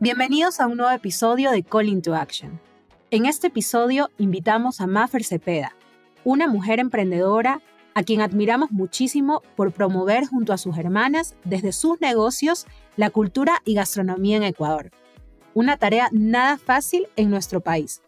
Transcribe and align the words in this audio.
Bienvenidos 0.00 0.60
a 0.60 0.68
un 0.68 0.76
nuevo 0.76 0.92
episodio 0.92 1.50
de 1.50 1.64
Call 1.64 1.88
into 1.88 2.14
Action. 2.14 2.60
En 3.10 3.26
este 3.26 3.48
episodio 3.48 4.10
invitamos 4.16 4.80
a 4.80 4.86
Maffer 4.86 5.24
Cepeda, 5.24 5.74
una 6.22 6.46
mujer 6.46 6.78
emprendedora 6.78 7.62
a 7.96 8.04
quien 8.04 8.20
admiramos 8.20 8.70
muchísimo 8.70 9.42
por 9.56 9.72
promover 9.72 10.24
junto 10.24 10.52
a 10.52 10.56
sus 10.56 10.78
hermanas 10.78 11.34
desde 11.42 11.72
sus 11.72 12.00
negocios 12.00 12.68
la 12.96 13.10
cultura 13.10 13.60
y 13.64 13.74
gastronomía 13.74 14.36
en 14.36 14.44
Ecuador. 14.44 14.92
Una 15.52 15.78
tarea 15.78 16.10
nada 16.12 16.58
fácil 16.58 17.08
en 17.16 17.28
nuestro 17.28 17.60
país. 17.60 18.00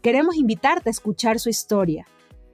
Queremos 0.00 0.36
invitarte 0.36 0.88
a 0.88 0.92
escuchar 0.92 1.40
su 1.40 1.50
historia 1.50 2.06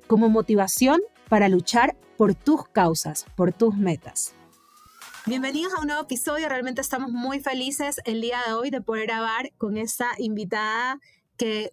como 0.08 0.28
motivación 0.30 1.00
para 1.28 1.48
luchar 1.48 1.96
por 2.16 2.34
tus 2.34 2.66
causas, 2.66 3.24
por 3.36 3.52
tus 3.52 3.76
metas. 3.76 4.34
Bienvenidos 5.26 5.74
a 5.74 5.80
un 5.80 5.88
nuevo 5.88 6.02
episodio. 6.02 6.48
Realmente 6.48 6.80
estamos 6.80 7.10
muy 7.10 7.40
felices 7.40 8.00
el 8.04 8.20
día 8.20 8.38
de 8.46 8.54
hoy 8.54 8.70
de 8.70 8.80
poder 8.80 9.06
grabar 9.06 9.52
con 9.58 9.76
esta 9.76 10.06
invitada 10.18 11.00
que 11.36 11.72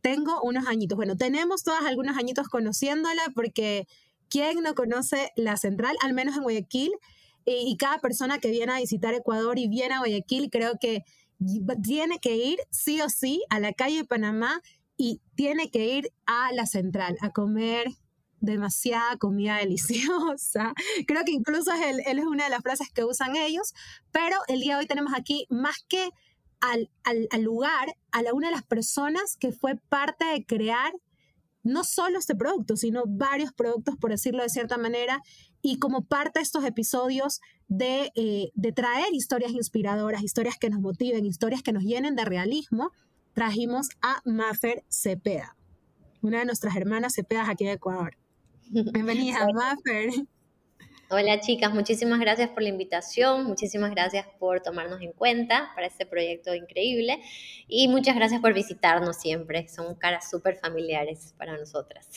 tengo 0.00 0.40
unos 0.42 0.66
añitos. 0.66 0.96
Bueno, 0.96 1.16
tenemos 1.16 1.62
todas 1.62 1.84
algunos 1.84 2.16
añitos 2.16 2.48
conociéndola 2.48 3.22
porque 3.34 3.86
¿quién 4.30 4.62
no 4.62 4.74
conoce 4.74 5.32
la 5.36 5.56
central? 5.56 5.96
Al 6.02 6.14
menos 6.14 6.36
en 6.36 6.44
Guayaquil. 6.44 6.92
Y, 7.44 7.76
cada 7.76 7.98
persona 7.98 8.38
que 8.38 8.50
viene 8.50 8.72
a 8.72 8.80
visitar 8.80 9.14
Ecuador 9.14 9.58
y 9.58 9.68
viene 9.68 9.94
a 9.94 9.98
Guayaquil 9.98 10.50
creo 10.50 10.78
que 10.80 11.04
tiene 11.82 12.18
que 12.18 12.36
ir 12.36 12.58
sí 12.70 13.00
o 13.00 13.08
sí 13.08 13.42
a 13.50 13.60
la 13.60 13.72
calle 13.72 13.98
de 13.98 14.04
Panamá 14.04 14.60
y 14.96 15.20
tiene 15.34 15.70
que 15.70 15.86
ir 15.86 16.12
a 16.26 16.52
la 16.52 16.66
central 16.66 17.16
a 17.20 17.30
comer 17.30 17.86
demasiada 18.40 19.16
comida 19.16 19.56
deliciosa. 19.58 20.74
Creo 21.06 21.24
que 21.24 21.32
incluso 21.32 21.70
él, 21.72 22.00
es 22.04 22.24
una 22.24 22.44
de 22.44 22.50
las 22.50 22.62
frases 22.62 22.90
que 22.90 23.04
usan 23.04 23.36
ellos, 23.36 23.74
pero 24.12 24.36
el 24.48 24.60
día 24.60 24.74
de 24.74 24.80
hoy 24.80 24.86
tenemos 24.86 25.12
aquí 25.14 25.46
más 25.50 25.84
que 25.88 26.10
al, 26.60 26.88
lugar, 27.42 27.96
a 28.12 28.22
la, 28.22 28.32
una 28.32 28.48
de 28.48 28.54
las 28.54 28.64
personas 28.64 29.36
que 29.36 29.52
fue 29.52 29.76
parte 29.88 30.24
de 30.24 30.44
crear 30.44 30.92
no 31.62 31.84
solo 31.84 32.18
este 32.18 32.34
producto, 32.34 32.76
sino 32.76 33.04
varios 33.06 33.52
productos, 33.52 33.96
por 33.96 34.10
decirlo 34.10 34.42
de 34.42 34.48
cierta 34.48 34.78
manera, 34.78 35.20
y 35.62 35.78
como 35.78 36.04
parte 36.04 36.38
de 36.38 36.44
estos 36.44 36.64
episodios 36.64 37.40
de, 37.66 38.12
eh, 38.14 38.52
de 38.54 38.72
traer 38.72 39.12
historias 39.12 39.50
inspiradoras, 39.50 40.22
historias 40.22 40.56
que 40.58 40.70
nos 40.70 40.80
motiven, 40.80 41.26
historias 41.26 41.62
que 41.62 41.72
nos 41.72 41.82
llenen 41.82 42.14
de 42.14 42.24
realismo, 42.24 42.92
trajimos 43.34 43.88
a 44.00 44.22
Maffer 44.24 44.84
Cepeda, 44.88 45.56
una 46.22 46.38
de 46.38 46.44
nuestras 46.44 46.76
hermanas 46.76 47.14
Cepedas 47.14 47.48
aquí 47.48 47.64
de 47.64 47.72
Ecuador. 47.72 48.16
Bienvenida, 48.70 49.46
Maffer. 49.54 50.10
Hola 51.08 51.38
chicas, 51.38 51.72
muchísimas 51.72 52.18
gracias 52.18 52.50
por 52.50 52.64
la 52.64 52.68
invitación, 52.68 53.44
muchísimas 53.44 53.92
gracias 53.92 54.26
por 54.40 54.60
tomarnos 54.60 55.00
en 55.02 55.12
cuenta 55.12 55.70
para 55.76 55.86
este 55.86 56.04
proyecto 56.04 56.52
increíble 56.52 57.22
y 57.68 57.86
muchas 57.86 58.16
gracias 58.16 58.40
por 58.40 58.54
visitarnos 58.54 59.16
siempre, 59.16 59.68
son 59.68 59.94
caras 59.94 60.28
súper 60.28 60.56
familiares 60.56 61.32
para 61.38 61.56
nosotras. 61.56 62.08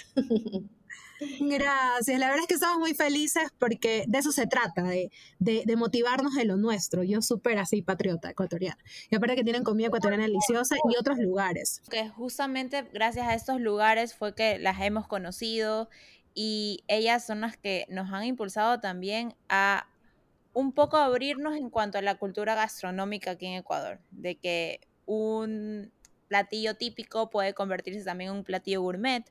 Gracias, 1.39 2.17
la 2.17 2.27
verdad 2.27 2.43
es 2.43 2.47
que 2.47 2.53
estamos 2.53 2.79
muy 2.79 2.93
felices 2.93 3.51
porque 3.59 4.05
de 4.07 4.19
eso 4.19 4.31
se 4.31 4.47
trata, 4.47 4.83
de, 4.83 5.11
de, 5.37 5.75
motivarnos 5.75 6.37
en 6.37 6.47
lo 6.47 6.55
nuestro. 6.55 7.03
Yo 7.03 7.21
súper 7.21 7.57
así 7.57 7.81
patriota 7.81 8.29
ecuatoriana. 8.29 8.77
Y 9.09 9.15
aparte 9.15 9.35
que 9.35 9.43
tienen 9.43 9.63
comida 9.63 9.87
ecuatoriana 9.87 10.23
deliciosa 10.23 10.77
y 10.89 10.95
otros 10.97 11.17
lugares. 11.17 11.81
Que 11.91 12.07
justamente 12.07 12.87
gracias 12.93 13.27
a 13.27 13.33
estos 13.33 13.59
lugares 13.59 14.15
fue 14.15 14.33
que 14.33 14.59
las 14.59 14.79
hemos 14.79 15.07
conocido 15.07 15.89
y 16.33 16.83
ellas 16.87 17.25
son 17.25 17.41
las 17.41 17.57
que 17.57 17.85
nos 17.89 18.11
han 18.11 18.23
impulsado 18.23 18.79
también 18.79 19.35
a 19.49 19.87
un 20.53 20.71
poco 20.73 20.97
abrirnos 20.97 21.55
en 21.55 21.69
cuanto 21.69 21.97
a 21.97 22.01
la 22.01 22.15
cultura 22.15 22.55
gastronómica 22.55 23.31
aquí 23.31 23.45
en 23.45 23.53
Ecuador, 23.53 23.99
de 24.11 24.35
que 24.35 24.81
un 25.05 25.91
platillo 26.27 26.75
típico 26.75 27.29
puede 27.29 27.53
convertirse 27.53 28.03
también 28.03 28.31
en 28.31 28.37
un 28.37 28.43
platillo 28.43 28.81
gourmet, 28.81 29.23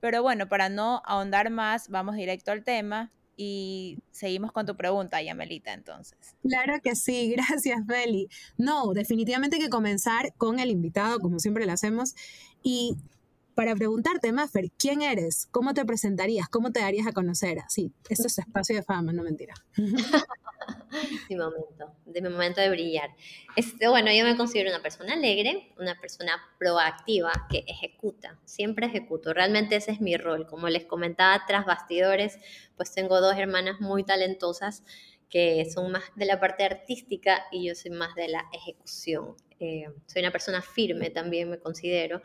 pero 0.00 0.22
bueno, 0.22 0.48
para 0.48 0.68
no 0.68 1.02
ahondar 1.04 1.50
más, 1.50 1.88
vamos 1.88 2.16
directo 2.16 2.50
al 2.50 2.64
tema 2.64 3.12
y 3.36 3.98
seguimos 4.10 4.52
con 4.52 4.66
tu 4.66 4.76
pregunta, 4.76 5.22
Yamelita, 5.22 5.72
entonces. 5.72 6.18
Claro 6.42 6.80
que 6.82 6.94
sí, 6.94 7.32
gracias, 7.36 7.86
Beli. 7.86 8.28
No, 8.58 8.92
definitivamente 8.92 9.56
hay 9.56 9.62
que 9.62 9.70
comenzar 9.70 10.34
con 10.36 10.58
el 10.58 10.70
invitado, 10.70 11.20
como 11.20 11.38
siempre 11.38 11.64
lo 11.64 11.72
hacemos, 11.72 12.14
y 12.62 12.96
para 13.60 13.76
preguntarte, 13.76 14.32
Maffer, 14.32 14.70
¿quién 14.78 15.02
eres? 15.02 15.46
¿Cómo 15.50 15.74
te 15.74 15.84
presentarías? 15.84 16.48
¿Cómo 16.48 16.72
te 16.72 16.80
darías 16.80 17.06
a 17.06 17.12
conocer? 17.12 17.58
Sí, 17.68 17.92
esto 18.08 18.26
es 18.26 18.38
espacio 18.38 18.74
de 18.74 18.82
fama, 18.82 19.12
no 19.12 19.22
mentira. 19.22 19.52
mi 21.28 21.36
momento, 21.36 21.94
de 22.06 22.22
mi 22.22 22.30
momento 22.30 22.62
de 22.62 22.70
brillar. 22.70 23.10
Este, 23.56 23.86
bueno, 23.88 24.10
yo 24.14 24.24
me 24.24 24.34
considero 24.34 24.70
una 24.70 24.80
persona 24.80 25.12
alegre, 25.12 25.74
una 25.78 26.00
persona 26.00 26.40
proactiva 26.58 27.32
que 27.50 27.64
ejecuta, 27.66 28.38
siempre 28.46 28.86
ejecuto. 28.86 29.34
Realmente 29.34 29.76
ese 29.76 29.90
es 29.90 30.00
mi 30.00 30.16
rol. 30.16 30.46
Como 30.46 30.70
les 30.70 30.86
comentaba 30.86 31.44
tras 31.46 31.66
bastidores, 31.66 32.38
pues 32.78 32.94
tengo 32.94 33.20
dos 33.20 33.36
hermanas 33.36 33.78
muy 33.78 34.04
talentosas 34.04 34.84
que 35.28 35.66
son 35.70 35.92
más 35.92 36.04
de 36.16 36.24
la 36.24 36.40
parte 36.40 36.64
artística 36.64 37.44
y 37.52 37.68
yo 37.68 37.74
soy 37.74 37.90
más 37.90 38.14
de 38.14 38.28
la 38.28 38.46
ejecución. 38.54 39.36
Eh, 39.58 39.84
soy 40.06 40.22
una 40.22 40.30
persona 40.30 40.62
firme 40.62 41.10
también, 41.10 41.50
me 41.50 41.58
considero. 41.58 42.22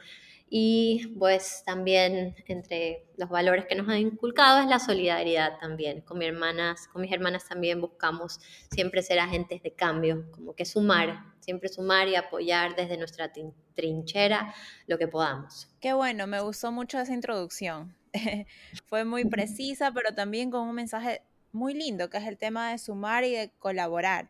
Y 0.48 1.16
pues 1.18 1.64
también 1.66 2.36
entre 2.46 3.08
los 3.18 3.30
valores 3.30 3.66
que 3.66 3.76
nos 3.76 3.90
han 3.90 3.98
inculcado 3.98 4.60
es 4.60 4.68
la 4.68 4.80
solidaridad 4.80 5.58
también. 5.60 6.02
Con, 6.02 6.20
mis 6.20 6.28
hermanas, 6.28 6.88
con 6.88 7.02
mis 7.02 7.12
hermanas 7.12 7.48
también 7.48 7.82
buscamos 7.82 8.40
siempre 8.72 9.02
ser 9.02 9.20
agentes 9.20 9.64
de 9.64 9.74
cambio, 9.74 10.30
como 10.32 10.54
que 10.54 10.66
sumar, 10.66 11.34
siempre 11.40 11.68
sumar 11.70 12.08
y 12.08 12.16
apoyar 12.16 12.76
desde 12.76 12.98
nuestra 12.98 13.32
trinchera 13.74 14.54
lo 14.86 14.98
que 14.98 15.08
podamos. 15.08 15.68
Qué 15.82 15.94
bueno, 15.94 16.28
me 16.28 16.40
gustó 16.42 16.72
mucho 16.72 17.00
esa 17.00 17.14
introducción. 17.14 17.96
Fue 18.86 19.04
muy 19.04 19.26
precisa, 19.26 19.92
pero 19.92 20.14
también 20.14 20.52
con 20.52 20.68
un 20.68 20.76
mensaje 20.76 21.24
muy 21.52 21.74
lindo, 21.74 22.10
que 22.10 22.18
es 22.18 22.28
el 22.28 22.38
tema 22.38 22.72
de 22.72 22.78
sumar 22.78 23.24
y 23.24 23.32
de 23.32 23.52
colaborar. 23.58 24.30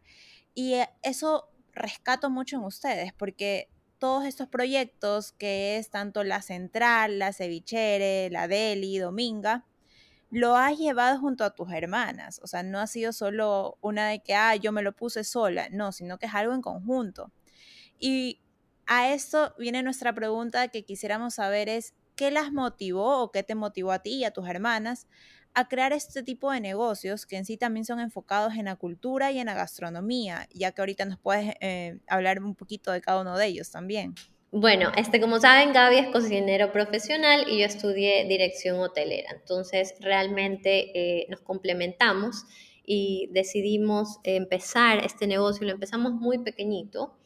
Y 0.54 0.76
eh, 0.76 0.90
eso 1.04 1.50
rescato 1.74 2.30
mucho 2.30 2.56
en 2.56 2.64
ustedes, 2.64 3.12
porque 3.14 3.70
todos 4.00 4.26
estos 4.26 4.48
proyectos, 4.48 5.32
que 5.34 5.78
es 5.78 5.90
tanto 5.90 6.24
la 6.24 6.42
Central, 6.42 7.20
la 7.20 7.34
Cevichera, 7.34 8.32
la 8.32 8.48
Deli, 8.48 8.98
Dominga, 8.98 9.66
lo 10.30 10.56
has 10.56 10.78
llevado 10.78 11.20
junto 11.20 11.44
a 11.44 11.52
tus 11.56 11.72
hermanas. 11.72 12.40
O 12.44 12.48
sea, 12.48 12.64
no 12.64 12.80
ha 12.80 12.88
sido 12.88 13.14
solo 13.14 13.78
una 13.82 14.10
de 14.10 14.22
que, 14.22 14.34
ah, 14.36 14.56
yo 14.56 14.72
me 14.72 14.82
lo 14.82 14.94
puse 14.94 15.24
sola, 15.24 15.70
no, 15.72 15.92
sino 15.92 16.18
que 16.18 16.26
es 16.26 16.34
algo 16.36 16.54
en 16.54 16.62
conjunto. 16.62 17.32
Y 18.00 18.42
a 18.86 19.14
esto 19.14 19.56
viene 19.58 19.84
nuestra 19.84 20.14
pregunta 20.14 20.68
que 20.68 20.84
quisiéramos 20.84 21.36
saber 21.36 21.70
es, 21.70 21.94
¿qué 22.16 22.32
las 22.32 22.52
motivó 22.52 23.20
o 23.22 23.32
qué 23.32 23.44
te 23.44 23.56
motivó 23.56 23.92
a 23.92 24.00
ti 24.00 24.16
y 24.16 24.24
a 24.26 24.32
tus 24.32 24.48
hermanas 24.48 25.08
a 25.56 25.68
crear 25.70 25.94
este 25.94 26.22
tipo 26.22 26.52
de 26.52 26.60
negocios 26.60 27.26
que 27.26 27.38
en 27.38 27.46
sí 27.46 27.58
también 27.58 27.86
son 27.86 28.00
enfocados 28.00 28.54
en 28.56 28.66
la 28.66 28.76
cultura 28.76 29.32
y 29.32 29.40
en 29.40 29.48
la 29.48 29.54
gastronomía, 29.54 30.48
ya 30.54 30.74
que 30.74 30.82
ahorita 30.82 31.06
nos 31.06 31.18
puedes 31.18 31.56
eh, 31.62 31.98
hablar 32.08 32.44
un 32.44 32.56
poquito 32.56 32.92
de 32.92 33.02
cada 33.02 33.22
uno 33.22 33.38
de 33.38 33.48
ellos 33.48 33.72
también. 33.72 34.14
Bueno, 34.52 34.92
este, 34.96 35.20
como 35.20 35.40
saben, 35.40 35.74
Gaby 35.74 35.98
es 35.98 36.08
cocinero 36.10 36.72
profesional 36.72 37.46
y 37.50 37.60
yo 37.60 37.66
estudié 37.66 38.26
dirección 38.26 38.80
hotelera. 38.80 39.30
Entonces, 39.34 39.96
realmente 40.00 40.92
eh, 40.94 41.26
nos 41.30 41.42
complementamos 41.42 42.46
y 42.86 43.30
decidimos 43.32 44.20
empezar 44.24 45.04
este 45.04 45.26
negocio. 45.26 45.66
Lo 45.66 45.74
empezamos 45.74 46.14
muy 46.14 46.38
pequeñito 46.38 47.18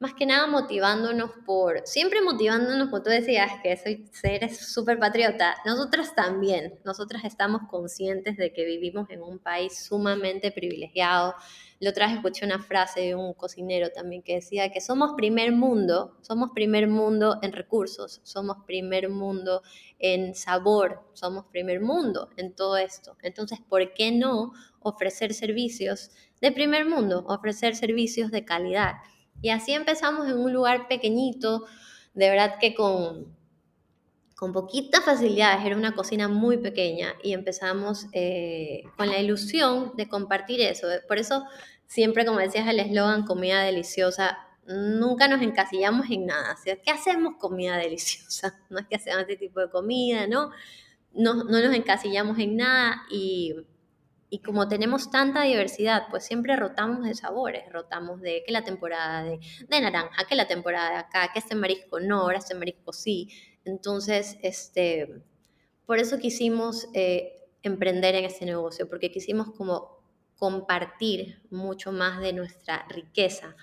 más 0.00 0.14
que 0.14 0.26
nada 0.26 0.46
motivándonos 0.46 1.32
por, 1.44 1.82
siempre 1.84 2.22
motivándonos, 2.22 2.88
como 2.88 3.02
tú 3.02 3.10
decías, 3.10 3.50
que 3.64 3.76
soy, 3.76 4.08
eres 4.22 4.58
súper 4.72 4.98
patriota, 5.00 5.56
nosotras 5.64 6.14
también, 6.14 6.78
nosotras 6.84 7.24
estamos 7.24 7.62
conscientes 7.68 8.36
de 8.36 8.52
que 8.52 8.64
vivimos 8.64 9.10
en 9.10 9.22
un 9.22 9.40
país 9.40 9.86
sumamente 9.86 10.52
privilegiado. 10.52 11.34
La 11.80 11.90
otra 11.90 12.06
vez 12.06 12.16
escuché 12.16 12.46
una 12.46 12.60
frase 12.60 13.00
de 13.00 13.14
un 13.16 13.34
cocinero 13.34 13.90
también 13.90 14.22
que 14.22 14.36
decía 14.36 14.70
que 14.70 14.80
somos 14.80 15.14
primer 15.16 15.50
mundo, 15.50 16.16
somos 16.22 16.50
primer 16.54 16.86
mundo 16.86 17.38
en 17.42 17.52
recursos, 17.52 18.20
somos 18.22 18.58
primer 18.66 19.08
mundo 19.08 19.62
en 19.98 20.34
sabor, 20.36 21.08
somos 21.12 21.46
primer 21.46 21.80
mundo 21.80 22.30
en 22.36 22.54
todo 22.54 22.76
esto. 22.76 23.16
Entonces, 23.22 23.58
¿por 23.68 23.94
qué 23.94 24.12
no 24.12 24.52
ofrecer 24.78 25.34
servicios 25.34 26.12
de 26.40 26.52
primer 26.52 26.84
mundo, 26.84 27.24
ofrecer 27.26 27.74
servicios 27.74 28.30
de 28.30 28.44
calidad? 28.44 28.94
Y 29.40 29.50
así 29.50 29.72
empezamos 29.72 30.28
en 30.28 30.38
un 30.38 30.52
lugar 30.52 30.88
pequeñito, 30.88 31.66
de 32.14 32.30
verdad 32.30 32.56
que 32.60 32.74
con, 32.74 33.36
con 34.38 34.52
poquitas 34.52 35.04
facilidades, 35.04 35.64
era 35.64 35.76
una 35.76 35.94
cocina 35.94 36.28
muy 36.28 36.58
pequeña 36.58 37.14
y 37.22 37.32
empezamos 37.32 38.06
eh, 38.12 38.82
con 38.96 39.08
la 39.08 39.18
ilusión 39.18 39.92
de 39.96 40.08
compartir 40.08 40.60
eso. 40.60 40.86
Por 41.06 41.18
eso 41.18 41.44
siempre, 41.86 42.24
como 42.24 42.38
decías, 42.38 42.68
el 42.68 42.80
eslogan 42.80 43.24
comida 43.24 43.62
deliciosa, 43.62 44.38
nunca 44.66 45.26
nos 45.28 45.42
encasillamos 45.42 46.10
en 46.10 46.26
nada. 46.26 46.54
O 46.54 46.62
sea, 46.62 46.76
¿qué 46.76 46.90
hacemos 46.90 47.34
comida 47.38 47.76
deliciosa? 47.76 48.60
No 48.70 48.78
es 48.78 48.86
que 48.86 48.96
hacemos 48.96 49.20
este 49.22 49.36
tipo 49.36 49.60
de 49.60 49.70
comida, 49.70 50.26
¿no? 50.26 50.50
No, 51.12 51.34
no 51.34 51.60
nos 51.60 51.74
encasillamos 51.74 52.38
en 52.38 52.56
nada 52.56 53.02
y 53.10 53.54
y 54.30 54.40
como 54.40 54.68
tenemos 54.68 55.10
tanta 55.10 55.42
diversidad, 55.42 56.04
pues 56.10 56.24
siempre 56.24 56.54
rotamos 56.56 57.04
de 57.04 57.14
sabores, 57.14 57.70
rotamos 57.72 58.20
de 58.20 58.42
que 58.44 58.52
la 58.52 58.62
temporada 58.62 59.22
de, 59.24 59.40
de, 59.68 59.80
naranja, 59.80 60.24
que 60.28 60.34
la 60.34 60.46
temporada 60.46 60.90
de 60.90 60.96
acá, 60.96 61.30
que 61.32 61.38
este 61.38 61.54
marisco 61.54 61.98
no, 62.00 62.22
ahora 62.22 62.38
este 62.38 62.54
marisco 62.54 62.92
sí. 62.92 63.30
Entonces, 63.64 64.36
este, 64.42 65.22
por 65.86 65.98
eso 65.98 66.18
quisimos 66.18 66.88
eh, 66.92 67.48
emprender 67.62 68.14
en 68.16 68.24
este 68.24 68.44
negocio, 68.44 68.88
porque 68.88 69.10
quisimos 69.10 69.50
como 69.52 69.98
compartir 70.36 71.42
mucho 71.50 71.90
más 71.90 72.20
de 72.20 72.32
nuestra 72.32 72.86
riqueza 72.88 73.56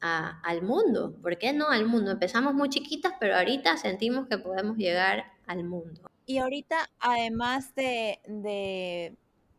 al 0.00 0.62
mundo. 0.62 1.16
¿Por 1.20 1.38
qué 1.38 1.52
no 1.52 1.70
al 1.70 1.84
mundo? 1.84 2.12
Empezamos 2.12 2.54
muy 2.54 2.68
chiquitas, 2.68 3.14
pero 3.18 3.34
ahorita 3.34 3.76
sentimos 3.76 4.28
que 4.28 4.38
podemos 4.38 4.76
llegar 4.76 5.24
al 5.46 5.64
mundo. 5.64 6.08
Y 6.24 6.38
ahorita, 6.38 6.88
además 7.00 7.74
de 7.74 9.16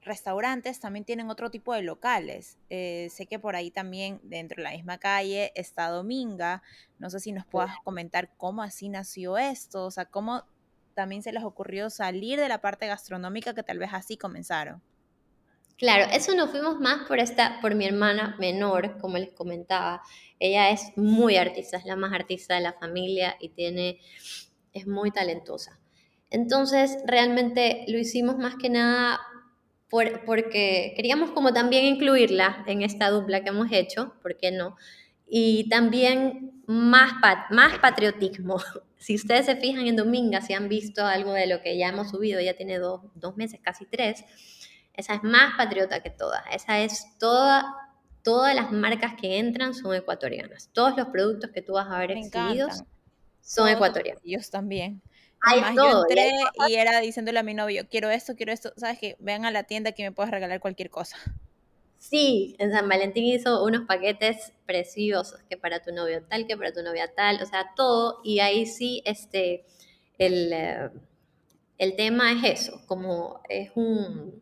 restaurantes 0.09 0.79
también 0.79 1.06
tienen 1.06 1.29
otro 1.29 1.50
tipo 1.50 1.73
de 1.73 1.83
locales. 1.83 2.57
Eh, 2.69 3.07
sé 3.11 3.27
que 3.27 3.39
por 3.39 3.56
ahí 3.56 3.71
también, 3.71 4.19
dentro 4.23 4.57
de 4.57 4.63
la 4.63 4.71
misma 4.71 4.97
calle, 4.97 5.53
está 5.56 5.88
Dominga. 5.88 6.61
No 6.97 7.09
sé 7.09 7.19
si 7.19 7.31
nos 7.31 7.45
puedas 7.45 7.75
comentar 7.83 8.35
cómo 8.35 8.63
así 8.63 8.89
nació 8.89 9.38
esto, 9.38 9.85
o 9.85 9.91
sea, 9.91 10.06
cómo 10.06 10.44
también 10.95 11.21
se 11.21 11.31
les 11.31 11.44
ocurrió 11.44 11.89
salir 11.89 12.39
de 12.39 12.50
la 12.50 12.59
parte 12.59 12.88
gastronómica 12.88 13.53
que 13.53 13.63
tal 13.63 13.77
vez 13.77 13.91
así 13.94 14.17
comenzaron. 14.17 14.81
Claro, 15.77 16.12
eso 16.12 16.35
nos 16.35 16.50
fuimos 16.50 16.79
más 16.81 17.07
por 17.07 17.19
esta, 17.19 17.62
por 17.62 17.73
mi 17.73 17.85
hermana 17.85 18.35
menor, 18.38 18.97
como 18.97 19.17
les 19.17 19.31
comentaba. 19.31 20.01
Ella 20.38 20.71
es 20.71 20.91
muy 20.97 21.38
artista, 21.38 21.77
es 21.77 21.85
la 21.85 21.95
más 21.95 22.12
artista 22.12 22.55
de 22.55 22.62
la 22.62 22.73
familia 22.73 23.38
y 23.39 23.50
tiene, 23.50 24.00
es 24.73 24.88
muy 24.88 25.12
talentosa. 25.12 25.79
Entonces, 26.31 26.97
realmente 27.05 27.85
lo 27.88 27.97
hicimos 27.97 28.38
más 28.38 28.55
que 28.55 28.69
nada 28.69 29.21
porque 29.89 30.94
queríamos 30.95 31.31
como 31.31 31.53
también 31.53 31.86
incluirla 31.86 32.63
en 32.68 32.81
esta 32.81 33.09
dupla 33.09 33.44
que 33.44 33.50
hemos 33.50 33.71
hecho, 33.71 34.13
¿por 34.21 34.38
qué 34.38 34.51
no? 34.51 34.77
Y 35.27 35.68
también 35.69 36.63
más, 36.68 37.13
más 37.50 37.80
patriotismo. 37.80 38.57
Si 39.01 39.15
ustedes 39.15 39.45
se 39.45 39.56
fijan 39.56 39.88
en 39.88 39.95
Dominga, 39.95 40.41
si 40.41 40.51
han 40.51 40.68
visto 40.68 41.06
algo 41.06 41.31
de 41.31 41.47
lo 41.47 41.62
que 41.62 41.77
ya 41.77 41.88
hemos 41.88 42.09
subido, 42.09 42.41
ya 42.41 42.56
tiene 42.56 42.80
dos, 42.80 43.00
dos 43.15 43.38
meses, 43.38 43.62
casi 43.63 43.86
tres, 43.86 44.25
esa 44.94 45.13
es 45.13 45.24
más 45.24 45.56
patriota 45.56 46.03
que 46.03 46.09
todas. 46.09 46.44
Esa 46.51 46.81
es 46.81 47.18
toda, 47.18 47.63
todas 48.24 48.53
las 48.53 48.74
marcas 48.74 49.13
que 49.13 49.39
entran 49.39 49.74
son 49.74 49.95
ecuatorianas. 49.95 50.69
Todos 50.74 50.97
los 50.97 51.07
productos 51.07 51.51
que 51.51 51.62
tú 51.62 51.74
vas 51.74 51.88
a 51.89 51.97
ver 52.00 52.12
exhibidos 52.12 52.83
son 53.39 53.69
ecuatorianos. 53.69 54.21
Ellos 54.25 54.50
también. 54.50 55.01
Además, 55.41 55.75
yo 55.75 56.01
entré 56.01 56.31
y 56.68 56.75
era 56.75 57.00
diciéndole 57.00 57.39
a 57.39 57.44
mi 57.44 57.53
novio, 57.53 57.88
quiero 57.89 58.09
esto, 58.09 58.36
quiero 58.36 58.51
esto, 58.51 58.74
¿sabes 58.75 59.00
qué? 59.00 59.15
Vean 59.19 59.45
a 59.45 59.51
la 59.51 59.63
tienda 59.63 59.94
que 59.94 60.03
me 60.03 60.12
puedes 60.12 60.31
regalar 60.31 60.59
cualquier 60.59 60.89
cosa. 60.89 61.18
Sí, 61.97 62.56
en 62.59 62.71
San 62.71 62.88
Valentín 62.88 63.25
hizo 63.25 63.63
unos 63.63 63.86
paquetes 63.86 64.53
preciosos, 64.65 65.41
que 65.50 65.57
para 65.57 65.81
tu 65.81 65.91
novio 65.91 66.24
tal, 66.24 66.47
que 66.47 66.56
para 66.56 66.71
tu 66.71 66.81
novia 66.81 67.13
tal, 67.13 67.41
o 67.41 67.45
sea, 67.45 67.74
todo, 67.75 68.21
y 68.24 68.39
ahí 68.39 68.65
sí, 68.65 69.01
este, 69.06 69.65
el, 70.18 70.53
eh, 70.53 70.89
el 71.77 71.95
tema 71.97 72.31
es 72.31 72.62
eso, 72.62 72.81
como 72.86 73.41
es 73.50 73.71
un, 73.75 74.41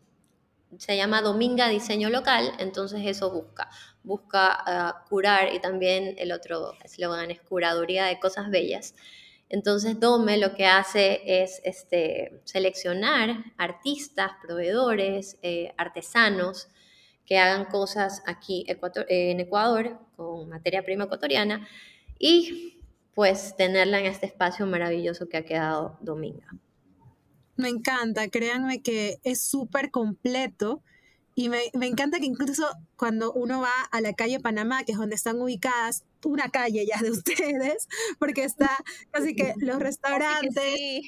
se 0.77 0.95
llama 0.97 1.23
Dominga 1.23 1.67
Diseño 1.69 2.11
Local, 2.11 2.51
entonces 2.59 3.01
eso 3.05 3.31
busca, 3.31 3.69
busca 4.03 4.49
ah, 4.51 5.05
curar, 5.09 5.51
y 5.53 5.59
también 5.59 6.13
el 6.19 6.31
otro 6.31 6.73
eslogan 6.83 7.31
es 7.31 7.41
curaduría 7.41 8.05
de 8.05 8.19
cosas 8.19 8.51
bellas, 8.51 8.93
entonces 9.49 9.99
Dome 9.99 10.37
lo 10.37 10.55
que 10.55 10.65
hace 10.65 11.21
es 11.43 11.61
este, 11.63 12.41
seleccionar 12.43 13.45
artistas, 13.57 14.31
proveedores, 14.41 15.37
eh, 15.41 15.73
artesanos 15.77 16.67
que 17.25 17.37
hagan 17.37 17.65
cosas 17.65 18.23
aquí 18.25 18.65
en 18.67 19.39
Ecuador 19.39 19.99
con 20.15 20.49
materia 20.49 20.83
prima 20.83 21.05
ecuatoriana 21.05 21.67
y 22.19 22.81
pues 23.13 23.55
tenerla 23.57 23.99
en 23.99 24.05
este 24.05 24.25
espacio 24.25 24.65
maravilloso 24.65 25.27
que 25.27 25.37
ha 25.37 25.45
quedado 25.45 25.97
Dominga. 26.01 26.47
Me 27.55 27.69
encanta, 27.69 28.27
créanme 28.29 28.81
que 28.81 29.17
es 29.23 29.41
súper 29.41 29.91
completo 29.91 30.83
y 31.35 31.49
me, 31.49 31.59
me, 31.73 31.87
encanta 31.87 32.19
que 32.19 32.25
incluso 32.25 32.67
cuando 32.95 33.33
uno 33.33 33.61
va 33.61 33.73
a 33.91 34.01
la 34.01 34.13
calle 34.13 34.39
Panamá, 34.39 34.83
que 34.83 34.91
es 34.91 34.97
donde 34.97 35.15
están 35.15 35.41
ubicadas, 35.41 36.03
una 36.25 36.49
calle 36.49 36.85
ya 36.85 37.01
de 37.01 37.11
ustedes, 37.11 37.87
porque 38.19 38.43
está 38.43 38.69
casi 39.11 39.35
que 39.35 39.53
los 39.57 39.79
restaurantes, 39.79 41.01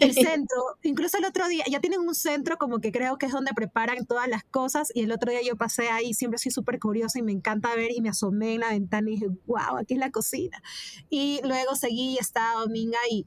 el, 0.00 0.12
centro, 0.14 0.78
incluso 0.82 1.18
el 1.18 1.24
otro 1.24 1.48
día, 1.48 1.64
ya 1.70 1.80
tienen 1.80 2.00
un 2.00 2.14
centro 2.14 2.56
como 2.56 2.78
que 2.78 2.92
creo 2.92 3.18
que 3.18 3.26
es 3.26 3.32
donde 3.32 3.52
preparan 3.54 4.06
todas 4.06 4.28
las 4.28 4.44
cosas 4.44 4.90
y 4.94 5.02
el 5.02 5.12
otro 5.12 5.30
día 5.30 5.42
yo 5.42 5.56
pasé 5.56 5.88
ahí, 5.90 6.14
siempre 6.14 6.38
soy 6.38 6.52
súper 6.52 6.78
curiosa 6.78 7.18
y 7.18 7.22
me 7.22 7.32
encanta 7.32 7.74
ver 7.74 7.90
y 7.92 8.00
me 8.00 8.08
asomé 8.08 8.54
en 8.54 8.60
la 8.60 8.70
ventana 8.70 9.10
y 9.10 9.14
dije, 9.14 9.28
wow, 9.46 9.78
aquí 9.78 9.94
es 9.94 10.00
la 10.00 10.10
cocina. 10.10 10.62
Y 11.10 11.40
luego 11.44 11.76
seguí 11.76 12.14
y 12.14 12.18
estaba 12.18 12.60
Dominga 12.60 12.98
y 13.10 13.26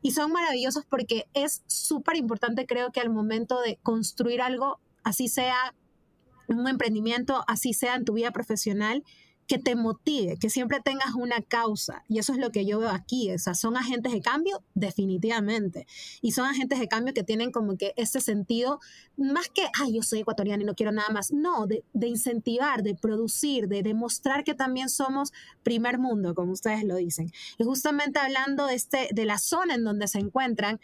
y 0.00 0.12
son 0.12 0.32
maravillosos 0.32 0.84
porque 0.86 1.28
es 1.34 1.62
súper 1.66 2.16
importante, 2.16 2.66
creo 2.66 2.92
que 2.92 3.00
al 3.00 3.10
momento 3.10 3.60
de 3.60 3.78
construir 3.82 4.40
algo, 4.40 4.80
así 5.02 5.28
sea 5.28 5.74
un 6.46 6.68
emprendimiento, 6.68 7.44
así 7.46 7.74
sea 7.74 7.96
en 7.96 8.04
tu 8.04 8.14
vida 8.14 8.30
profesional, 8.30 9.04
que 9.48 9.58
te 9.58 9.74
motive, 9.74 10.36
que 10.36 10.50
siempre 10.50 10.80
tengas 10.84 11.14
una 11.14 11.40
causa. 11.40 12.04
Y 12.06 12.18
eso 12.18 12.34
es 12.34 12.38
lo 12.38 12.52
que 12.52 12.66
yo 12.66 12.78
veo 12.80 12.90
aquí. 12.90 13.32
O 13.32 13.38
sea, 13.38 13.54
son 13.54 13.78
agentes 13.78 14.12
de 14.12 14.20
cambio, 14.20 14.62
definitivamente. 14.74 15.86
Y 16.20 16.32
son 16.32 16.44
agentes 16.44 16.78
de 16.78 16.86
cambio 16.86 17.14
que 17.14 17.24
tienen 17.24 17.50
como 17.50 17.78
que 17.78 17.94
ese 17.96 18.20
sentido, 18.20 18.78
más 19.16 19.48
que, 19.48 19.66
ay, 19.80 19.94
yo 19.94 20.02
soy 20.02 20.20
ecuatoriana 20.20 20.62
y 20.62 20.66
no 20.66 20.74
quiero 20.74 20.92
nada 20.92 21.08
más. 21.08 21.32
No, 21.32 21.66
de, 21.66 21.82
de 21.94 22.08
incentivar, 22.08 22.82
de 22.82 22.94
producir, 22.94 23.68
de 23.68 23.82
demostrar 23.82 24.44
que 24.44 24.54
también 24.54 24.90
somos 24.90 25.32
primer 25.62 25.98
mundo, 25.98 26.34
como 26.34 26.52
ustedes 26.52 26.84
lo 26.84 26.96
dicen. 26.96 27.32
Y 27.56 27.64
justamente 27.64 28.18
hablando 28.18 28.66
de, 28.66 28.74
este, 28.74 29.08
de 29.12 29.24
la 29.24 29.38
zona 29.38 29.74
en 29.74 29.84
donde 29.84 30.08
se 30.08 30.18
encuentran, 30.18 30.78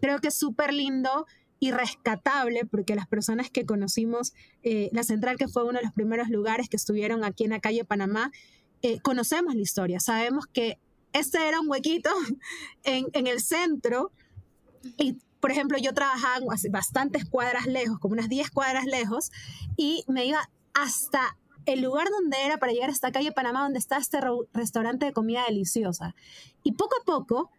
creo 0.00 0.18
que 0.18 0.28
es 0.28 0.34
súper 0.34 0.74
lindo 0.74 1.26
y 1.60 1.72
rescatable, 1.72 2.64
porque 2.64 2.94
las 2.94 3.06
personas 3.06 3.50
que 3.50 3.66
conocimos 3.66 4.32
eh, 4.62 4.90
la 4.92 5.02
central, 5.02 5.36
que 5.36 5.48
fue 5.48 5.64
uno 5.64 5.78
de 5.78 5.84
los 5.84 5.92
primeros 5.92 6.28
lugares 6.28 6.68
que 6.68 6.76
estuvieron 6.76 7.24
aquí 7.24 7.44
en 7.44 7.50
la 7.50 7.60
calle 7.60 7.84
Panamá, 7.84 8.30
eh, 8.82 9.00
conocemos 9.00 9.54
la 9.54 9.62
historia, 9.62 9.98
sabemos 9.98 10.46
que 10.46 10.78
este 11.12 11.48
era 11.48 11.60
un 11.60 11.68
huequito 11.68 12.10
en, 12.84 13.06
en 13.12 13.26
el 13.26 13.40
centro 13.40 14.12
y 14.96 15.18
por 15.40 15.52
ejemplo, 15.52 15.78
yo 15.78 15.94
trabajaba 15.94 16.44
bastantes 16.70 17.24
cuadras 17.24 17.66
lejos, 17.66 17.98
como 17.98 18.14
unas 18.14 18.28
10 18.28 18.50
cuadras 18.50 18.86
lejos, 18.86 19.30
y 19.76 20.04
me 20.08 20.26
iba 20.26 20.50
hasta 20.74 21.36
el 21.66 21.80
lugar 21.82 22.08
donde 22.10 22.36
era 22.44 22.58
para 22.58 22.72
llegar 22.72 22.88
a 22.88 22.92
esta 22.92 23.12
calle 23.12 23.30
Panamá, 23.30 23.62
donde 23.62 23.78
está 23.78 23.98
este 23.98 24.18
restaurante 24.52 25.06
de 25.06 25.12
comida 25.12 25.44
deliciosa. 25.46 26.14
Y 26.62 26.72
poco 26.72 26.96
a 27.00 27.04
poco, 27.04 27.50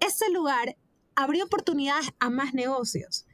ese 0.00 0.30
lugar 0.30 0.76
abrió 1.14 1.44
oportunidades 1.44 2.10
a 2.18 2.28
más 2.28 2.54
negocios. 2.54 3.24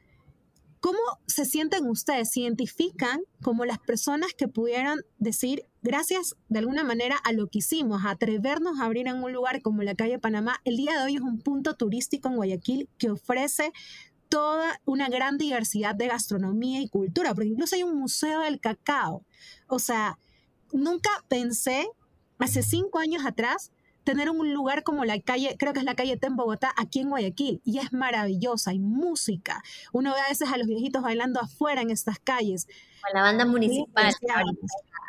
¿Cómo 0.79 0.99
se 1.27 1.43
sienten 1.43 1.87
ustedes? 1.87 2.31
¿Se 2.31 2.41
identifican 2.41 3.19
como 3.41 3.65
las 3.65 3.79
personas 3.79 4.33
que 4.33 4.47
pudieran 4.47 5.01
decir, 5.17 5.65
gracias 5.81 6.35
de 6.47 6.59
alguna 6.59 6.85
manera 6.85 7.17
a 7.17 7.33
lo 7.33 7.47
que 7.47 7.59
hicimos, 7.59 8.05
a 8.05 8.11
atrevernos 8.11 8.79
a 8.79 8.85
abrir 8.85 9.07
en 9.07 9.21
un 9.21 9.33
lugar 9.33 9.61
como 9.61 9.83
la 9.83 9.95
calle 9.95 10.19
Panamá? 10.19 10.61
El 10.63 10.77
día 10.77 10.97
de 10.97 11.03
hoy 11.03 11.15
es 11.15 11.21
un 11.21 11.41
punto 11.41 11.75
turístico 11.75 12.29
en 12.29 12.37
Guayaquil 12.37 12.89
que 12.97 13.09
ofrece 13.09 13.73
toda 14.29 14.79
una 14.85 15.09
gran 15.09 15.37
diversidad 15.37 15.95
de 15.95 16.07
gastronomía 16.07 16.81
y 16.81 16.87
cultura, 16.87 17.33
porque 17.33 17.49
incluso 17.49 17.75
hay 17.75 17.83
un 17.83 17.99
museo 17.99 18.41
del 18.41 18.61
cacao. 18.61 19.25
O 19.67 19.79
sea, 19.79 20.17
nunca 20.71 21.09
pensé, 21.27 21.89
hace 22.37 22.63
cinco 22.63 22.99
años 22.99 23.25
atrás, 23.25 23.71
tener 24.09 24.31
un 24.31 24.51
lugar 24.55 24.81
como 24.81 25.05
la 25.05 25.19
calle, 25.21 25.55
creo 25.59 25.71
que 25.71 25.79
es 25.79 25.85
la 25.85 25.93
calle 25.93 26.17
T 26.17 26.25
en 26.25 26.35
Bogotá, 26.35 26.73
aquí 26.75 26.99
en 26.99 27.09
Guayaquil, 27.09 27.61
y 27.63 27.77
es 27.77 27.93
maravillosa, 27.93 28.71
hay 28.71 28.79
música. 28.79 29.61
Uno 29.93 30.15
ve 30.15 30.19
a 30.19 30.29
veces 30.29 30.49
a 30.51 30.57
los 30.57 30.65
viejitos 30.65 31.03
bailando 31.03 31.39
afuera 31.39 31.83
en 31.83 31.91
estas 31.91 32.17
calles. 32.17 32.65
Con 33.03 33.13
la 33.13 33.21
banda 33.21 33.45
municipal, 33.45 34.11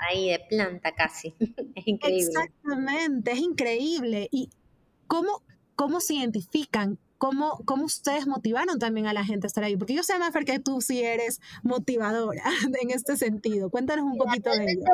ahí 0.06 0.28
de 0.28 0.40
planta 0.50 0.92
casi. 0.92 1.34
Es 1.74 1.86
increíble. 1.86 2.26
Exactamente, 2.26 3.32
es 3.32 3.38
increíble. 3.38 4.28
¿Y 4.30 4.50
cómo, 5.06 5.42
cómo 5.76 6.00
se 6.00 6.16
identifican? 6.16 6.98
¿Cómo, 7.16 7.62
¿Cómo 7.64 7.84
ustedes 7.84 8.26
motivaron 8.26 8.78
también 8.78 9.06
a 9.06 9.14
la 9.14 9.24
gente 9.24 9.46
a 9.46 9.48
estar 9.48 9.64
ahí? 9.64 9.78
Porque 9.78 9.94
yo 9.94 10.02
sé, 10.02 10.18
Mafer, 10.18 10.44
que 10.44 10.58
tú 10.58 10.82
sí 10.82 11.02
eres 11.02 11.40
motivadora 11.62 12.44
en 12.82 12.90
este 12.90 13.16
sentido. 13.16 13.70
Cuéntanos 13.70 14.04
un 14.04 14.18
poquito 14.18 14.50
de 14.50 14.64
ello 14.64 14.84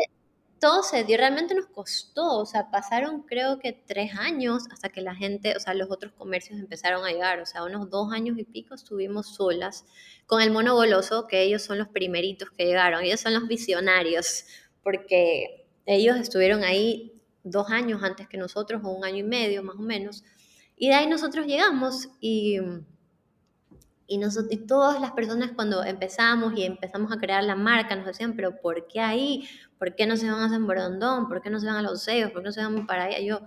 todo 0.61 0.83
se 0.83 1.05
dio, 1.05 1.17
realmente 1.17 1.55
nos 1.55 1.67
costó, 1.67 2.39
o 2.39 2.47
sea, 2.47 2.71
pasaron 2.71 3.23
creo 3.23 3.59
que 3.59 3.73
tres 3.73 4.13
años 4.19 4.65
hasta 4.73 4.89
que 4.89 5.01
la 5.01 5.15
gente, 5.15 5.55
o 5.57 5.61
sea, 5.61 5.75
los 5.75 5.91
otros 5.91 6.13
comercios 6.13 6.59
empezaron 6.59 7.05
a 7.05 7.11
llegar, 7.11 7.41
o 7.41 7.47
sea, 7.47 7.65
unos 7.65 7.91
dos 7.91 8.13
años 8.13 8.39
y 8.39 8.45
pico 8.45 8.75
estuvimos 8.75 9.35
solas 9.35 9.85
con 10.27 10.41
el 10.43 10.51
mono 10.51 10.75
goloso, 10.75 11.27
que 11.27 11.43
ellos 11.43 11.63
son 11.63 11.79
los 11.79 11.89
primeritos 11.89 12.51
que 12.51 12.65
llegaron, 12.65 13.03
ellos 13.03 13.21
son 13.21 13.35
los 13.35 13.47
visionarios, 13.49 14.45
porque 14.83 15.69
ellos 15.85 16.17
estuvieron 16.17 16.65
ahí 16.65 17.21
dos 17.45 17.71
años 17.71 18.03
antes 18.03 18.29
que 18.29 18.39
nosotros, 18.39 18.83
o 18.85 18.91
un 18.91 19.05
año 19.05 19.19
y 19.19 19.23
medio 19.25 19.63
más 19.63 19.77
o 19.77 19.83
menos, 19.83 20.25
y 20.77 20.89
de 20.89 20.95
ahí 20.95 21.07
nosotros 21.07 21.47
llegamos 21.47 22.09
y 22.21 22.59
Y, 24.09 24.19
nosotros, 24.19 24.53
y 24.53 24.59
todas 24.67 25.01
las 25.01 25.11
personas 25.13 25.51
cuando 25.57 25.83
empezamos 25.83 26.55
y 26.57 26.63
empezamos 26.65 27.11
a 27.11 27.19
crear 27.19 27.43
la 27.43 27.57
marca 27.57 27.97
nos 27.97 28.07
decían, 28.07 28.37
pero 28.37 28.61
¿por 28.61 28.87
qué 28.87 29.01
ahí? 29.01 29.49
¿Por 29.79 29.95
qué 29.95 30.07
no 30.07 30.17
se 30.17 30.31
van 30.31 30.41
a 30.41 30.49
San 30.49 30.67
Borondón? 30.67 31.29
¿Por 31.29 31.43
qué 31.43 31.51
no 31.51 31.61
se 31.61 31.67
van 31.67 31.77
a 31.77 31.83
Los 31.83 32.03
Ceos? 32.03 32.31
¿Por 32.31 32.43
qué 32.43 32.47
no 32.47 32.53
se 32.53 32.63
van 32.63 32.87
para 32.87 33.05
allá? 33.05 33.21
Yo, 33.21 33.41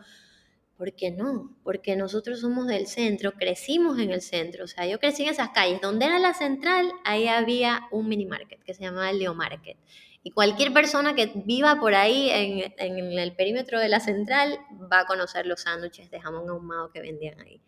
¿por 0.77 0.93
qué 0.93 1.11
no? 1.11 1.55
Porque 1.63 1.95
nosotros 1.95 2.39
somos 2.41 2.67
del 2.67 2.87
centro, 2.87 3.33
crecimos 3.33 3.99
en 3.99 4.11
el 4.11 4.21
centro. 4.21 4.65
O 4.65 4.67
sea, 4.67 4.85
yo 4.85 4.99
crecí 4.99 5.23
en 5.23 5.29
esas 5.29 5.49
calles. 5.49 5.81
Donde 5.81 6.05
era 6.05 6.19
la 6.19 6.33
central, 6.33 6.91
ahí 7.03 7.27
había 7.27 7.81
un 7.91 8.07
mini 8.07 8.25
market 8.25 8.61
que 8.63 8.73
se 8.73 8.83
llamaba 8.83 9.11
Leo 9.11 9.33
Market. 9.33 9.77
Y 10.21 10.31
cualquier 10.31 10.73
persona 10.73 11.15
que 11.15 11.31
viva 11.45 11.79
por 11.79 11.95
ahí 11.95 12.29
en, 12.29 12.73
en 12.77 13.17
el 13.17 13.35
perímetro 13.35 13.79
de 13.79 13.89
la 13.89 13.99
central 13.99 14.59
va 14.91 15.01
a 15.01 15.05
conocer 15.05 15.45
los 15.45 15.61
sándwiches 15.61 16.11
de 16.11 16.19
jamón 16.19 16.49
ahumado 16.49 16.91
que 16.91 16.99
vendían 16.99 17.39
ahí. 17.39 17.61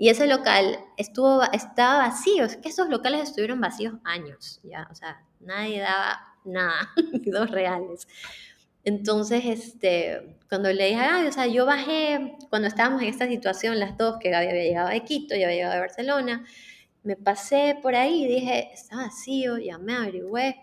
Y 0.00 0.08
ese 0.08 0.26
local 0.26 0.78
estuvo, 0.96 1.42
estaba 1.52 1.98
vacío, 1.98 2.44
es 2.44 2.56
que 2.56 2.70
esos 2.70 2.88
locales 2.88 3.20
estuvieron 3.20 3.60
vacíos 3.60 3.96
años, 4.04 4.58
ya, 4.62 4.88
o 4.90 4.94
sea, 4.94 5.22
nadie 5.40 5.80
daba 5.80 6.29
nada, 6.44 6.90
dos 7.26 7.50
reales. 7.50 8.06
Entonces, 8.84 9.42
este, 9.44 10.38
cuando 10.48 10.72
le 10.72 10.86
dije, 10.86 11.00
ay, 11.00 11.26
o 11.26 11.32
sea, 11.32 11.46
yo 11.46 11.66
bajé, 11.66 12.36
cuando 12.48 12.66
estábamos 12.66 13.02
en 13.02 13.08
esta 13.08 13.28
situación, 13.28 13.78
las 13.78 13.96
dos, 13.98 14.16
que 14.18 14.30
Gaby 14.30 14.48
había 14.48 14.62
llegado 14.62 14.88
de 14.88 15.04
Quito, 15.04 15.34
yo 15.34 15.44
había 15.44 15.56
llegado 15.56 15.74
de 15.74 15.80
Barcelona, 15.80 16.44
me 17.02 17.16
pasé 17.16 17.78
por 17.82 17.94
ahí 17.94 18.24
y 18.24 18.26
dije, 18.26 18.70
está 18.72 18.96
vacío, 18.96 19.58
ya 19.58 19.78
me 19.78 19.94
averigüé. 19.94 20.56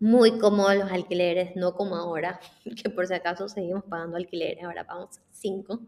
Muy 0.00 0.38
cómodos 0.38 0.76
los 0.76 0.90
alquileres, 0.90 1.54
no 1.56 1.74
como 1.74 1.96
ahora, 1.96 2.40
que 2.82 2.90
por 2.90 3.06
si 3.06 3.14
acaso 3.14 3.48
seguimos 3.48 3.84
pagando 3.84 4.16
alquileres, 4.16 4.64
ahora 4.64 4.84
pagamos 4.84 5.20
cinco. 5.30 5.80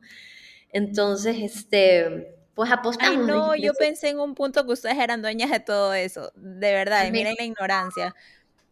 Entonces, 0.72 1.36
este, 1.40 2.36
pues 2.54 2.70
apostamos. 2.70 3.18
Ay, 3.18 3.26
no, 3.26 3.54
yo 3.56 3.72
pensé 3.74 4.10
en 4.10 4.20
un 4.20 4.34
punto 4.34 4.64
que 4.64 4.72
ustedes 4.72 4.98
eran 4.98 5.20
dueñas 5.20 5.50
de 5.50 5.60
todo 5.60 5.94
eso, 5.94 6.32
de 6.36 6.72
verdad, 6.72 7.10
miren 7.10 7.34
la 7.38 7.44
ignorancia. 7.44 8.14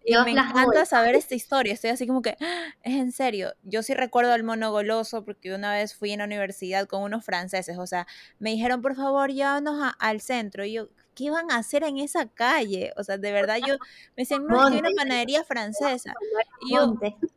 Y 0.05 0.15
me 0.25 0.33
encanta 0.33 0.85
saber 0.85 1.15
esta 1.15 1.35
historia, 1.35 1.73
estoy 1.73 1.91
así 1.91 2.07
como 2.07 2.21
que, 2.21 2.37
¡ah! 2.41 2.75
es 2.83 2.95
en 2.95 3.13
serio, 3.13 3.55
yo 3.63 3.83
sí 3.83 3.95
recuerdo 3.95 4.33
al 4.33 4.43
mono 4.43 4.71
goloso 4.71 5.25
porque 5.25 5.55
una 5.55 5.73
vez 5.73 5.95
fui 5.95 6.13
en 6.13 6.19
la 6.19 6.27
universidad 6.27 6.87
con 6.87 7.03
unos 7.03 7.25
franceses, 7.25 7.79
o 7.79 7.87
sea, 7.87 8.07
me 8.39 8.51
dijeron, 8.51 8.83
por 8.83 8.97
favor, 8.97 9.31
llévanos 9.31 9.95
al 9.99 10.21
centro, 10.21 10.65
y 10.65 10.75
yo, 10.75 10.89
¿qué 11.15 11.25
iban 11.25 11.51
a 11.51 11.57
hacer 11.57 11.85
en 11.85 11.99
esa 11.99 12.29
calle? 12.29 12.93
O 12.97 13.05
sea, 13.05 13.19
de 13.19 13.33
verdad 13.33 13.59
yo 13.67 13.75
me 14.17 14.23
decían, 14.23 14.47
no, 14.47 14.67
hay 14.67 14.79
una 14.79 14.91
panadería 14.97 15.45
francesa. 15.45 16.13
Y 16.61 16.75
yo, 16.75 16.95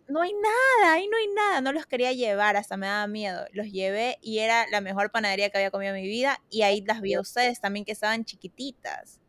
no 0.07 0.21
hay 0.21 0.33
nada, 0.33 0.93
ahí 0.93 1.07
no 1.07 1.17
hay 1.17 1.27
nada. 1.33 1.61
No 1.61 1.71
los 1.71 1.85
quería 1.85 2.11
llevar, 2.11 2.57
hasta 2.57 2.77
me 2.77 2.87
daba 2.87 3.07
miedo. 3.07 3.45
Los 3.53 3.67
llevé 3.67 4.17
y 4.21 4.39
era 4.39 4.65
la 4.71 4.81
mejor 4.81 5.11
panadería 5.11 5.49
que 5.49 5.57
había 5.57 5.71
comido 5.71 5.93
en 5.93 6.01
mi 6.01 6.07
vida. 6.07 6.41
Y 6.49 6.63
ahí 6.63 6.81
las 6.81 7.01
vi 7.01 7.13
a 7.13 7.21
ustedes 7.21 7.59
también 7.61 7.85
que 7.85 7.91
estaban 7.91 8.25
chiquititas. 8.25 9.19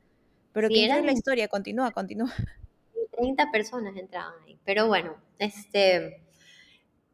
Pero 0.52 0.68
¿qué 0.68 0.86
es 0.86 1.04
la 1.04 1.12
historia? 1.12 1.48
Continúa, 1.48 1.90
continúa. 1.90 2.32
30 3.18 3.50
personas 3.50 3.96
entraban 3.96 4.34
ahí. 4.46 4.58
Pero 4.64 4.86
bueno, 4.86 5.16
este 5.38 6.22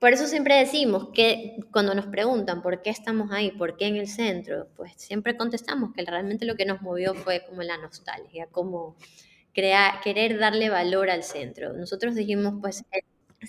por 0.05 0.13
eso 0.13 0.27
siempre 0.27 0.57
decimos 0.57 1.09
que 1.15 1.57
cuando 1.73 1.95
nos 1.95 2.05
preguntan 2.05 2.61
por 2.61 2.83
qué 2.83 2.91
estamos 2.91 3.31
ahí, 3.33 3.53
por 3.53 3.79
qué 3.79 3.87
en 3.87 3.97
el 3.97 4.07
centro, 4.07 4.69
pues 4.77 4.93
siempre 4.97 5.35
contestamos 5.35 5.95
que 5.95 6.05
realmente 6.05 6.45
lo 6.45 6.57
que 6.57 6.67
nos 6.67 6.83
movió 6.83 7.15
fue 7.15 7.43
como 7.49 7.63
la 7.63 7.79
nostalgia, 7.79 8.47
como 8.53 8.97
crear, 9.55 10.03
querer 10.03 10.39
darle 10.39 10.69
valor 10.69 11.09
al 11.09 11.23
centro. 11.23 11.73
Nosotros 11.73 12.15
dijimos, 12.15 12.57
pues 12.61 12.85
eh, 12.93 13.01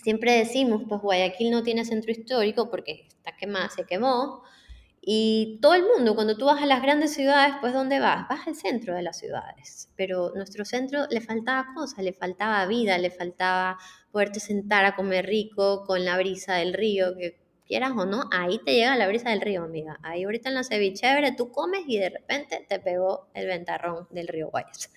siempre 0.02 0.32
decimos, 0.32 0.82
pues 0.88 1.02
Guayaquil 1.02 1.50
no 1.50 1.62
tiene 1.62 1.84
centro 1.84 2.10
histórico 2.10 2.70
porque 2.70 3.06
está 3.06 3.36
quemada, 3.36 3.68
se 3.68 3.84
quemó, 3.84 4.42
y 5.08 5.60
todo 5.62 5.74
el 5.74 5.84
mundo, 5.84 6.16
cuando 6.16 6.36
tú 6.36 6.46
vas 6.46 6.60
a 6.60 6.66
las 6.66 6.82
grandes 6.82 7.14
ciudades, 7.14 7.54
pues 7.60 7.72
¿dónde 7.72 8.00
vas? 8.00 8.26
Vas 8.28 8.44
al 8.48 8.56
centro 8.56 8.92
de 8.92 9.02
las 9.02 9.16
ciudades. 9.16 9.88
Pero 9.94 10.32
nuestro 10.34 10.64
centro 10.64 11.06
le 11.08 11.20
faltaba 11.20 11.68
cosas, 11.76 12.02
le 12.02 12.12
faltaba 12.12 12.66
vida, 12.66 12.98
le 12.98 13.12
faltaba 13.12 13.78
poderte 14.10 14.40
sentar 14.40 14.84
a 14.84 14.96
comer 14.96 15.24
rico 15.24 15.84
con 15.86 16.04
la 16.04 16.18
brisa 16.18 16.56
del 16.56 16.74
río, 16.74 17.14
que 17.16 17.38
quieras 17.68 17.92
o 17.96 18.04
no, 18.04 18.24
ahí 18.32 18.58
te 18.64 18.74
llega 18.74 18.96
la 18.96 19.06
brisa 19.06 19.30
del 19.30 19.42
río, 19.42 19.62
amiga. 19.62 19.96
Ahí 20.02 20.24
ahorita 20.24 20.48
en 20.48 20.56
la 20.56 20.64
ceviche 20.64 21.06
tú 21.36 21.52
comes 21.52 21.82
y 21.86 21.98
de 21.98 22.10
repente 22.10 22.66
te 22.68 22.80
pegó 22.80 23.28
el 23.32 23.46
ventarrón 23.46 24.08
del 24.10 24.26
río 24.26 24.50
Guayas. 24.50 24.90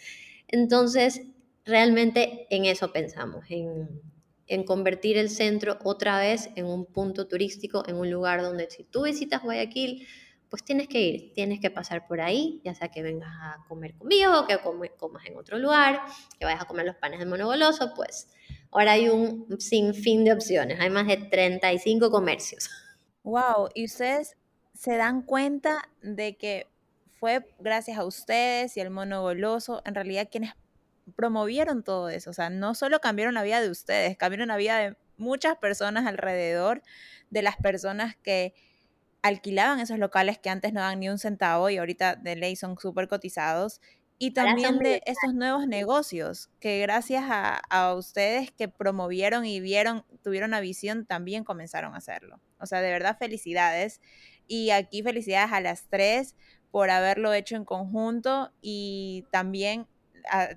Entonces, 0.47 1.21
realmente 1.65 2.47
en 2.49 2.65
eso 2.65 2.91
pensamos, 2.91 3.45
en 3.49 4.01
en 4.49 4.63
convertir 4.63 5.17
el 5.17 5.29
centro 5.29 5.77
otra 5.83 6.19
vez 6.19 6.49
en 6.55 6.65
un 6.65 6.85
punto 6.85 7.27
turístico, 7.27 7.83
en 7.87 7.95
un 7.95 8.09
lugar 8.11 8.41
donde 8.41 8.69
si 8.69 8.83
tú 8.83 9.03
visitas 9.03 9.43
Guayaquil, 9.43 10.07
pues 10.49 10.63
tienes 10.63 10.87
que 10.87 10.99
ir, 10.99 11.33
tienes 11.33 11.59
que 11.59 11.69
pasar 11.69 12.07
por 12.07 12.19
ahí, 12.19 12.59
ya 12.65 12.73
sea 12.73 12.89
que 12.89 13.03
vengas 13.03 13.29
a 13.29 13.63
comer 13.67 13.93
conmigo, 13.95 14.47
que 14.47 14.57
comas 14.97 15.25
en 15.27 15.37
otro 15.37 15.59
lugar, 15.59 16.01
que 16.39 16.45
vayas 16.45 16.63
a 16.63 16.65
comer 16.65 16.87
los 16.87 16.95
panes 16.95 17.19
de 17.19 17.27
monogoloso, 17.27 17.93
pues 17.95 18.29
ahora 18.71 18.93
hay 18.93 19.09
un 19.09 19.45
sinfín 19.59 20.25
de 20.25 20.33
opciones, 20.33 20.79
hay 20.79 20.89
más 20.89 21.05
de 21.05 21.17
35 21.17 22.09
comercios. 22.09 22.69
Wow, 23.21 23.69
y 23.75 23.85
ustedes 23.85 24.35
se 24.73 24.95
dan 24.95 25.21
cuenta 25.21 25.87
de 26.01 26.35
que 26.37 26.65
fue 27.19 27.45
gracias 27.59 27.99
a 27.99 28.05
ustedes 28.05 28.75
y 28.77 28.79
al 28.79 28.89
monogoloso, 28.89 29.83
en 29.85 29.93
realidad 29.93 30.29
quienes 30.31 30.53
promovieron 31.15 31.83
todo 31.83 32.09
eso. 32.09 32.29
O 32.29 32.33
sea, 32.33 32.49
no 32.49 32.75
solo 32.75 32.99
cambiaron 32.99 33.33
la 33.33 33.43
vida 33.43 33.61
de 33.61 33.69
ustedes, 33.69 34.17
cambiaron 34.17 34.49
la 34.49 34.57
vida 34.57 34.77
de 34.77 34.95
muchas 35.17 35.57
personas 35.57 36.07
alrededor, 36.07 36.81
de 37.29 37.41
las 37.41 37.57
personas 37.57 38.15
que 38.17 38.53
alquilaban 39.21 39.79
esos 39.79 39.99
locales 39.99 40.39
que 40.39 40.49
antes 40.49 40.73
no 40.73 40.79
daban 40.79 40.99
ni 40.99 41.09
un 41.09 41.19
centavo 41.19 41.69
y 41.69 41.77
ahorita 41.77 42.15
de 42.15 42.35
ley 42.35 42.55
son 42.55 42.77
súper 42.79 43.07
cotizados. 43.07 43.81
Y 44.21 44.31
también 44.31 44.79
de 44.79 45.01
esos 45.05 45.33
nuevos 45.33 45.65
negocios 45.65 46.49
que 46.59 46.81
gracias 46.81 47.23
a, 47.29 47.55
a, 47.69 47.93
ustedes 47.93 48.51
que 48.51 48.67
promovieron 48.67 49.45
y 49.45 49.61
vieron, 49.61 50.03
tuvieron 50.21 50.49
una 50.49 50.59
visión, 50.59 51.05
también 51.05 51.45
comenzaron 51.45 51.93
a 51.93 51.97
hacerlo. 51.97 52.41
O 52.59 52.65
sea, 52.65 52.81
de 52.81 52.91
verdad 52.91 53.17
felicidades. 53.17 54.01
Y 54.45 54.71
aquí 54.71 55.03
felicidades 55.03 55.53
a 55.53 55.61
las 55.61 55.87
tres 55.87 56.35
por 56.71 56.89
haberlo 56.89 57.33
hecho 57.33 57.55
en 57.55 57.65
conjunto 57.65 58.51
y 58.61 59.25
también 59.31 59.87
a, 60.29 60.49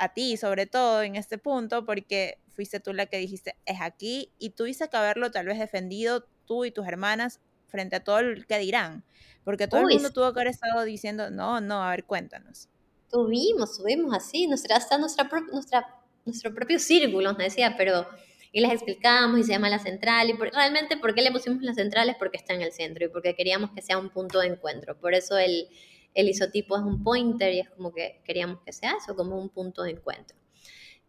a 0.00 0.14
ti, 0.14 0.36
sobre 0.36 0.66
todo 0.66 1.02
en 1.02 1.14
este 1.14 1.38
punto, 1.38 1.84
porque 1.84 2.38
fuiste 2.48 2.80
tú 2.80 2.92
la 2.92 3.06
que 3.06 3.18
dijiste, 3.18 3.54
es 3.66 3.80
aquí, 3.80 4.32
y 4.38 4.50
tuviste 4.50 4.88
que 4.88 4.96
haberlo 4.96 5.30
tal 5.30 5.46
vez 5.46 5.58
defendido 5.58 6.26
tú 6.46 6.64
y 6.64 6.70
tus 6.70 6.86
hermanas 6.86 7.40
frente 7.68 7.96
a 7.96 8.04
todo 8.04 8.18
el 8.18 8.46
que 8.46 8.58
dirán, 8.58 9.04
porque 9.44 9.68
todo 9.68 9.80
el 9.80 9.94
mundo 9.94 10.10
tuvo 10.10 10.32
que 10.32 10.40
haber 10.40 10.52
estado 10.52 10.82
diciendo, 10.84 11.30
no, 11.30 11.60
no, 11.60 11.84
a 11.84 11.90
ver, 11.90 12.04
cuéntanos. 12.04 12.68
Tuvimos, 13.10 13.76
tuvimos 13.76 14.14
así, 14.14 14.46
nuestra, 14.46 14.76
hasta 14.76 14.98
nuestra, 14.98 15.28
nuestra, 15.52 15.86
nuestro 16.24 16.54
propio 16.54 16.78
círculo, 16.78 17.32
nos 17.32 17.38
decía, 17.38 17.74
pero 17.76 18.06
y 18.52 18.60
les 18.60 18.72
explicamos 18.72 19.38
y 19.38 19.44
se 19.44 19.52
llama 19.52 19.68
la 19.68 19.78
central 19.78 20.30
y 20.30 20.32
realmente 20.32 20.96
por 20.96 21.14
qué 21.14 21.22
le 21.22 21.30
pusimos 21.30 21.62
las 21.62 21.76
centrales 21.76 22.16
porque 22.18 22.36
está 22.36 22.52
en 22.52 22.62
el 22.62 22.72
centro 22.72 23.04
y 23.04 23.08
porque 23.08 23.36
queríamos 23.36 23.70
que 23.70 23.80
sea 23.80 23.96
un 23.96 24.10
punto 24.10 24.40
de 24.40 24.48
encuentro 24.48 24.98
por 24.98 25.14
eso 25.14 25.38
el, 25.38 25.68
el 26.14 26.28
isotipo 26.28 26.76
es 26.76 26.82
un 26.82 27.02
pointer 27.02 27.52
y 27.52 27.60
es 27.60 27.70
como 27.70 27.92
que 27.92 28.20
queríamos 28.24 28.60
que 28.64 28.72
sea 28.72 28.94
eso, 28.98 29.14
como 29.16 29.38
un 29.38 29.48
punto 29.48 29.82
de 29.82 29.92
encuentro. 29.92 30.36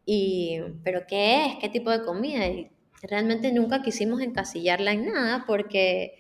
Y, 0.06 0.60
pero 0.84 1.06
¿qué 1.08 1.46
es? 1.46 1.56
¿Qué 1.60 1.70
tipo 1.70 1.92
de 1.92 2.04
comida? 2.04 2.48
Y 2.48 2.72
realmente 3.04 3.52
nunca 3.52 3.82
quisimos 3.82 4.22
encasillarla 4.22 4.94
en 4.94 5.12
nada 5.12 5.46
porque, 5.48 6.16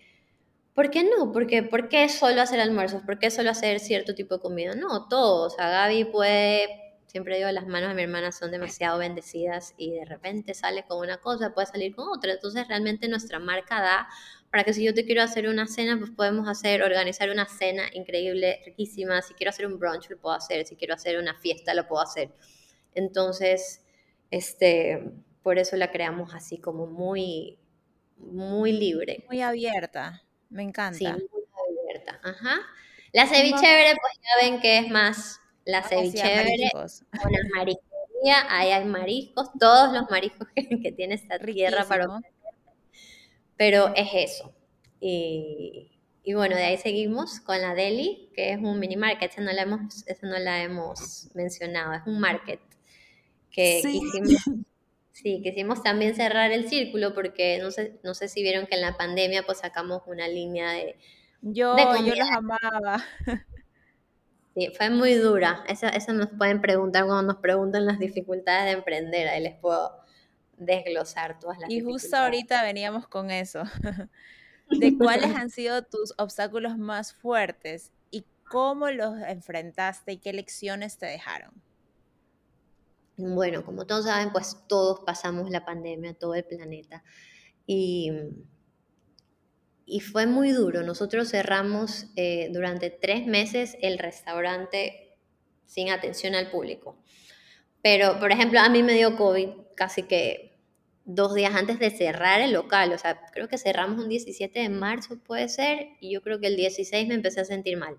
¿por 0.73 0.89
qué 0.91 1.03
no? 1.03 1.31
Porque, 1.31 1.63
¿Por 1.63 1.89
qué 1.89 2.07
solo 2.09 2.41
hacer 2.41 2.59
almuerzos? 2.59 3.01
¿Por 3.03 3.19
qué 3.19 3.31
solo 3.31 3.51
hacer 3.51 3.79
cierto 3.79 4.15
tipo 4.15 4.35
de 4.35 4.41
comida? 4.41 4.75
No, 4.75 5.07
todo. 5.07 5.47
O 5.47 5.49
sea, 5.49 5.69
Gaby 5.69 6.05
puede, 6.05 6.67
siempre 7.07 7.37
digo, 7.37 7.51
las 7.51 7.67
manos 7.67 7.89
de 7.89 7.95
mi 7.95 8.03
hermana 8.03 8.31
son 8.31 8.51
demasiado 8.51 8.99
bendecidas 8.99 9.73
y 9.77 9.91
de 9.91 10.05
repente 10.05 10.53
sale 10.53 10.85
con 10.85 10.99
una 10.99 11.17
cosa, 11.17 11.53
puede 11.53 11.67
salir 11.67 11.95
con 11.95 12.07
otra. 12.09 12.33
Entonces 12.33 12.67
realmente 12.67 13.07
nuestra 13.09 13.39
marca 13.39 13.81
da 13.81 14.07
para 14.51 14.65
que 14.65 14.73
si 14.73 14.83
yo 14.83 14.93
te 14.93 15.05
quiero 15.05 15.23
hacer 15.23 15.47
una 15.47 15.65
cena, 15.65 15.97
pues 15.97 16.11
podemos 16.11 16.47
hacer, 16.49 16.83
organizar 16.83 17.29
una 17.29 17.47
cena 17.47 17.83
increíble, 17.93 18.61
riquísima. 18.65 19.21
Si 19.21 19.33
quiero 19.33 19.49
hacer 19.49 19.65
un 19.65 19.79
brunch, 19.79 20.09
lo 20.09 20.19
puedo 20.19 20.35
hacer. 20.35 20.65
Si 20.65 20.75
quiero 20.75 20.93
hacer 20.93 21.17
una 21.17 21.33
fiesta, 21.35 21.73
lo 21.73 21.87
puedo 21.87 22.01
hacer. 22.01 22.29
Entonces, 22.93 23.81
este, 24.29 25.09
por 25.41 25.57
eso 25.57 25.77
la 25.77 25.89
creamos 25.89 26.33
así 26.33 26.57
como 26.57 26.85
muy, 26.85 27.59
muy 28.17 28.73
libre. 28.73 29.23
Muy 29.27 29.41
abierta, 29.41 30.21
me 30.49 30.63
encanta. 30.63 30.97
Sí, 30.97 31.05
muy 31.05 31.43
abierta, 31.87 32.19
ajá. 32.21 32.59
La 33.13 33.27
ceviche 33.27 33.57
pues 33.57 34.19
ya 34.21 34.45
ven 34.45 34.59
que 34.59 34.79
es 34.79 34.89
más 34.89 35.39
la 35.65 35.83
ceviche 35.83 36.69
con 36.73 37.31
la 37.31 37.39
marisquería, 37.55 38.45
ahí 38.49 38.71
hay 38.71 38.85
mariscos, 38.85 39.49
todos 39.59 39.93
los 39.93 40.09
mariscos 40.09 40.47
que, 40.55 40.91
tiene 40.91 41.15
esta 41.15 41.39
tierra 41.39 41.85
para 41.85 42.07
pero 43.61 43.93
es 43.95 44.09
eso. 44.15 44.51
Y, 44.99 45.91
bueno, 46.33 46.55
de 46.55 46.63
ahí 46.63 46.77
seguimos 46.79 47.39
con 47.41 47.61
la 47.61 47.75
Deli, 47.75 48.31
que 48.33 48.53
es 48.53 48.57
un 48.57 48.79
mini 48.79 48.95
market, 48.95 49.29
esa 49.29 49.41
no 49.41 49.51
la 49.51 49.61
hemos, 49.61 50.03
no 50.23 50.39
la 50.39 50.63
hemos 50.63 51.29
mencionado, 51.35 51.93
es 51.93 52.01
un 52.07 52.19
market 52.19 52.59
que 53.51 53.81
quisimos, 53.83 54.41
sí, 55.11 55.41
quisimos 55.43 55.83
también 55.83 56.15
cerrar 56.15 56.51
el 56.51 56.69
círculo 56.69 57.13
porque 57.13 57.59
no 57.61 57.69
sé, 57.69 57.99
no 58.03 58.15
sé 58.15 58.29
si 58.29 58.41
vieron 58.41 58.65
que 58.65 58.73
en 58.73 58.81
la 58.81 58.97
pandemia 58.97 59.43
pues 59.43 59.59
sacamos 59.59 60.01
una 60.07 60.27
línea 60.27 60.71
de... 60.71 60.97
Yo, 61.43 61.75
yo 61.77 62.15
los 62.15 62.31
amaba. 62.31 63.05
Sí, 64.53 64.69
fue 64.75 64.89
muy 64.89 65.13
dura. 65.13 65.63
Eso, 65.69 65.87
eso 65.87 66.11
nos 66.11 66.27
pueden 66.27 66.59
preguntar 66.59 67.05
cuando 67.05 67.21
nos 67.21 67.41
preguntan 67.41 67.85
las 67.85 67.99
dificultades 67.99 68.65
de 68.65 68.71
emprender. 68.71 69.29
Ahí 69.29 69.41
les 69.41 69.55
puedo 69.55 70.00
desglosar 70.61 71.39
todas 71.39 71.57
las 71.57 71.69
Y 71.69 71.81
justo 71.81 72.15
ahorita 72.15 72.63
veníamos 72.63 73.07
con 73.07 73.31
eso. 73.31 73.63
¿De 74.69 74.97
cuáles 74.97 75.35
han 75.35 75.49
sido 75.49 75.81
tus 75.83 76.13
obstáculos 76.17 76.77
más 76.77 77.13
fuertes 77.13 77.91
y 78.09 78.23
cómo 78.49 78.89
los 78.89 79.15
enfrentaste 79.27 80.13
y 80.13 80.17
qué 80.17 80.31
lecciones 80.33 80.97
te 80.97 81.07
dejaron? 81.07 81.51
Bueno, 83.17 83.65
como 83.65 83.85
todos 83.85 84.05
saben, 84.05 84.31
pues 84.31 84.57
todos 84.67 85.01
pasamos 85.01 85.49
la 85.49 85.65
pandemia, 85.65 86.13
todo 86.13 86.35
el 86.35 86.45
planeta. 86.45 87.03
Y, 87.65 88.11
y 89.85 89.99
fue 89.99 90.25
muy 90.27 90.51
duro. 90.51 90.83
Nosotros 90.83 91.29
cerramos 91.29 92.05
eh, 92.15 92.49
durante 92.51 92.91
tres 92.91 93.25
meses 93.25 93.77
el 93.81 93.97
restaurante 93.97 95.17
sin 95.65 95.89
atención 95.89 96.35
al 96.35 96.49
público. 96.49 96.97
Pero, 97.81 98.19
por 98.19 98.31
ejemplo, 98.31 98.59
a 98.59 98.69
mí 98.69 98.83
me 98.83 98.93
dio 98.93 99.17
COVID 99.17 99.49
casi 99.75 100.03
que 100.03 100.50
dos 101.15 101.33
días 101.33 101.53
antes 101.55 101.79
de 101.79 101.89
cerrar 101.89 102.41
el 102.41 102.53
local. 102.53 102.93
O 102.93 102.97
sea, 102.97 103.21
creo 103.31 103.47
que 103.47 103.57
cerramos 103.57 104.03
un 104.03 104.09
17 104.09 104.59
de 104.59 104.69
marzo, 104.69 105.17
puede 105.19 105.49
ser, 105.49 105.89
y 105.99 106.11
yo 106.11 106.21
creo 106.21 106.39
que 106.39 106.47
el 106.47 106.55
16 106.55 107.07
me 107.07 107.15
empecé 107.15 107.41
a 107.41 107.45
sentir 107.45 107.77
mal. 107.77 107.97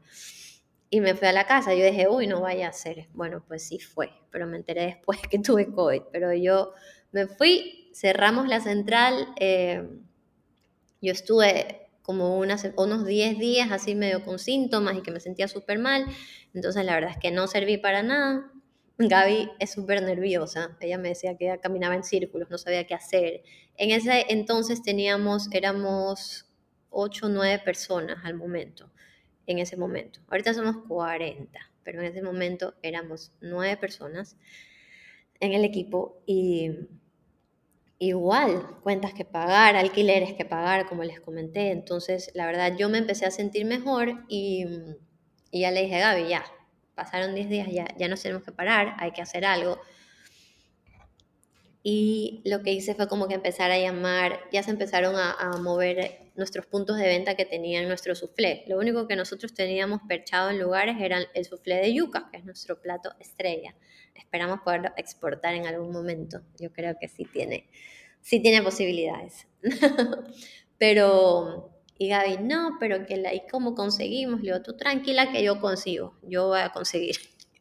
Y 0.91 1.01
me 1.01 1.15
fui 1.15 1.29
a 1.29 1.33
la 1.33 1.47
casa. 1.47 1.75
Yo 1.75 1.85
dije, 1.85 2.09
uy, 2.09 2.27
no 2.27 2.41
vaya 2.43 2.69
a 2.69 2.73
ser. 2.73 3.09
Bueno, 3.15 3.43
pues 3.47 3.67
sí 3.67 3.79
fue, 3.79 4.11
pero 4.31 4.47
me 4.47 4.57
enteré 4.57 4.87
después 4.87 5.21
que 5.31 5.39
tuve 5.39 5.71
COVID. 5.73 6.03
Pero 6.13 6.35
yo 6.35 6.73
me 7.13 7.27
fui, 7.27 7.91
cerramos 7.95 8.49
la 8.49 8.61
central. 8.61 9.29
Eh, 9.41 9.89
yo 11.01 11.13
estuve 11.13 11.89
como 12.03 12.39
unas, 12.39 12.69
unos 12.77 13.07
10 13.07 13.39
días 13.39 13.71
así 13.71 13.95
medio 13.95 14.25
con 14.25 14.39
síntomas 14.39 14.97
y 14.97 15.03
que 15.03 15.11
me 15.11 15.21
sentía 15.21 15.49
súper 15.49 15.79
mal. 15.79 16.05
Entonces 16.53 16.85
la 16.85 16.95
verdad 16.95 17.13
es 17.13 17.19
que 17.19 17.31
no 17.31 17.47
serví 17.47 17.79
para 17.79 18.03
nada. 18.03 18.53
Gaby 18.99 19.51
es 19.59 19.73
súper 19.73 20.03
nerviosa. 20.03 20.77
Ella 20.81 20.99
me 20.99 21.09
decía 21.09 21.37
que 21.37 21.59
caminaba 21.61 21.95
en 21.95 22.05
círculos, 22.05 22.51
no 22.51 22.59
sabía 22.59 22.87
qué 22.87 22.95
hacer. 22.95 23.43
En 23.77 23.91
ese 23.91 24.27
entonces 24.29 24.83
teníamos, 24.83 25.49
éramos 25.53 26.47
8 26.91 27.27
o 27.27 27.29
9 27.29 27.61
personas 27.65 28.25
al 28.25 28.35
momento 28.35 28.91
en 29.47 29.59
ese 29.59 29.77
momento. 29.77 30.21
Ahorita 30.29 30.55
somos 30.55 30.77
40, 30.87 31.59
pero 31.83 32.01
en 32.01 32.07
ese 32.07 32.23
momento 32.23 32.75
éramos 32.83 33.33
9 33.41 33.77
personas 33.77 34.37
en 35.41 35.53
el 35.53 35.65
equipo 35.65 36.23
y 36.27 36.71
igual, 37.99 38.79
cuentas 38.83 39.15
que 39.15 39.25
pagar, 39.25 39.77
alquileres 39.77 40.35
que 40.35 40.45
pagar, 40.45 40.89
como 40.89 41.05
les 41.05 41.21
comenté. 41.21 41.71
Entonces, 41.71 42.31
la 42.35 42.47
verdad, 42.47 42.77
yo 42.77 42.89
me 42.89 42.99
empecé 42.99 43.27
a 43.27 43.31
sentir 43.31 43.65
mejor 43.65 44.25
y, 44.29 44.67
y 45.51 45.61
ya 45.61 45.71
le 45.71 45.83
dije, 45.83 45.99
Gaby, 45.99 46.29
ya, 46.29 46.45
pasaron 46.95 47.35
10 47.35 47.49
días, 47.49 47.69
ya, 47.71 47.87
ya 47.99 48.09
nos 48.09 48.23
tenemos 48.23 48.45
que 48.45 48.53
parar, 48.53 48.97
hay 48.99 49.13
que 49.13 49.23
hacer 49.23 49.45
algo. 49.45 49.81
Y 51.83 52.43
lo 52.45 52.63
que 52.63 52.73
hice 52.73 52.95
fue 52.95 53.09
como 53.09 53.27
que 53.27 53.35
empezar 53.35 53.71
a 53.71 53.79
llamar, 53.79 54.39
ya 54.53 54.63
se 54.63 54.71
empezaron 54.71 55.17
a, 55.17 55.33
a 55.33 55.57
mover 55.59 56.31
nuestros 56.37 56.67
puntos 56.67 56.97
de 56.97 57.07
venta 57.07 57.35
que 57.35 57.45
tenían 57.45 57.89
nuestro 57.89 58.15
soufflé. 58.15 58.65
Lo 58.67 58.79
único 58.79 59.07
que 59.07 59.17
nosotros 59.17 59.53
teníamos 59.53 60.01
perchado 60.09 60.51
en 60.51 60.61
lugares 60.61 60.97
era 61.01 61.19
el 61.35 61.45
soufflé 61.45 61.77
de 61.77 61.93
yuca, 61.93 62.29
que 62.31 62.39
es 62.39 62.45
nuestro 62.45 62.81
plato 62.81 63.15
estrella. 63.19 63.75
Esperamos 64.15 64.61
poderlo 64.61 64.91
exportar 64.97 65.55
en 65.55 65.67
algún 65.67 65.93
momento. 65.93 66.43
Yo 66.59 66.73
creo 66.73 66.97
que 67.01 67.09
sí 67.09 67.25
tiene, 67.25 67.69
sí 68.21 68.41
tiene 68.41 68.63
posibilidades. 68.63 69.47
pero, 70.79 71.72
y 72.03 72.09
Gaby, 72.09 72.39
no, 72.39 72.79
pero 72.81 73.07
que 73.07 73.17
la, 73.17 73.33
¿y 73.33 73.47
cómo 73.47 73.77
conseguimos? 73.77 74.41
Le 74.41 74.51
digo, 74.51 74.63
tú 74.63 74.77
tranquila 74.77 75.31
que 75.31 75.45
yo 75.45 75.61
consigo, 75.61 76.17
yo 76.23 76.49
voy 76.49 76.59
a 76.59 76.71
conseguir. 76.71 77.15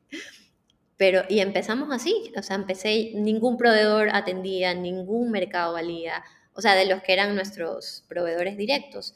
Pero, 0.98 1.22
y 1.30 1.42
empezamos 1.42 1.90
así, 1.92 2.32
o 2.36 2.42
sea, 2.42 2.56
empecé, 2.56 3.12
ningún 3.14 3.58
proveedor 3.58 4.10
atendía, 4.14 4.74
ningún 4.74 5.30
mercado 5.30 5.74
valía, 5.74 6.24
o 6.54 6.62
sea, 6.62 6.74
de 6.74 6.86
los 6.86 7.04
que 7.04 7.14
eran 7.14 7.36
nuestros 7.36 8.04
proveedores 8.08 8.58
directos. 8.58 9.14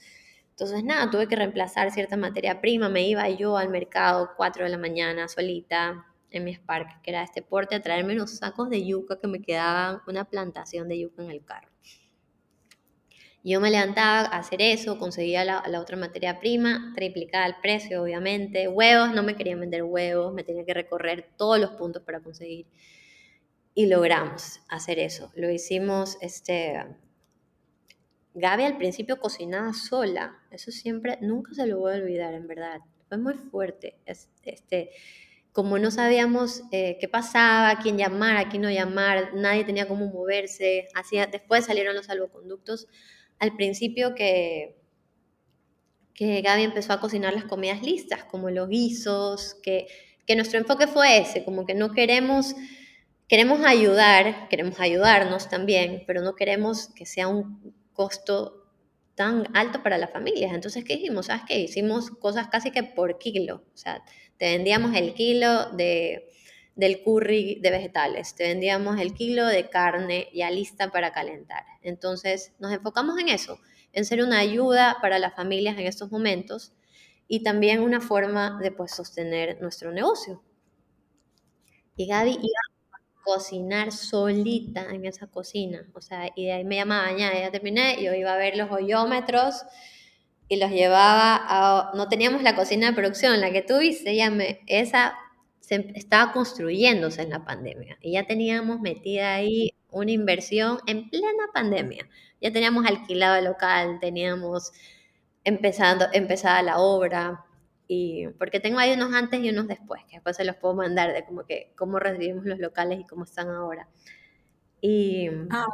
Entonces, 0.51 0.83
nada, 0.83 1.09
tuve 1.09 1.27
que 1.27 1.35
reemplazar 1.35 1.89
cierta 1.91 2.17
materia 2.17 2.61
prima, 2.61 2.87
me 2.87 3.07
iba 3.07 3.27
yo 3.29 3.57
al 3.57 3.69
mercado 3.69 4.31
4 4.37 4.65
de 4.65 4.69
la 4.69 4.77
mañana 4.77 5.27
solita 5.27 6.05
en 6.29 6.43
mi 6.43 6.53
Spark, 6.53 7.01
que 7.01 7.09
era 7.11 7.23
este 7.23 7.41
porte, 7.41 7.73
a 7.73 7.81
traerme 7.81 8.13
unos 8.13 8.37
sacos 8.37 8.69
de 8.69 8.85
yuca 8.85 9.19
que 9.19 9.27
me 9.27 9.41
quedaban, 9.41 10.01
una 10.07 10.25
plantación 10.25 10.87
de 10.87 10.99
yuca 10.99 11.23
en 11.23 11.31
el 11.31 11.43
carro. 11.43 11.74
Yo 13.47 13.61
me 13.61 13.69
levantaba 13.69 14.21
a 14.21 14.39
hacer 14.39 14.59
eso, 14.59 14.97
conseguía 14.97 15.45
la, 15.45 15.79
otra 15.79 15.95
materia 15.97 16.39
prima, 16.39 16.91
triplicaba 16.95 17.45
el 17.45 17.55
precio, 17.61 18.01
obviamente. 18.01 18.67
Huevos, 18.67 19.13
no 19.13 19.21
me 19.21 19.35
querían 19.35 19.59
vender 19.59 19.83
huevos, 19.83 20.33
me 20.33 20.43
tenía 20.43 20.65
que 20.65 20.73
recorrer 20.73 21.29
todos 21.37 21.59
los 21.59 21.69
puntos 21.71 22.01
para 22.01 22.21
conseguir. 22.21 22.65
Y 23.75 23.85
logramos 23.85 24.61
hacer 24.67 24.97
eso. 24.97 25.31
Lo 25.35 25.51
hicimos 25.51 26.17
este, 26.21 26.85
Gaby 28.33 28.63
al 28.63 28.77
principio 28.77 29.19
cocinaba 29.19 29.73
sola, 29.73 30.39
eso 30.49 30.71
siempre, 30.71 31.19
nunca 31.21 31.53
se 31.53 31.67
lo 31.67 31.77
voy 31.77 31.93
a 31.93 31.97
olvidar, 31.97 32.33
en 32.33 32.47
verdad. 32.47 32.81
Fue 33.07 33.17
muy 33.19 33.35
fuerte. 33.35 33.99
Este, 34.05 34.89
como 35.51 35.77
no 35.77 35.91
sabíamos 35.91 36.63
eh, 36.71 36.97
qué 36.99 37.07
pasaba, 37.07 37.79
quién 37.79 37.97
llamar, 37.97 38.37
a 38.37 38.49
quién 38.49 38.63
no 38.63 38.71
llamar, 38.71 39.35
nadie 39.35 39.65
tenía 39.65 39.87
cómo 39.87 40.07
moverse. 40.07 40.87
Así, 40.95 41.17
después 41.31 41.65
salieron 41.65 41.95
los 41.95 42.07
salvoconductos. 42.07 42.87
Al 43.39 43.55
principio 43.55 44.15
que, 44.15 44.77
que 46.13 46.41
Gaby 46.41 46.63
empezó 46.63 46.93
a 46.93 46.99
cocinar 46.99 47.33
las 47.33 47.45
comidas 47.45 47.81
listas, 47.83 48.23
como 48.25 48.49
los 48.49 48.69
guisos, 48.69 49.55
que, 49.61 49.87
que 50.25 50.35
nuestro 50.35 50.59
enfoque 50.59 50.87
fue 50.87 51.17
ese, 51.17 51.43
como 51.43 51.65
que 51.65 51.73
no 51.73 51.91
queremos, 51.91 52.55
queremos 53.27 53.65
ayudar, 53.65 54.47
queremos 54.49 54.79
ayudarnos 54.79 55.49
también, 55.49 56.03
pero 56.07 56.21
no 56.21 56.35
queremos 56.35 56.89
que 56.95 57.05
sea 57.05 57.27
un 57.27 57.73
costo 57.93 58.65
tan 59.15 59.47
alto 59.55 59.81
para 59.81 59.97
las 59.97 60.11
familias. 60.11 60.53
Entonces, 60.53 60.83
¿qué 60.83 60.95
hicimos? 60.95 61.27
¿Sabes 61.27 61.43
qué? 61.47 61.59
Hicimos 61.59 62.11
cosas 62.11 62.47
casi 62.47 62.71
que 62.71 62.83
por 62.83 63.17
kilo. 63.17 63.63
O 63.73 63.77
sea, 63.77 64.03
te 64.37 64.51
vendíamos 64.51 64.95
el 64.95 65.13
kilo 65.13 65.71
de, 65.71 66.29
del 66.75 67.01
curry 67.03 67.59
de 67.61 67.71
vegetales, 67.71 68.35
te 68.35 68.43
vendíamos 68.43 68.99
el 68.99 69.13
kilo 69.13 69.45
de 69.45 69.69
carne 69.69 70.29
ya 70.33 70.51
lista 70.51 70.91
para 70.91 71.13
calentar. 71.13 71.63
Entonces, 71.81 72.53
nos 72.59 72.71
enfocamos 72.73 73.17
en 73.17 73.29
eso, 73.29 73.59
en 73.93 74.05
ser 74.05 74.21
una 74.21 74.39
ayuda 74.39 74.97
para 75.01 75.19
las 75.19 75.33
familias 75.35 75.77
en 75.77 75.87
estos 75.87 76.11
momentos 76.11 76.73
y 77.27 77.43
también 77.43 77.79
una 77.79 78.01
forma 78.01 78.59
de 78.61 78.71
pues, 78.71 78.91
sostener 78.91 79.61
nuestro 79.61 79.91
negocio. 79.91 80.43
Y 81.95 82.07
Gaby 82.07 82.31
iba 82.31 82.75
cocinar 83.25 83.91
solita 83.91 84.85
en 84.91 85.05
esa 85.05 85.25
cocina. 85.27 85.83
O 85.95 86.01
sea, 86.01 86.29
y 86.35 86.45
de 86.45 86.53
ahí 86.53 86.63
me 86.63 86.75
llamaba, 86.75 87.11
ya, 87.17 87.33
ya 87.33 87.51
terminé, 87.51 88.01
yo 88.01 88.13
iba 88.13 88.31
a 88.31 88.37
ver 88.37 88.55
los 88.55 88.71
hoyómetros 88.71 89.63
y 90.47 90.57
los 90.57 90.69
llevaba 90.69 91.41
a... 91.43 91.91
No 91.95 92.07
teníamos 92.07 92.43
la 92.43 92.55
cocina 92.55 92.87
de 92.87 92.93
producción, 92.93 93.41
la 93.41 93.51
que 93.51 93.63
tú 93.63 93.79
viste, 93.79 94.15
ya 94.15 94.29
me, 94.29 94.61
esa 94.67 95.17
se 95.65 95.91
estaba 95.95 96.31
construyéndose 96.31 97.23
en 97.23 97.31
la 97.31 97.43
pandemia 97.43 97.97
y 97.99 98.13
ya 98.13 98.27
teníamos 98.27 98.81
metida 98.81 99.33
ahí 99.33 99.73
una 99.89 100.11
inversión 100.11 100.77
en 100.85 101.09
plena 101.09 101.45
pandemia. 101.53 102.07
Ya 102.41 102.51
teníamos 102.51 102.85
alquilado 102.85 103.37
el 103.37 103.45
local, 103.45 103.97
teníamos 103.99 104.71
empezando, 105.43 106.05
empezada 106.11 106.61
la 106.61 106.79
obra, 106.79 107.45
y 107.87 108.27
porque 108.39 108.59
tengo 108.59 108.79
ahí 108.79 108.93
unos 108.93 109.13
antes 109.13 109.39
y 109.41 109.49
unos 109.49 109.67
después, 109.67 110.03
que 110.05 110.17
después 110.17 110.35
se 110.35 110.43
los 110.43 110.55
puedo 110.57 110.75
mandar 110.75 111.13
de 111.13 111.23
como 111.25 111.45
que 111.45 111.73
cómo 111.77 111.97
recibimos 111.97 112.45
los 112.45 112.59
locales 112.59 112.99
y 112.99 113.05
cómo 113.05 113.23
están 113.23 113.49
ahora. 113.49 113.87
Y 114.81 115.29
ah. 115.49 115.65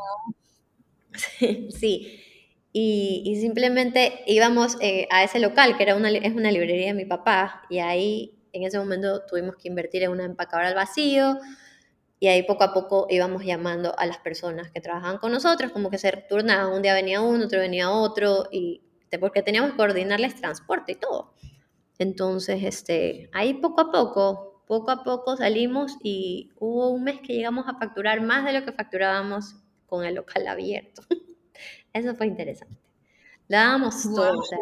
sí, 1.70 2.22
Y, 2.74 3.24
y, 3.26 3.42
simplemente 3.42 4.24
íbamos 4.28 4.78
eh, 4.82 5.08
a 5.12 5.24
ese 5.24 5.40
local, 5.40 5.76
que 5.76 5.84
era 5.84 5.96
una, 5.96 6.10
es 6.10 6.34
una 6.34 6.52
librería 6.52 6.88
de 6.88 6.94
mi 6.94 7.06
papá, 7.06 7.64
y 7.70 7.80
ahí 7.80 8.41
en 8.54 8.64
ese 8.64 8.78
momento 8.80 9.26
tuvimos 9.26 9.56
que 9.56 9.68
invertir 9.68 10.04
en 10.04 10.12
una 10.12 10.26
empacadora 10.26 10.70
al 10.70 10.76
vacío, 10.76 11.40
y 12.20 12.28
ahí 12.28 12.44
poco 12.44 12.64
a 12.64 12.74
poco 12.74 13.08
íbamos 13.10 13.44
llamando 13.44 13.98
a 13.98 14.06
las 14.06 14.20
personas 14.20 14.72
que 14.72 14.80
trabajaban 14.80 15.18
con 15.18 15.32
nosotros, 15.32 15.72
como 15.72 15.90
que 15.90 15.98
se 15.98 16.12
turnaban, 16.30 16.72
un 16.72 16.82
día 16.82 16.94
venía 16.94 17.22
uno, 17.22 17.46
otro 17.46 17.60
venía 17.60 17.90
otro, 17.90 18.48
y 18.52 18.82
porque 19.20 19.42
teníamos 19.42 19.72
que 19.72 19.78
coordinarles 19.78 20.36
transporte 20.36 20.94
y 20.94 20.96
todo. 20.96 21.34
Entonces, 21.98 22.64
este, 22.64 23.30
ahí 23.34 23.56
poco 23.56 23.82
a 23.82 23.92
poco, 23.92 24.64
poco 24.68 24.92
a 24.92 25.04
poco 25.04 25.36
salimos 25.36 25.98
y 26.04 26.52
hubo 26.60 26.90
un 26.90 27.04
mes 27.04 27.20
que 27.22 27.34
llegamos 27.34 27.68
a 27.68 27.78
facturar 27.78 28.22
más 28.22 28.46
de 28.46 28.54
lo 28.54 28.66
que 28.66 28.72
facturábamos 28.72 29.56
con 29.86 30.06
el 30.06 30.16
local 30.16 30.48
abierto. 30.48 31.04
Eso 31.94 32.16
fue 32.16 32.28
interesante. 32.28 32.78
Dábamos 33.50 34.04
todo. 34.04 34.40
O 34.40 34.44
sea, 34.44 34.60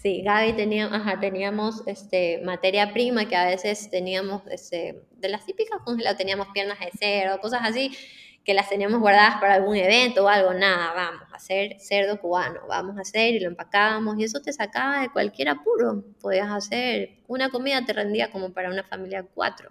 sí, 0.00 0.22
Gaby 0.22 0.54
tenía, 0.54 0.86
ajá, 0.86 1.18
teníamos 1.20 1.82
este, 1.86 2.40
materia 2.44 2.92
prima 2.92 3.28
que 3.28 3.36
a 3.36 3.46
veces 3.46 3.90
teníamos 3.90 4.42
este, 4.50 5.02
de 5.16 5.28
las 5.28 5.44
típicas 5.44 5.80
congeladas, 5.84 6.18
teníamos 6.18 6.48
piernas 6.54 6.78
de 6.78 6.90
cero, 6.98 7.38
cosas 7.40 7.60
así 7.64 7.96
que 8.44 8.54
las 8.54 8.68
teníamos 8.70 9.00
guardadas 9.00 9.40
para 9.40 9.54
algún 9.54 9.76
evento 9.76 10.24
o 10.24 10.28
algo, 10.28 10.54
nada, 10.54 10.94
vamos 10.94 11.22
a 11.32 11.36
hacer 11.36 11.76
cerdo 11.80 12.18
cubano, 12.18 12.60
vamos 12.66 12.96
a 12.96 13.02
hacer 13.02 13.34
y 13.34 13.40
lo 13.40 13.48
empacábamos 13.48 14.18
y 14.18 14.24
eso 14.24 14.40
te 14.40 14.52
sacaba 14.52 15.02
de 15.02 15.10
cualquier 15.10 15.50
apuro, 15.50 16.02
podías 16.20 16.50
hacer 16.50 17.18
una 17.26 17.50
comida, 17.50 17.84
te 17.84 17.92
rendía 17.92 18.30
como 18.30 18.52
para 18.54 18.70
una 18.70 18.84
familia 18.84 19.26
cuatro. 19.34 19.70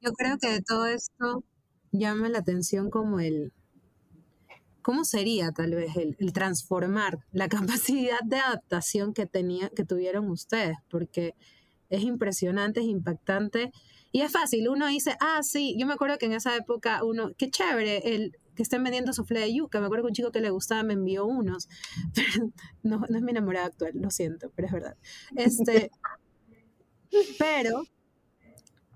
Yo 0.00 0.12
creo 0.12 0.38
que 0.38 0.48
de 0.48 0.62
todo 0.62 0.86
esto 0.86 1.44
llama 1.92 2.28
la 2.30 2.38
atención 2.38 2.88
como 2.88 3.20
el, 3.20 3.52
¿cómo 4.88 5.04
sería 5.04 5.52
tal 5.52 5.74
vez 5.74 5.96
el, 5.96 6.16
el, 6.18 6.32
transformar 6.32 7.18
la 7.30 7.46
capacidad 7.50 8.20
de 8.24 8.38
adaptación 8.38 9.12
que, 9.12 9.26
tenía, 9.26 9.68
que 9.68 9.84
tuvieron 9.84 10.30
ustedes? 10.30 10.78
Porque 10.88 11.34
es 11.90 12.00
impresionante, 12.04 12.80
es 12.80 12.86
impactante 12.86 13.70
y 14.12 14.22
es 14.22 14.32
fácil. 14.32 14.66
Uno 14.66 14.86
dice, 14.86 15.14
ah, 15.20 15.40
sí, 15.42 15.76
yo 15.78 15.86
me 15.86 15.92
acuerdo 15.92 16.16
que 16.16 16.24
en 16.24 16.32
esa 16.32 16.56
época 16.56 17.04
uno, 17.04 17.32
qué 17.36 17.50
chévere, 17.50 18.14
el 18.14 18.32
que 18.56 18.62
estén 18.62 18.82
vendiendo 18.82 19.12
suflé 19.12 19.40
de 19.40 19.52
yuca. 19.52 19.78
Me 19.78 19.84
acuerdo 19.84 20.04
que 20.04 20.08
un 20.08 20.14
chico 20.14 20.32
que 20.32 20.40
le 20.40 20.48
gustaba 20.48 20.82
me 20.82 20.94
envió 20.94 21.26
unos. 21.26 21.68
no, 22.82 23.04
no 23.10 23.18
es 23.18 23.22
mi 23.22 23.32
enamorada 23.32 23.66
actual, 23.66 23.92
lo 23.92 24.10
siento, 24.10 24.50
pero 24.56 24.68
es 24.68 24.72
verdad. 24.72 24.96
Este, 25.36 25.90
pero 27.38 27.82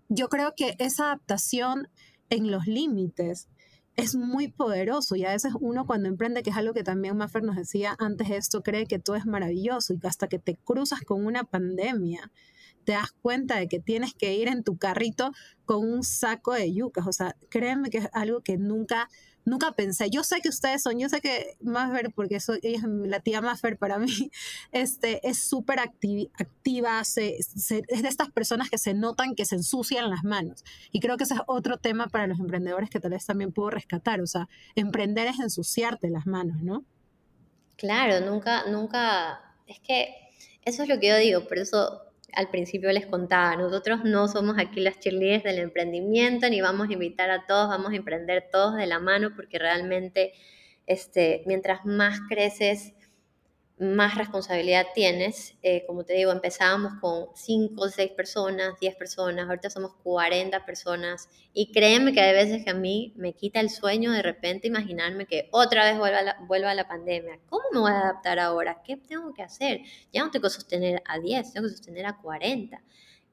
yo 0.09 0.31
creo 0.31 0.55
que 0.57 0.74
esa 0.78 1.09
adaptación 1.09 1.88
en 2.31 2.50
los 2.50 2.66
límites 2.66 3.50
es 3.96 4.14
muy 4.14 4.48
poderoso 4.48 5.16
y 5.16 5.24
a 5.24 5.31
veces 5.31 5.52
uno 5.61 5.87
cuando 5.87 6.09
emprende, 6.09 6.42
que 6.42 6.50
es 6.50 6.57
algo 6.57 6.72
que 6.72 6.83
también 6.83 7.16
Maffer 7.16 7.42
nos 7.42 7.57
decía 7.57 7.94
antes 7.98 8.28
de 8.28 8.37
esto, 8.37 8.62
cree 8.62 8.87
que 8.87 8.98
todo 8.98 9.16
es 9.16 9.26
maravilloso 9.26 9.92
y 9.92 9.98
hasta 10.07 10.28
que 10.28 10.38
te 10.38 10.57
cruzas 10.57 11.00
con 11.02 11.26
una 11.26 11.44
pandemia, 11.44 12.31
te 12.85 12.92
das 12.92 13.12
cuenta 13.20 13.57
de 13.57 13.68
que 13.68 13.78
tienes 13.78 14.14
que 14.14 14.35
ir 14.35 14.48
en 14.48 14.64
tu 14.64 14.76
carrito 14.76 15.33
con 15.64 15.88
un 15.88 16.02
saco 16.02 16.52
de 16.52 16.72
yucas. 16.72 17.07
O 17.07 17.12
sea, 17.12 17.37
créeme 17.48 17.90
que 17.90 17.98
es 17.98 18.09
algo 18.12 18.40
que 18.40 18.57
nunca, 18.57 19.09
nunca 19.44 19.72
pensé. 19.72 20.11
Yo 20.11 20.24
sé 20.24 20.40
que 20.40 20.48
ustedes 20.48 20.83
son, 20.83 20.98
yo 20.98 21.09
sé 21.09 21.20
que 21.20 21.57
Maffer, 21.61 22.12
porque 22.14 22.40
soy, 22.40 22.61
la 23.05 23.20
tía 23.20 23.40
Maffer 23.40 23.76
para 23.76 23.98
mí, 23.98 24.31
este, 24.72 25.26
es 25.28 25.38
súper 25.38 25.81
activa, 25.81 27.05
se, 27.05 27.37
es 27.37 27.68
de 28.02 28.09
estas 28.09 28.31
personas 28.31 28.70
que 28.70 28.78
se 28.78 28.94
notan 28.94 29.35
que 29.35 29.44
se 29.44 29.57
ensucian 29.57 30.11
las 30.11 30.24
manos. 30.24 30.64
Y 30.90 31.00
creo 31.00 31.16
que 31.16 31.24
ese 31.24 31.35
es 31.35 31.40
otro 31.46 31.78
tema 31.78 32.09
para 32.09 32.26
los 32.26 32.38
emprendedores 32.38 32.90
que 32.90 33.00
tal 33.00 33.12
vez 33.12 33.26
también 33.26 33.52
puedo 33.52 33.70
rescatar. 33.70 34.20
O 34.20 34.26
sea, 34.26 34.48
emprender 34.74 35.26
es 35.28 35.40
ensuciarte 35.40 36.11
las 36.11 36.26
manos, 36.26 36.62
¿no? 36.62 36.85
Claro, 37.76 38.24
nunca, 38.24 38.64
nunca, 38.70 39.57
es 39.66 39.81
que 39.81 40.14
eso 40.64 40.85
es 40.85 40.88
lo 40.88 41.00
que 41.00 41.09
yo 41.09 41.16
digo, 41.16 41.48
por 41.48 41.59
eso 41.59 42.12
al 42.35 42.49
principio 42.49 42.90
les 42.92 43.07
contaba, 43.07 43.57
nosotros 43.57 44.01
no 44.05 44.29
somos 44.29 44.57
aquí 44.59 44.81
las 44.81 44.99
cheerleaders 44.99 45.45
del 45.45 45.59
emprendimiento, 45.59 46.49
ni 46.49 46.61
vamos 46.61 46.88
a 46.88 46.92
invitar 46.92 47.31
a 47.31 47.47
todos, 47.47 47.68
vamos 47.68 47.92
a 47.92 47.97
emprender 47.97 48.49
todos 48.51 48.77
de 48.77 48.87
la 48.87 48.99
mano, 48.99 49.33
porque 49.37 49.59
realmente 49.59 50.33
este, 50.87 51.42
mientras 51.47 51.85
más 51.85 52.21
creces, 52.29 52.95
más 53.83 54.16
responsabilidad 54.16 54.87
tienes. 54.95 55.57
Eh, 55.62 55.85
como 55.87 56.05
te 56.05 56.14
digo, 56.14 56.31
empezábamos 56.31 56.95
con 57.01 57.27
5 57.35 57.83
o 57.83 57.88
6 57.88 58.12
personas, 58.12 58.79
10 58.81 58.95
personas, 58.95 59.49
ahorita 59.49 59.71
somos 59.71 59.95
40 60.03 60.64
personas 60.64 61.29
y 61.53 61.73
créeme 61.73 62.12
que 62.12 62.21
hay 62.21 62.33
veces 62.33 62.64
que 62.64 62.71
a 62.71 62.75
mí 62.75 63.12
me 63.16 63.35
quita 63.35 63.61
el 63.61 63.71
sueño 63.71 64.12
de 64.12 64.23
repente 64.23 64.68
imaginarme 64.68 65.27
que 65.27 65.49
otra 65.51 65.85
vez 65.85 65.99
vuelva 65.99 66.23
la, 66.23 66.37
vuelva 66.47 66.75
la 66.75 66.87
pandemia. 66.87 67.40
¿Cómo 67.49 67.64
me 67.73 67.81
voy 67.81 67.90
a 67.90 68.01
adaptar 68.01 68.38
ahora? 68.38 68.83
¿Qué 68.85 68.97
tengo 68.97 69.35
que 69.35 69.42
hacer? 69.42 69.81
Ya 70.12 70.23
no 70.25 70.31
tengo 70.31 70.45
que 70.45 70.51
sostener 70.51 71.03
a 71.07 71.18
10, 71.18 71.53
tengo 71.53 71.66
que 71.66 71.75
sostener 71.75 72.07
a 72.07 72.16
40 72.18 72.81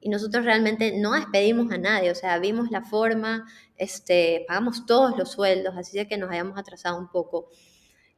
y 0.00 0.08
nosotros 0.08 0.44
realmente 0.44 0.98
no 0.98 1.12
despedimos 1.12 1.70
a 1.72 1.78
nadie, 1.78 2.10
o 2.10 2.14
sea, 2.14 2.38
vimos 2.38 2.70
la 2.70 2.82
forma, 2.82 3.46
este, 3.76 4.44
pagamos 4.48 4.86
todos 4.86 5.16
los 5.18 5.30
sueldos, 5.30 5.74
así 5.76 5.98
de 5.98 6.08
que 6.08 6.16
nos 6.16 6.30
hayamos 6.30 6.58
atrasado 6.58 6.98
un 6.98 7.08
poco. 7.08 7.50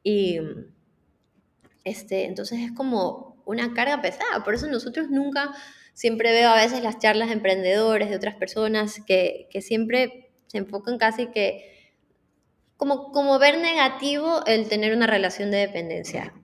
Y, 0.04 0.38
este, 1.84 2.24
entonces 2.24 2.60
es 2.60 2.72
como 2.72 3.42
una 3.44 3.74
carga 3.74 4.00
pesada, 4.00 4.44
por 4.44 4.54
eso 4.54 4.66
nosotros 4.68 5.10
nunca, 5.10 5.52
siempre 5.94 6.32
veo 6.32 6.50
a 6.50 6.56
veces 6.56 6.82
las 6.82 6.98
charlas 6.98 7.28
de 7.28 7.34
emprendedores, 7.34 8.10
de 8.10 8.16
otras 8.16 8.36
personas 8.36 9.00
que, 9.06 9.48
que 9.50 9.60
siempre 9.60 10.30
se 10.46 10.58
enfocan 10.58 10.98
casi 10.98 11.28
que 11.28 11.72
como, 12.76 13.12
como 13.12 13.38
ver 13.38 13.58
negativo 13.58 14.44
el 14.44 14.68
tener 14.68 14.94
una 14.94 15.06
relación 15.06 15.50
de 15.50 15.58
dependencia. 15.58 16.34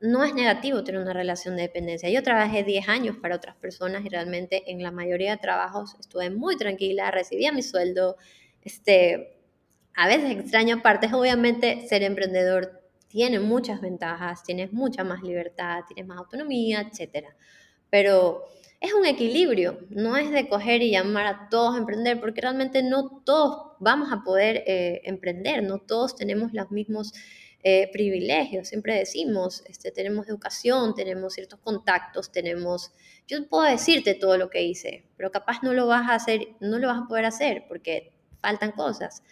No 0.00 0.24
es 0.24 0.34
negativo 0.34 0.82
tener 0.82 1.00
una 1.00 1.12
relación 1.12 1.54
de 1.54 1.62
dependencia. 1.62 2.10
Yo 2.10 2.22
trabajé 2.22 2.64
10 2.64 2.88
años 2.88 3.16
para 3.16 3.36
otras 3.36 3.54
personas 3.54 4.04
y 4.04 4.08
realmente 4.08 4.70
en 4.72 4.82
la 4.82 4.90
mayoría 4.90 5.30
de 5.30 5.36
trabajos 5.36 5.94
estuve 6.00 6.30
muy 6.30 6.56
tranquila, 6.56 7.12
recibía 7.12 7.52
mi 7.52 7.62
sueldo. 7.62 8.16
Este, 8.62 9.38
a 9.94 10.08
veces 10.08 10.32
extraño 10.32 10.82
partes, 10.82 11.12
obviamente 11.12 11.86
ser 11.86 12.02
emprendedor 12.02 12.83
tiene 13.14 13.38
muchas 13.38 13.80
ventajas, 13.80 14.42
tienes 14.42 14.72
mucha 14.72 15.04
más 15.04 15.22
libertad, 15.22 15.84
tienes 15.86 16.04
más 16.04 16.18
autonomía, 16.18 16.80
etc. 16.80 17.28
Pero 17.88 18.42
es 18.80 18.92
un 18.92 19.06
equilibrio, 19.06 19.78
no 19.88 20.16
es 20.16 20.32
de 20.32 20.48
coger 20.48 20.82
y 20.82 20.90
llamar 20.90 21.26
a 21.28 21.48
todos 21.48 21.76
a 21.76 21.78
emprender, 21.78 22.18
porque 22.18 22.40
realmente 22.40 22.82
no 22.82 23.22
todos 23.24 23.76
vamos 23.78 24.12
a 24.12 24.24
poder 24.24 24.64
eh, 24.66 25.00
emprender, 25.04 25.62
no 25.62 25.78
todos 25.78 26.16
tenemos 26.16 26.52
los 26.52 26.72
mismos 26.72 27.12
eh, 27.62 27.88
privilegios, 27.92 28.66
siempre 28.66 28.96
decimos, 28.96 29.62
este, 29.68 29.92
tenemos 29.92 30.26
educación, 30.26 30.96
tenemos 30.96 31.34
ciertos 31.34 31.60
contactos, 31.60 32.32
tenemos, 32.32 32.94
yo 33.28 33.48
puedo 33.48 33.62
decirte 33.62 34.14
todo 34.14 34.38
lo 34.38 34.50
que 34.50 34.64
hice, 34.64 35.04
pero 35.16 35.30
capaz 35.30 35.62
no 35.62 35.72
lo 35.72 35.86
vas 35.86 36.10
a 36.10 36.16
hacer, 36.16 36.48
no 36.58 36.80
lo 36.80 36.88
vas 36.88 37.02
a 37.04 37.06
poder 37.06 37.26
hacer 37.26 37.66
porque 37.68 38.12
faltan 38.40 38.72
cosas 38.72 39.22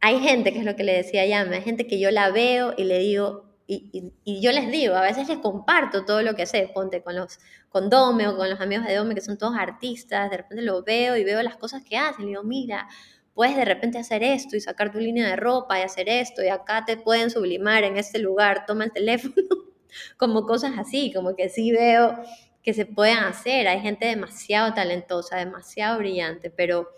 hay 0.00 0.20
gente, 0.20 0.52
que 0.52 0.60
es 0.60 0.64
lo 0.64 0.76
que 0.76 0.84
le 0.84 0.92
decía 0.94 1.26
ya, 1.26 1.40
hay 1.40 1.62
gente 1.62 1.86
que 1.86 1.98
yo 1.98 2.10
la 2.10 2.30
veo 2.30 2.74
y 2.76 2.84
le 2.84 2.98
digo, 2.98 3.48
y, 3.66 4.40
yo 4.40 4.50
les 4.52 4.70
digo, 4.70 4.94
a 4.94 5.02
veces 5.02 5.28
les 5.28 5.38
comparto 5.38 6.06
todo 6.06 6.22
lo 6.22 6.34
que 6.34 6.46
sé, 6.46 6.70
ponte 6.72 7.02
con 7.02 7.16
los 7.16 7.38
con 7.68 7.90
Dome 7.90 8.26
o 8.26 8.36
con 8.36 8.48
los 8.48 8.60
amigos 8.60 8.86
de 8.86 8.94
Dome 8.94 9.14
que 9.14 9.20
son 9.20 9.36
todos 9.36 9.54
artistas, 9.58 10.30
de 10.30 10.38
repente 10.38 10.62
lo 10.62 10.82
veo 10.82 11.16
y 11.16 11.24
veo 11.24 11.42
las 11.42 11.56
cosas 11.56 11.84
que 11.84 11.98
hacen, 11.98 12.24
y 12.24 12.28
digo, 12.28 12.44
mira, 12.44 12.88
puedes 13.34 13.56
de 13.56 13.64
repente 13.66 13.98
hacer 13.98 14.22
esto 14.22 14.56
y 14.56 14.60
sacar 14.60 14.90
tu 14.90 14.98
línea 14.98 15.28
de 15.28 15.36
ropa 15.36 15.78
y 15.78 15.82
hacer 15.82 16.08
esto 16.08 16.42
y 16.42 16.48
acá 16.48 16.84
te 16.86 16.96
pueden 16.96 17.30
sublimar 17.30 17.84
en 17.84 17.98
este 17.98 18.18
lugar, 18.18 18.64
toma 18.66 18.84
el 18.84 18.92
teléfono, 18.92 19.34
como 20.16 20.46
cosas 20.46 20.72
así, 20.78 21.12
como 21.12 21.36
que 21.36 21.48
sí 21.50 21.70
veo 21.70 22.18
que 22.62 22.72
se 22.72 22.86
pueden 22.86 23.18
hacer, 23.18 23.68
hay 23.68 23.80
gente 23.80 24.06
demasiado 24.06 24.72
talentosa, 24.74 25.36
demasiado 25.36 25.98
brillante, 25.98 26.50
pero 26.50 26.88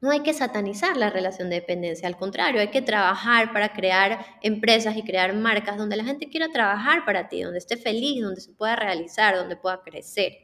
no 0.00 0.10
hay 0.10 0.20
que 0.20 0.32
satanizar 0.32 0.96
la 0.96 1.10
relación 1.10 1.50
de 1.50 1.56
dependencia, 1.56 2.08
al 2.08 2.16
contrario, 2.16 2.60
hay 2.60 2.70
que 2.70 2.82
trabajar 2.82 3.52
para 3.52 3.72
crear 3.72 4.24
empresas 4.42 4.96
y 4.96 5.02
crear 5.02 5.34
marcas 5.34 5.76
donde 5.76 5.96
la 5.96 6.04
gente 6.04 6.28
quiera 6.28 6.48
trabajar 6.48 7.04
para 7.04 7.28
ti, 7.28 7.42
donde 7.42 7.58
esté 7.58 7.76
feliz, 7.76 8.22
donde 8.22 8.40
se 8.40 8.52
pueda 8.52 8.76
realizar, 8.76 9.36
donde 9.36 9.56
pueda 9.56 9.82
crecer. 9.82 10.38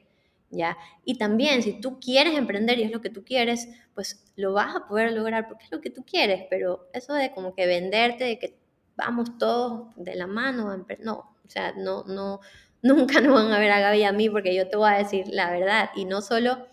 ¿Ya? 0.49 0.77
Y 1.05 1.19
también, 1.19 1.63
si 1.63 1.81
tú 1.81 1.99
quieres 1.99 2.39
emprender 2.39 2.79
y 2.79 2.85
es 2.85 2.93
lo 2.93 3.01
que 3.01 3.11
tú 3.11 3.25
quieres, 3.25 3.69
pues 3.95 4.25
lo 4.37 4.53
vas 4.53 4.77
a 4.77 4.87
poder 4.87 5.13
lograr 5.13 5.49
porque 5.49 5.65
es 5.65 5.73
lo 5.73 5.81
que 5.81 5.91
tú 5.91 6.05
quieres, 6.05 6.45
pero 6.49 6.89
eso 6.93 7.15
de 7.15 7.33
como 7.33 7.53
que 7.55 7.67
venderte, 7.67 8.25
de 8.25 8.39
que 8.39 8.57
vamos 8.97 9.39
todos 9.39 9.89
de 9.97 10.15
la 10.15 10.29
mano, 10.29 10.87
no, 11.01 11.15
o 11.45 11.49
sea, 11.49 11.73
no, 11.77 12.05
no, 12.05 12.41
nunca 12.83 13.21
nos 13.21 13.35
van 13.35 13.53
a 13.53 13.59
ver 13.59 13.73
a 13.73 13.81
Gaby 13.81 14.05
a 14.05 14.13
mí 14.13 14.31
porque 14.31 14.55
yo 14.55 14.69
te 14.69 14.77
voy 14.77 14.91
a 14.91 14.99
decir 14.99 15.27
la 15.29 15.51
verdad 15.51 15.91
y 15.97 16.05
no 16.05 16.23
solo 16.23 16.67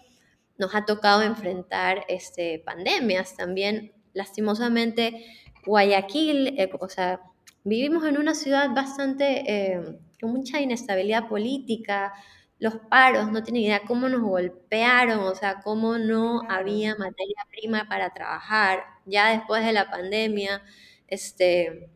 nos 0.58 0.76
ha 0.76 0.86
tocado 0.86 1.22
enfrentar 1.24 2.06
este, 2.08 2.60
pandemias 2.60 3.36
también. 3.36 3.94
Lastimosamente, 4.13 5.26
Guayaquil, 5.66 6.60
eh, 6.60 6.70
o 6.80 6.89
sea, 6.89 7.22
vivimos 7.63 8.06
en 8.06 8.18
una 8.18 8.36
ciudad 8.36 8.70
bastante 8.72 9.44
eh, 9.52 10.00
con 10.22 10.32
mucha 10.32 10.62
inestabilidad 10.62 11.28
política, 11.28 12.13
los 12.60 12.76
paros, 12.89 13.30
no 13.32 13.44
tienen 13.44 13.63
idea 13.63 13.82
cómo 13.86 14.08
nos 14.08 14.22
golpearon, 14.22 15.20
o 15.20 15.36
sea, 15.36 15.60
cómo 15.62 15.98
no 15.98 16.44
había 16.50 16.96
materia 16.96 17.46
prima 17.50 17.86
para 17.89 18.13
trabajar. 18.13 18.84
Ya 19.06 19.32
después 19.32 19.66
de 19.66 19.74
la 19.74 19.89
pandemia, 19.92 20.62
este, 21.08 21.89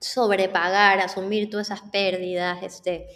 sobrepagar, 0.00 0.98
asumir 0.98 1.50
todas 1.50 1.68
esas 1.68 1.82
pérdidas, 1.90 2.62
este, 2.62 3.06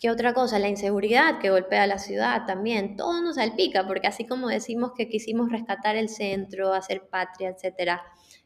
¿Qué 0.00 0.10
otra 0.10 0.32
cosa? 0.32 0.58
La 0.58 0.68
inseguridad 0.68 1.38
que 1.40 1.50
golpea 1.50 1.82
a 1.82 1.86
la 1.86 1.98
ciudad 1.98 2.46
también. 2.46 2.96
Todo 2.96 3.20
nos 3.20 3.34
salpica, 3.34 3.86
porque 3.86 4.06
así 4.06 4.26
como 4.26 4.48
decimos 4.48 4.92
que 4.96 5.10
quisimos 5.10 5.52
rescatar 5.52 5.94
el 5.94 6.08
centro, 6.08 6.72
hacer 6.72 7.06
patria, 7.10 7.50
etcétera, 7.50 8.02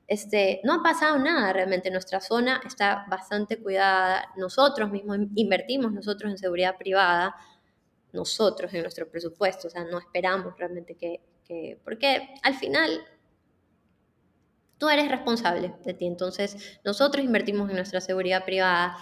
este, 0.09 0.61
no 0.65 0.75
ha 0.75 0.83
pasado 0.83 1.17
nada 1.21 1.53
realmente. 1.53 1.93
Nuestra 1.93 2.21
zona 2.21 2.61
está 2.67 3.07
bastante 3.09 3.63
cuidada. 3.63 4.33
Nosotros 4.37 4.91
mismos 4.91 5.19
invertimos 5.37 5.93
nosotros 5.93 6.29
en 6.33 6.39
seguridad 6.39 6.77
privada, 6.77 7.37
nosotros 8.13 8.75
en 8.75 8.83
nuestro 8.83 9.09
presupuesto. 9.09 9.69
O 9.69 9.71
sea, 9.71 9.85
no 9.85 10.01
esperamos 10.01 10.59
realmente 10.59 10.97
que, 10.97 11.21
que 11.45 11.79
porque 11.85 12.35
al 12.43 12.55
final 12.55 13.01
tú 14.79 14.89
eres 14.89 15.09
responsable 15.09 15.73
de 15.85 15.95
ti. 15.95 16.07
Entonces, 16.07 16.81
nosotros 16.85 17.25
invertimos 17.25 17.71
en 17.71 17.77
nuestra 17.77 18.01
seguridad 18.01 18.45
privada 18.45 18.97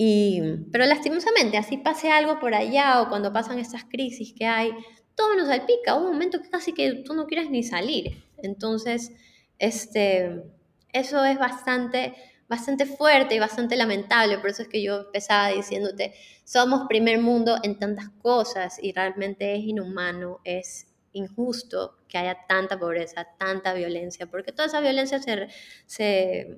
y, 0.00 0.40
pero 0.70 0.86
lastimosamente, 0.86 1.58
así 1.58 1.76
pase 1.76 2.08
algo 2.12 2.38
por 2.38 2.54
allá 2.54 3.02
o 3.02 3.08
cuando 3.08 3.32
pasan 3.32 3.58
estas 3.58 3.82
crisis 3.82 4.32
que 4.32 4.46
hay, 4.46 4.70
todo 5.16 5.34
nos 5.34 5.48
salpica. 5.48 5.96
Un 5.96 6.04
momento 6.04 6.40
que 6.40 6.48
casi 6.48 6.72
que 6.72 7.02
tú 7.04 7.14
no 7.14 7.26
quieres 7.26 7.50
ni 7.50 7.64
salir. 7.64 8.24
Entonces, 8.36 9.10
este, 9.58 10.44
eso 10.92 11.24
es 11.24 11.36
bastante, 11.40 12.14
bastante 12.48 12.86
fuerte 12.86 13.34
y 13.34 13.40
bastante 13.40 13.74
lamentable. 13.74 14.38
Por 14.38 14.50
eso 14.50 14.62
es 14.62 14.68
que 14.68 14.84
yo 14.84 15.00
empezaba 15.00 15.48
diciéndote, 15.48 16.14
somos 16.44 16.86
primer 16.88 17.20
mundo 17.20 17.58
en 17.64 17.80
tantas 17.80 18.08
cosas 18.22 18.78
y 18.80 18.92
realmente 18.92 19.56
es 19.56 19.64
inhumano, 19.64 20.38
es 20.44 20.86
injusto 21.12 21.96
que 22.06 22.18
haya 22.18 22.46
tanta 22.46 22.78
pobreza, 22.78 23.26
tanta 23.36 23.74
violencia, 23.74 24.26
porque 24.26 24.52
toda 24.52 24.66
esa 24.68 24.80
violencia 24.80 25.18
se, 25.18 25.48
se 25.86 26.56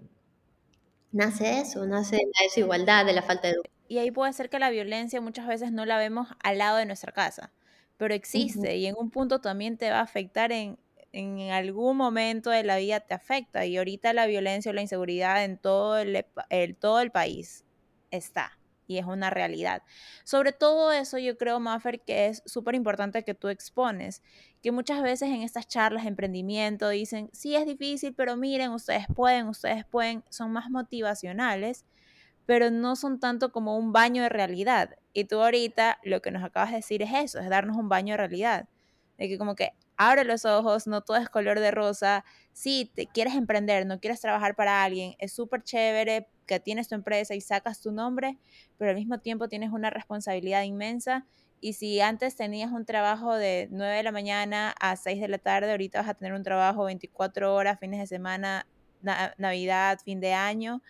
nace 1.13 1.61
eso, 1.61 1.87
nace 1.87 2.17
la 2.17 2.45
desigualdad, 2.45 3.07
de 3.07 3.13
la 3.13 3.23
falta 3.23 3.49
de 3.49 3.55
educación. 3.55 3.75
Y 3.89 3.99
ahí 3.99 4.11
puede 4.11 4.33
ser 4.33 4.51
que 4.51 4.59
la 4.59 4.71
violencia 4.71 5.21
muchas 5.21 5.47
veces 5.47 5.73
no 5.73 5.85
la 5.85 5.99
vemos 5.99 6.29
al 6.43 6.59
lado 6.59 6.77
de 6.79 6.87
nuestra 6.87 7.13
casa, 7.13 7.53
pero 7.97 8.15
existe 8.15 8.77
y 8.77 8.87
en 8.87 8.95
un 8.97 9.11
punto 9.11 9.41
también 9.41 9.77
te 9.77 9.91
va 9.91 9.99
a 9.99 10.03
afectar 10.03 10.53
en, 10.53 10.79
en 11.13 11.51
algún 11.51 11.97
momento 11.97 12.51
de 12.51 12.63
la 12.63 12.77
vida 12.77 13.01
te 13.01 13.15
afecta 13.15 13.67
y 13.67 13.77
ahorita 13.77 14.13
la 14.13 14.27
violencia 14.27 14.71
o 14.71 14.75
la 14.75 14.83
inseguridad 14.83 15.45
en 15.45 15.59
todo 15.59 15.99
el, 15.99 16.25
todo 16.79 17.01
el 17.01 17.11
país 17.11 17.65
está 18.11 18.60
y 18.91 18.99
es 18.99 19.07
una 19.07 19.31
realidad. 19.31 19.85
Sobre 20.25 20.51
todo 20.51 20.91
eso 20.91 21.17
yo 21.17 21.39
creo, 21.39 21.61
Maffer, 21.61 22.01
que 22.01 22.27
es 22.27 22.43
súper 22.45 22.75
importante 22.75 23.23
que 23.23 23.35
tú 23.35 23.47
expones, 23.47 24.21
que 24.65 24.73
muchas 24.73 25.01
veces 25.01 25.29
en 25.29 25.43
estas 25.43 25.69
charlas 25.69 26.03
de 26.03 26.09
emprendimiento 26.09 26.89
dicen, 26.89 27.31
sí 27.33 27.55
es 27.55 27.67
difícil, 27.67 28.15
pero 28.15 28.37
miren, 28.37 28.73
ustedes 28.73 29.07
pueden, 29.15 29.47
ustedes 29.47 29.85
pueden, 29.85 30.25
son 30.29 30.51
más 30.51 30.71
motivacionales, 30.71 31.85
pero 32.47 32.73
no 32.73 32.97
son 32.97 33.21
tanto 33.21 33.53
como 33.53 33.79
un 33.79 33.93
baño 33.93 34.25
de 34.25 34.29
realidad. 34.29 34.97
Y 35.13 35.27
tú 35.27 35.41
ahorita 35.41 36.01
lo 36.03 36.21
que 36.21 36.33
nos 36.33 36.43
acabas 36.43 36.71
de 36.71 36.79
decir 36.79 37.01
es 37.03 37.11
eso, 37.15 37.39
es 37.39 37.49
darnos 37.49 37.77
un 37.77 37.89
baño 37.89 38.15
de 38.15 38.17
realidad, 38.17 38.69
de 39.19 39.29
que 39.29 39.39
como 39.39 39.55
que 39.55 39.73
abre 40.01 40.25
los 40.25 40.47
ojos, 40.47 40.87
no 40.87 41.03
todo 41.03 41.19
es 41.19 41.29
color 41.29 41.61
de 41.61 41.71
rosa. 41.71 42.25
Si 42.55 42.91
te 42.95 43.07
quieres 43.07 43.35
emprender, 43.35 43.85
no 43.85 44.01
quieres 44.01 44.19
trabajar 44.19 44.57
para 44.57 44.83
alguien, 44.83 45.15
es 45.19 45.35
súper 45.35 45.63
chévere 45.63 46.27
que 46.47 46.59
tienes 46.59 46.89
tu 46.89 46.95
empresa 46.95 47.35
y 47.35 47.43
sacas 47.43 47.83
tu 47.83 47.93
nombre, 47.93 48.39
pero 48.79 48.93
al 48.93 48.97
mismo 48.97 49.19
tiempo 49.19 49.47
tienes 49.47 49.73
una 49.73 49.91
responsabilidad 49.91 50.63
inmensa. 50.63 51.27
Y 51.61 51.75
si 51.75 52.01
antes 52.01 52.35
tenías 52.35 52.73
un 52.73 52.87
trabajo 52.87 53.35
de 53.35 53.69
9 53.71 53.97
de 53.97 54.03
la 54.03 54.11
mañana 54.11 54.75
a 54.81 54.97
6 54.97 55.21
de 55.21 55.29
la 55.29 55.37
tarde, 55.37 55.71
ahorita 55.71 56.01
vas 56.01 56.09
a 56.09 56.15
tener 56.15 56.33
un 56.33 56.45
trabajo 56.45 56.85
24 56.85 57.55
horas, 57.55 57.79
fines 57.79 58.01
de 58.01 58.07
semana, 58.07 58.67
Navidad, 59.37 59.99
fin 60.03 60.19
de 60.21 60.33
año, 60.33 60.83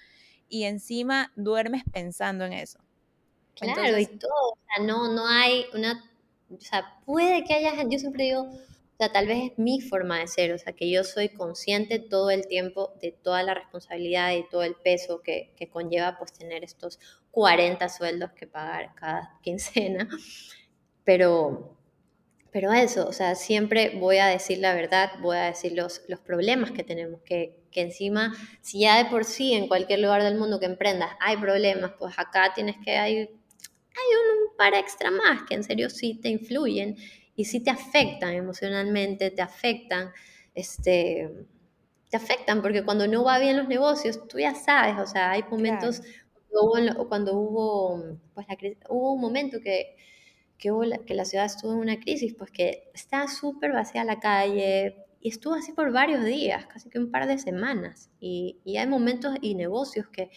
y 0.49 0.65
encima 0.65 1.33
duermes 1.35 1.83
pensando 1.93 2.45
en 2.45 2.53
eso. 2.53 2.79
Claro, 3.57 3.99
y 3.99 4.07
todo, 4.07 4.53
o 4.53 4.59
sea, 4.67 4.85
no, 4.87 5.13
no 5.13 5.27
hay 5.27 5.65
una, 5.75 6.09
o 6.49 6.61
sea, 6.61 6.97
puede 7.05 7.43
que 7.43 7.55
haya, 7.55 7.75
yo 7.89 7.99
siempre 7.99 8.25
digo, 8.25 8.49
sea, 9.01 9.13
tal 9.13 9.27
vez 9.27 9.53
es 9.53 9.59
mi 9.59 9.81
forma 9.81 10.19
de 10.19 10.27
ser, 10.27 10.53
o 10.53 10.59
sea, 10.59 10.75
que 10.75 10.91
yo 10.91 11.05
soy 11.05 11.31
consciente 11.31 11.99
todo 11.99 12.29
el 12.31 12.47
tiempo 12.47 12.93
de 13.01 13.13
toda 13.13 13.43
la 13.43 13.55
responsabilidad 13.55 14.33
y 14.35 14.47
todo 14.51 14.63
el 14.63 14.75
peso 14.75 15.23
que, 15.23 15.55
que 15.57 15.71
conlleva 15.71 16.19
pues 16.19 16.35
tener 16.35 16.65
estos 16.65 16.99
40 17.31 17.89
sueldos 17.89 18.33
que 18.33 18.47
pagar 18.47 18.95
cada 18.95 19.39
quincena, 19.43 20.07
pero, 21.03 21.79
pero 22.51 22.75
eso, 22.75 23.09
o 23.09 23.13
sea, 23.15 23.35
siempre 23.37 23.99
voy 23.99 24.19
a 24.19 24.27
decir 24.27 24.59
la 24.59 24.75
verdad, 24.75 25.13
voy 25.23 25.39
a 25.39 25.45
decir 25.45 25.73
los, 25.73 26.03
los 26.07 26.21
problemas 26.21 26.71
que 26.71 26.85
tenemos, 26.85 27.23
que, 27.23 27.57
que 27.71 27.81
encima, 27.81 28.35
si 28.61 28.81
ya 28.81 29.03
de 29.03 29.09
por 29.09 29.25
sí 29.25 29.55
en 29.55 29.67
cualquier 29.67 30.01
lugar 30.01 30.23
del 30.23 30.37
mundo 30.37 30.61
que 30.61 30.67
emprendas 30.67 31.11
hay 31.21 31.39
problemas, 31.39 31.93
pues 31.99 32.13
acá 32.19 32.53
tienes 32.55 32.77
que, 32.85 32.99
hay, 32.99 33.17
hay 33.17 33.27
un, 33.27 34.51
un 34.51 34.57
par 34.59 34.75
extra 34.75 35.11
más 35.11 35.45
que 35.45 35.55
en 35.55 35.65
serio 35.65 35.89
sí 35.89 36.21
te 36.21 36.29
influyen 36.29 36.97
y 37.41 37.47
sí 37.47 37.61
te 37.61 37.71
afectan 37.71 38.35
emocionalmente, 38.35 39.31
te 39.31 39.41
afectan, 39.41 40.11
este, 40.55 41.31
te 42.11 42.17
afectan 42.19 42.61
porque 42.61 42.85
cuando 42.85 43.07
no 43.09 43.25
va 43.25 43.39
bien 43.39 43.57
los 43.57 43.67
negocios, 43.67 44.29
tú 44.29 44.39
ya 44.39 44.55
sabes, 44.55 44.99
o 44.99 45.07
sea, 45.07 45.31
hay 45.31 45.43
momentos, 45.51 46.03
cuando, 47.09 47.33
hubo, 47.39 48.19
pues 48.35 48.47
la, 48.47 48.57
hubo 48.91 49.15
un 49.15 49.23
momento 49.23 49.59
que, 49.63 49.97
que, 50.59 50.71
hubo 50.71 50.85
la, 50.85 50.99
que 50.99 51.15
la 51.15 51.25
ciudad 51.25 51.47
estuvo 51.47 51.73
en 51.73 51.79
una 51.79 51.99
crisis, 51.99 52.35
pues 52.35 52.51
que 52.51 52.91
estaba 52.93 53.27
súper 53.27 53.73
vacía 53.73 54.05
la 54.05 54.21
calle, 54.21 54.97
y 55.23 55.31
estuvo 55.31 55.55
así 55.55 55.73
por 55.73 55.93
varios 55.93 56.23
días, 56.23 56.67
casi 56.67 56.91
que 56.91 56.99
un 56.99 57.11
par 57.11 57.27
de 57.27 57.39
semanas. 57.39 58.11
Y, 58.21 58.59
y 58.67 58.77
hay 58.77 58.87
momentos 58.87 59.35
y 59.41 59.55
negocios 59.55 60.09
que, 60.09 60.29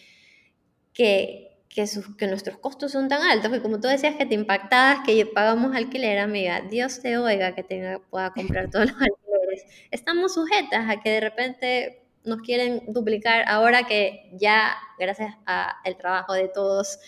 que, 0.94 1.53
que, 1.74 1.84
que 2.16 2.26
nuestros 2.28 2.56
costos 2.58 2.92
son 2.92 3.08
tan 3.08 3.20
altos, 3.22 3.50
que 3.50 3.60
como 3.60 3.80
tú 3.80 3.88
decías 3.88 4.14
que 4.14 4.26
te 4.26 4.34
impactabas, 4.34 5.00
que 5.04 5.26
pagamos 5.26 5.74
alquiler, 5.74 6.20
amiga, 6.20 6.60
Dios 6.60 7.02
te 7.02 7.18
oiga 7.18 7.54
que 7.54 7.64
tenga, 7.64 7.98
pueda 7.98 8.30
comprar 8.32 8.70
todos 8.70 8.92
los 8.92 8.96
alquileres. 9.00 9.66
Estamos 9.90 10.34
sujetas 10.34 10.88
a 10.88 11.00
que 11.00 11.10
de 11.10 11.20
repente 11.20 12.06
nos 12.24 12.42
quieren 12.42 12.84
duplicar 12.86 13.44
ahora 13.48 13.82
que 13.82 14.30
ya, 14.34 14.72
gracias 14.98 15.34
al 15.44 15.96
trabajo 15.96 16.32
de 16.32 16.48
todos, 16.48 16.98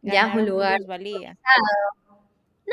ya 0.00 0.28
es 0.28 0.34
un 0.34 0.48
lugar... 0.48 0.80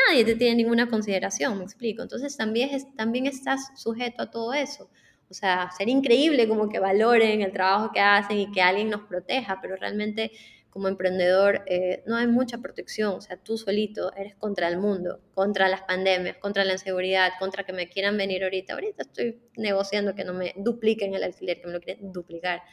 Nadie 0.07 0.23
te 0.23 0.35
tiene 0.35 0.55
ninguna 0.55 0.87
consideración, 0.89 1.57
me 1.57 1.65
explico. 1.65 2.01
Entonces 2.01 2.37
también, 2.37 2.69
es, 2.69 2.95
también 2.95 3.25
estás 3.25 3.71
sujeto 3.75 4.23
a 4.23 4.31
todo 4.31 4.53
eso. 4.53 4.89
O 5.29 5.33
sea, 5.33 5.69
sería 5.77 5.93
increíble 5.93 6.47
como 6.47 6.69
que 6.69 6.79
valoren 6.79 7.41
el 7.41 7.51
trabajo 7.51 7.91
que 7.91 7.99
hacen 7.99 8.37
y 8.37 8.51
que 8.53 8.61
alguien 8.61 8.89
nos 8.89 9.01
proteja, 9.01 9.59
pero 9.61 9.75
realmente 9.75 10.31
como 10.71 10.87
emprendedor 10.87 11.63
eh, 11.67 12.01
no 12.07 12.15
hay 12.15 12.27
mucha 12.27 12.59
protección, 12.59 13.13
o 13.13 13.21
sea, 13.21 13.35
tú 13.35 13.57
solito 13.57 14.13
eres 14.15 14.35
contra 14.35 14.69
el 14.69 14.77
mundo, 14.77 15.19
contra 15.33 15.67
las 15.67 15.81
pandemias, 15.81 16.37
contra 16.37 16.63
la 16.63 16.71
inseguridad, 16.71 17.33
contra 17.39 17.65
que 17.65 17.73
me 17.73 17.89
quieran 17.89 18.17
venir 18.17 18.43
ahorita. 18.43 18.73
Ahorita 18.73 19.03
estoy 19.03 19.41
negociando 19.57 20.15
que 20.15 20.23
no 20.23 20.33
me 20.33 20.53
dupliquen 20.55 21.13
el 21.13 21.23
alquiler, 21.23 21.59
que 21.59 21.67
me 21.67 21.73
lo 21.73 21.81
quieren 21.81 22.13
duplicar. 22.13 22.63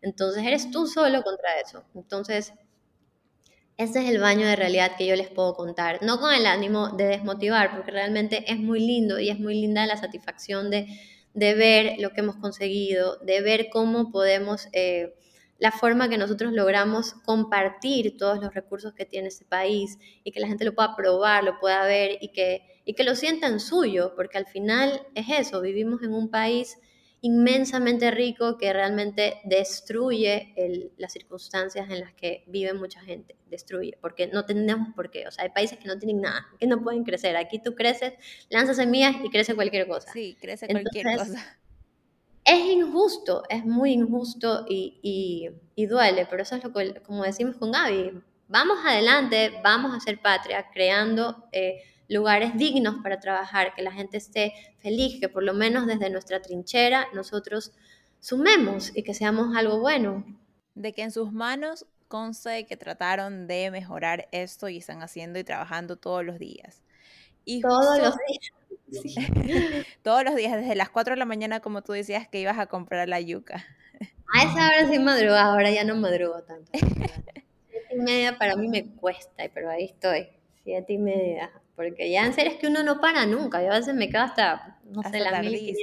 Entonces 0.00 0.44
eres 0.46 0.70
tú 0.70 0.86
solo 0.86 1.22
contra 1.22 1.58
eso. 1.60 1.84
Entonces, 1.96 2.54
ese 3.76 4.04
es 4.04 4.08
el 4.08 4.20
baño 4.20 4.46
de 4.46 4.54
realidad 4.54 4.92
que 4.96 5.06
yo 5.06 5.16
les 5.16 5.28
puedo 5.28 5.54
contar. 5.54 5.98
No 6.00 6.20
con 6.20 6.32
el 6.32 6.46
ánimo 6.46 6.90
de 6.90 7.06
desmotivar, 7.06 7.72
porque 7.74 7.90
realmente 7.90 8.44
es 8.46 8.58
muy 8.58 8.78
lindo 8.78 9.18
y 9.18 9.30
es 9.30 9.40
muy 9.40 9.60
linda 9.60 9.84
la 9.86 9.96
satisfacción 9.96 10.70
de, 10.70 10.86
de 11.34 11.54
ver 11.54 11.96
lo 11.98 12.10
que 12.10 12.20
hemos 12.20 12.36
conseguido, 12.36 13.16
de 13.16 13.40
ver 13.40 13.68
cómo 13.68 14.12
podemos... 14.12 14.68
Eh, 14.72 15.17
la 15.58 15.72
forma 15.72 16.08
que 16.08 16.18
nosotros 16.18 16.52
logramos 16.52 17.14
compartir 17.24 18.16
todos 18.16 18.40
los 18.40 18.54
recursos 18.54 18.94
que 18.94 19.04
tiene 19.04 19.28
este 19.28 19.44
país 19.44 19.98
y 20.22 20.30
que 20.30 20.40
la 20.40 20.46
gente 20.46 20.64
lo 20.64 20.74
pueda 20.74 20.94
probar, 20.94 21.44
lo 21.44 21.58
pueda 21.58 21.84
ver 21.84 22.18
y 22.20 22.28
que, 22.28 22.80
y 22.84 22.94
que 22.94 23.04
lo 23.04 23.14
sientan 23.14 23.58
suyo, 23.60 24.12
porque 24.14 24.38
al 24.38 24.46
final 24.46 25.02
es 25.14 25.26
eso, 25.28 25.60
vivimos 25.60 26.02
en 26.02 26.14
un 26.14 26.30
país 26.30 26.78
inmensamente 27.20 28.12
rico 28.12 28.56
que 28.56 28.72
realmente 28.72 29.40
destruye 29.42 30.54
las 30.98 31.12
circunstancias 31.12 31.90
en 31.90 32.00
las 32.00 32.14
que 32.14 32.44
vive 32.46 32.72
mucha 32.74 33.00
gente, 33.00 33.34
destruye, 33.46 33.98
porque 34.00 34.28
no 34.28 34.44
tenemos 34.44 34.94
por 34.94 35.10
qué, 35.10 35.26
o 35.26 35.32
sea, 35.32 35.42
hay 35.42 35.50
países 35.50 35.78
que 35.78 35.88
no 35.88 35.98
tienen 35.98 36.20
nada, 36.20 36.46
que 36.60 36.68
no 36.68 36.80
pueden 36.80 37.02
crecer, 37.02 37.36
aquí 37.36 37.58
tú 37.58 37.74
creces, 37.74 38.12
lanzas 38.48 38.76
semillas 38.76 39.16
y 39.24 39.30
crece 39.30 39.56
cualquier 39.56 39.88
cosa. 39.88 40.12
Sí, 40.12 40.36
crece 40.40 40.68
cualquier 40.68 41.06
cosa 41.16 41.58
es 42.48 42.64
injusto, 42.66 43.42
es 43.48 43.64
muy 43.64 43.92
injusto 43.92 44.64
y, 44.68 45.50
duele, 45.76 46.26
pero 46.28 46.42
eso 46.42 46.56
es 46.56 46.64
lo 46.64 46.72
que, 46.72 46.94
como 47.02 47.22
decimos 47.22 47.56
con 47.56 47.72
Gaby, 47.72 48.22
vamos 48.48 48.78
adelante, 48.84 49.60
vamos 49.62 49.94
a 49.94 50.00
ser 50.00 50.20
patria, 50.20 50.66
creando 50.72 51.48
eh, 51.52 51.82
lugares 52.08 52.56
dignos 52.56 52.96
para 53.02 53.20
trabajar, 53.20 53.74
que 53.74 53.82
la 53.82 53.92
gente 53.92 54.16
esté 54.16 54.54
feliz, 54.80 55.20
que 55.20 55.28
por 55.28 55.42
lo 55.42 55.54
menos 55.54 55.86
desde 55.86 56.10
nuestra 56.10 56.40
trinchera 56.40 57.06
nosotros 57.12 57.72
sumemos 58.20 58.96
y 58.96 59.02
que 59.02 59.14
seamos 59.14 59.54
algo 59.54 59.80
bueno. 59.80 60.24
De 60.74 60.92
que 60.92 61.02
en 61.02 61.12
sus 61.12 61.32
manos 61.32 61.86
conste 62.08 62.66
que 62.66 62.76
trataron 62.76 63.46
de 63.46 63.70
mejorar 63.70 64.28
esto 64.32 64.68
y 64.68 64.78
están 64.78 65.02
haciendo 65.02 65.38
y 65.38 65.44
trabajando 65.44 65.96
todos 65.96 66.24
los 66.24 66.38
días. 66.38 66.82
Y 67.44 67.60
todos 67.60 67.98
los 67.98 68.16
días. 68.26 68.57
Todos 70.02 70.24
los 70.24 70.36
días, 70.36 70.52
desde 70.56 70.74
las 70.74 70.90
4 70.90 71.14
de 71.14 71.18
la 71.18 71.24
mañana, 71.24 71.60
como 71.60 71.82
tú 71.82 71.92
decías 71.92 72.28
que 72.28 72.40
ibas 72.40 72.58
a 72.58 72.66
comprar 72.66 73.08
la 73.08 73.20
yuca. 73.20 73.64
A 74.34 74.42
esa 74.42 74.66
hora 74.66 74.88
sí 74.90 74.98
madrugaba, 74.98 75.52
ahora 75.52 75.70
ya 75.70 75.84
no 75.84 75.96
madrugo 75.96 76.42
tanto. 76.42 76.70
Siete 76.72 77.94
y 77.94 77.98
media 77.98 78.38
para 78.38 78.56
mí 78.56 78.68
me 78.68 78.86
cuesta, 78.94 79.44
pero 79.54 79.70
ahí 79.70 79.84
estoy. 79.86 80.28
Siete 80.64 80.92
y 80.92 80.98
media. 80.98 81.50
Porque 81.76 82.10
ya 82.10 82.26
en 82.26 82.34
serio 82.34 82.52
es 82.52 82.58
que 82.58 82.66
uno 82.66 82.82
no 82.82 83.00
para 83.00 83.24
nunca. 83.24 83.62
Yo 83.62 83.72
a 83.72 83.78
veces 83.78 83.94
me 83.94 84.08
quedo 84.08 84.22
hasta, 84.22 84.78
no 84.84 85.02
sé, 85.02 85.20
las 85.20 85.40
mil 85.40 85.76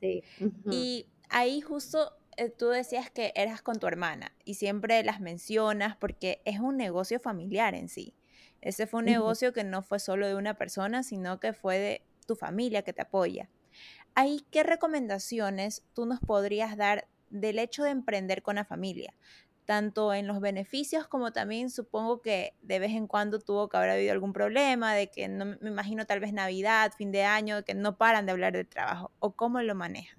Sí. 0.00 0.24
Y 0.68 1.06
ahí 1.28 1.60
justo 1.60 2.12
eh, 2.36 2.48
tú 2.48 2.68
decías 2.68 3.10
que 3.10 3.32
eras 3.36 3.62
con 3.62 3.78
tu 3.78 3.86
hermana 3.86 4.32
y 4.44 4.54
siempre 4.54 5.04
las 5.04 5.20
mencionas 5.20 5.96
porque 5.96 6.40
es 6.44 6.60
un 6.60 6.76
negocio 6.76 7.20
familiar 7.20 7.74
en 7.74 7.88
sí. 7.88 8.14
Ese 8.62 8.86
fue 8.86 9.00
un 9.00 9.06
negocio 9.06 9.52
que 9.52 9.64
no 9.64 9.82
fue 9.82 9.98
solo 9.98 10.26
de 10.26 10.34
una 10.34 10.54
persona, 10.54 11.02
sino 11.02 11.38
que 11.38 11.52
fue 11.52 11.78
de 11.78 12.02
tu 12.26 12.34
familia 12.34 12.82
que 12.82 12.94
te 12.94 13.02
apoya. 13.02 13.50
¿Ahí 14.14 14.44
qué 14.50 14.62
recomendaciones 14.62 15.84
tú 15.92 16.06
nos 16.06 16.20
podrías 16.20 16.76
dar 16.76 17.06
del 17.28 17.58
hecho 17.58 17.82
de 17.82 17.90
emprender 17.90 18.42
con 18.42 18.56
la 18.56 18.64
familia? 18.64 19.14
tanto 19.64 20.12
en 20.12 20.26
los 20.26 20.40
beneficios 20.40 21.06
como 21.06 21.32
también 21.32 21.70
supongo 21.70 22.20
que 22.20 22.54
de 22.62 22.78
vez 22.78 22.92
en 22.92 23.06
cuando 23.06 23.38
tuvo 23.38 23.68
que 23.68 23.76
haber 23.76 23.90
habido 23.90 24.12
algún 24.12 24.32
problema, 24.32 24.94
de 24.94 25.08
que 25.08 25.28
no 25.28 25.44
me 25.44 25.70
imagino 25.70 26.04
tal 26.04 26.20
vez 26.20 26.32
Navidad, 26.32 26.92
fin 26.96 27.12
de 27.12 27.24
año, 27.24 27.64
que 27.64 27.74
no 27.74 27.96
paran 27.96 28.26
de 28.26 28.32
hablar 28.32 28.52
de 28.52 28.64
trabajo, 28.64 29.12
o 29.18 29.32
cómo 29.32 29.62
lo 29.62 29.74
manejan. 29.74 30.18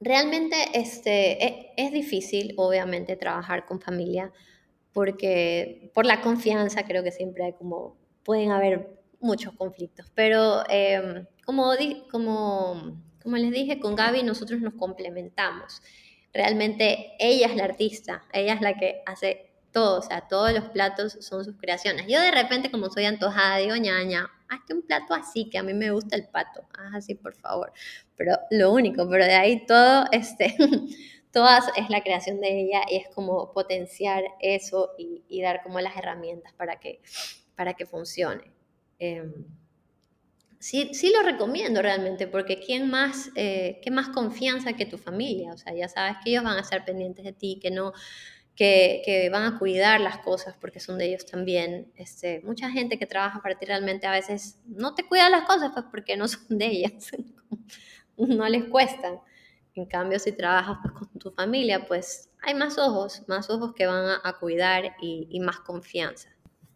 Realmente 0.00 0.56
este, 0.74 1.44
e, 1.44 1.72
es, 1.76 1.92
difícil, 1.92 2.54
obviamente, 2.56 3.16
trabajar 3.16 3.66
con 3.66 3.80
familia, 3.80 4.32
porque 4.92 5.90
por 5.94 6.06
la 6.06 6.20
confianza 6.20 6.84
creo 6.84 7.02
que 7.02 7.12
siempre 7.12 7.44
hay 7.44 7.52
como, 7.52 7.96
pueden 8.24 8.50
haber 8.50 8.98
muchos 9.20 9.52
conflictos, 9.54 10.10
pero 10.14 10.62
em, 10.68 11.26
como, 11.44 11.72
como, 12.10 13.00
como 13.22 13.36
les 13.36 13.52
dije, 13.52 13.80
con 13.80 13.96
Gaby 13.96 14.22
nosotros 14.22 14.60
nos 14.60 14.74
complementamos 14.74 15.82
realmente 16.32 17.14
ella 17.18 17.46
es 17.46 17.56
la 17.56 17.64
artista, 17.64 18.24
ella 18.32 18.54
es 18.54 18.60
la 18.60 18.74
que 18.74 19.02
hace 19.06 19.50
todo, 19.72 19.98
o 19.98 20.02
sea, 20.02 20.22
todos 20.28 20.52
los 20.52 20.64
platos 20.70 21.18
son 21.20 21.44
sus 21.44 21.56
creaciones. 21.56 22.06
Yo 22.08 22.20
de 22.20 22.30
repente, 22.30 22.70
como 22.70 22.90
soy 22.90 23.04
antojada, 23.04 23.58
digo, 23.58 23.76
ñaña, 23.76 24.30
hazte 24.48 24.74
un 24.74 24.82
plato 24.82 25.14
así, 25.14 25.50
que 25.50 25.58
a 25.58 25.62
mí 25.62 25.74
me 25.74 25.90
gusta 25.90 26.16
el 26.16 26.26
pato, 26.28 26.66
haz 26.78 26.94
así, 26.94 27.14
por 27.14 27.34
favor. 27.34 27.72
Pero 28.16 28.38
lo 28.50 28.72
único, 28.72 29.08
pero 29.08 29.24
de 29.24 29.34
ahí 29.34 29.66
todo, 29.66 30.06
este, 30.10 30.56
todas 31.32 31.66
es 31.76 31.90
la 31.90 32.02
creación 32.02 32.40
de 32.40 32.60
ella 32.60 32.82
y 32.90 32.96
es 32.96 33.08
como 33.14 33.52
potenciar 33.52 34.24
eso 34.40 34.92
y, 34.98 35.40
dar 35.42 35.62
como 35.62 35.80
las 35.80 35.96
herramientas 35.96 36.52
para 36.54 36.80
que, 36.80 37.00
para 37.54 37.74
que 37.74 37.86
funcione. 37.86 38.50
Em, 38.98 39.32
sí, 40.58 40.90
sí 40.94 41.12
lo 41.12 41.22
recomiendo 41.22 41.82
realmente, 41.82 42.26
porque 42.26 42.58
¿quién 42.60 42.90
más, 42.90 43.30
eh, 43.36 43.80
qué 43.82 43.90
más 43.90 44.08
confianza 44.08 44.72
que 44.74 44.86
tu 44.86 44.98
familia? 44.98 45.52
O 45.52 45.58
sea, 45.58 45.74
ya 45.74 45.88
sabes 45.88 46.16
que 46.24 46.30
ellos 46.30 46.44
van 46.44 46.56
a 46.56 46.62
estar 46.62 46.84
pendientes 46.84 47.24
de 47.24 47.32
ti, 47.32 47.58
que 47.62 47.70
no, 47.70 47.92
que, 48.58 49.28
van 49.30 49.44
a 49.44 49.58
cuidar 49.58 50.00
las 50.00 50.18
cosas 50.18 50.56
porque 50.60 50.80
son 50.80 50.98
de 50.98 51.06
ellos 51.06 51.24
también. 51.26 51.92
Este, 51.94 52.40
mucha 52.44 52.70
gente 52.70 52.98
que 52.98 53.06
trabaja 53.06 53.40
para 53.40 53.56
ti 53.56 53.66
realmente 53.66 54.06
a 54.06 54.12
veces 54.12 54.58
no 54.66 54.94
te 54.94 55.04
cuida 55.04 55.30
las 55.30 55.44
cosas 55.44 55.70
pues 55.72 55.86
porque 55.90 56.16
no 56.16 56.26
son 56.26 56.58
de 56.58 56.66
ellas, 56.66 57.10
no 58.16 58.48
les 58.48 58.64
cuestan. 58.64 59.20
En 59.78 59.86
cambio, 59.86 60.18
si 60.18 60.32
trabajas 60.32 60.78
pues, 60.82 60.94
con 60.94 61.08
tu 61.20 61.30
familia, 61.30 61.86
pues 61.86 62.30
hay 62.42 62.54
más 62.54 62.78
ojos, 62.78 63.22
más 63.28 63.48
ojos 63.48 63.74
que 63.74 63.86
van 63.86 64.06
a, 64.06 64.20
a 64.24 64.38
cuidar 64.38 64.96
y, 65.00 65.28
y 65.30 65.40
más 65.40 65.60
confianza. 65.60 66.28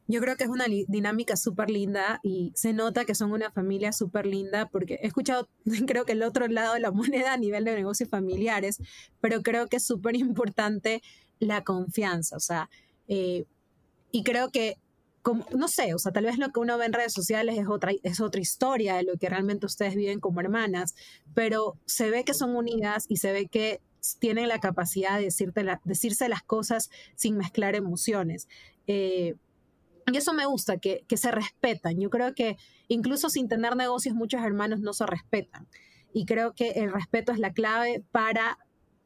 Yo 0.09 0.21
creo 0.21 0.37
que 0.37 0.45
es 0.45 0.51
una 0.51 0.67
dinámica 0.67 1.37
súper 1.37 1.71
linda 1.71 2.21
y 2.23 2.53
se 2.55 2.73
nota 2.73 3.05
que 3.05 3.15
son 3.15 3.33
una 3.33 3.51
familia 3.51 3.93
súper 3.93 4.27
linda 4.27 4.69
porque 4.69 5.01
he 5.03 5.07
escuchado, 5.07 5.49
creo 5.87 6.05
que 6.05 6.13
el 6.13 6.23
otro 6.23 6.47
lado 6.47 6.75
de 6.75 6.81
la 6.81 6.93
moneda 6.93 7.33
a 7.33 7.37
nivel 7.37 7.65
de 7.65 7.75
negocios 7.75 8.09
familiares, 8.09 8.79
pero 9.21 9.43
creo 9.43 9.67
que 9.69 9.77
es 9.77 9.85
súper 9.85 10.15
importante 10.17 11.03
la 11.41 11.65
confianza, 11.65 12.37
o 12.37 12.41
sea, 12.41 12.71
eh, 13.09 13.47
y 14.13 14.23
creo 14.23 14.51
que, 14.51 14.77
no 15.55 15.69
sé, 15.69 15.95
o 15.95 15.99
sea, 15.99 16.13
tal 16.13 16.25
vez 16.25 16.39
lo 16.39 16.51
que 16.51 16.61
uno 16.61 16.77
ve 16.79 16.87
en 16.87 16.93
redes 16.93 17.13
sociales 17.13 17.59
es 17.59 17.69
otra, 17.69 17.93
es 18.03 18.21
otra 18.21 18.41
historia 18.41 18.97
de 18.97 19.05
lo 19.05 19.17
que 19.17 19.29
realmente 19.29 19.67
ustedes 19.67 19.95
viven 19.95 20.21
como 20.21 20.41
hermanas, 20.41 20.95
pero 21.35 21.77
se 21.87 22.11
ve 22.11 22.25
que 22.25 22.35
son 22.35 22.57
unidas 22.57 23.07
y 23.09 23.19
se 23.19 23.33
ve 23.33 23.47
que 23.47 23.81
tienen 24.19 24.49
la 24.49 24.59
capacidad 24.59 25.19
de 25.19 25.25
decirte 25.25 25.65
decirse 25.85 26.29
las 26.29 26.43
cosas 26.43 26.91
sin 27.15 27.37
mezclar 27.37 27.77
emociones. 27.77 28.49
Eh, 28.87 29.37
y 30.11 30.17
eso 30.17 30.33
me 30.33 30.47
gusta, 30.47 30.79
que, 30.79 31.05
se 31.15 31.31
respetan. 31.31 32.01
Yo 32.01 32.11
creo 32.11 32.35
que 32.35 32.57
incluso 32.89 33.31
sin 33.31 33.49
tener 33.49 33.77
negocios, 33.77 34.15
muchos 34.15 34.43
hermanos 34.43 34.81
no 34.81 34.93
se 34.93 35.07
respetan. 35.07 35.69
Y 36.13 36.25
creo 36.25 36.53
que 36.55 36.71
el 36.71 36.93
respeto 36.93 37.33
es 37.33 37.39
la 37.39 37.53
clave 37.53 38.03
para 38.11 38.59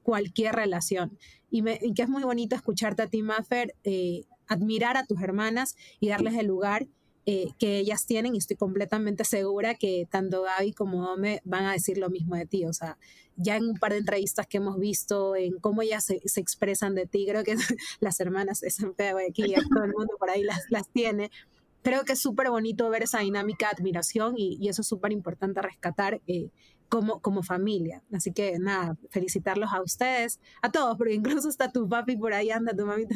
cualquier 0.03 0.55
relación. 0.55 1.19
Y, 1.51 1.63
que 1.93 2.03
es 2.03 2.09
muy 2.09 2.23
bonito 2.23 2.57
escucharte 2.57 3.03
a 3.03 3.07
ti, 3.09 3.23
Maffer, 3.23 3.75
eh, 3.85 4.25
admirar 4.49 4.97
a 4.97 5.05
tus 5.05 5.23
hermanas 5.23 5.77
y 6.01 6.09
darles 6.09 6.35
el 6.35 6.47
lugar 6.47 6.87
eh, 7.29 7.49
que 7.59 7.79
ellas 7.79 8.07
tienen 8.07 8.37
y 8.37 8.39
estoy 8.39 8.57
completamente 8.57 9.25
segura 9.25 9.75
que 9.75 10.07
tanto 10.09 10.43
Gaby 10.43 10.73
como 10.73 11.13
Ome 11.13 11.41
van 11.45 11.65
a 11.65 11.73
decir 11.73 11.99
lo 11.99 12.09
mismo 12.09 12.37
de 12.37 12.47
ti. 12.47 12.65
O 12.67 12.73
sea, 12.73 12.99
ya 13.35 13.57
en 13.57 13.65
un 13.65 13.75
par 13.75 13.93
de 13.93 13.99
entrevistas 13.99 14.47
que 14.47 14.59
hemos 14.59 14.79
visto 14.79 15.35
en 15.35 15.59
cómo 15.59 15.83
ellas 15.83 16.05
se, 16.05 16.41
expresan 16.41 16.95
de 16.95 17.07
ti, 17.07 17.27
creo 17.29 17.43
que 17.43 17.57
las 18.01 18.21
hermanas 18.21 18.61
de 18.61 18.71
San 18.71 18.95
Pedro 18.95 19.17
de 19.17 19.27
aquí, 19.27 19.43
todo 19.43 19.85
el 19.85 19.93
mundo 19.93 20.15
por 20.21 20.31
ahí 20.31 20.45
las, 20.45 20.67
las 20.71 20.89
tiene. 20.89 21.33
Creo 21.83 22.05
que 22.05 22.13
es 22.13 22.21
súper 22.21 22.49
bonito 22.49 22.89
ver 22.91 23.03
esa 23.03 23.19
dinámica 23.19 23.71
de 23.71 23.77
admiración 23.77 24.35
y, 24.37 24.57
y 24.61 24.69
eso 24.69 24.83
es 24.83 24.89
súper 24.89 25.11
importante 25.11 25.61
rescatar. 25.63 26.21
Eh, 26.29 26.51
como, 26.89 27.21
como 27.21 27.43
familia. 27.43 28.03
Así 28.13 28.33
que 28.33 28.59
nada, 28.59 28.97
felicitarlos 29.11 29.73
a 29.73 29.83
ustedes, 29.83 30.41
a 30.63 30.71
todos, 30.71 30.97
porque 30.97 31.15
incluso 31.15 31.49
está 31.49 31.71
tu 31.71 31.89
papi 31.89 32.17
por 32.17 32.33
ahí, 32.33 32.51
anda 32.51 32.75
tu 32.75 32.87
mami. 32.87 33.07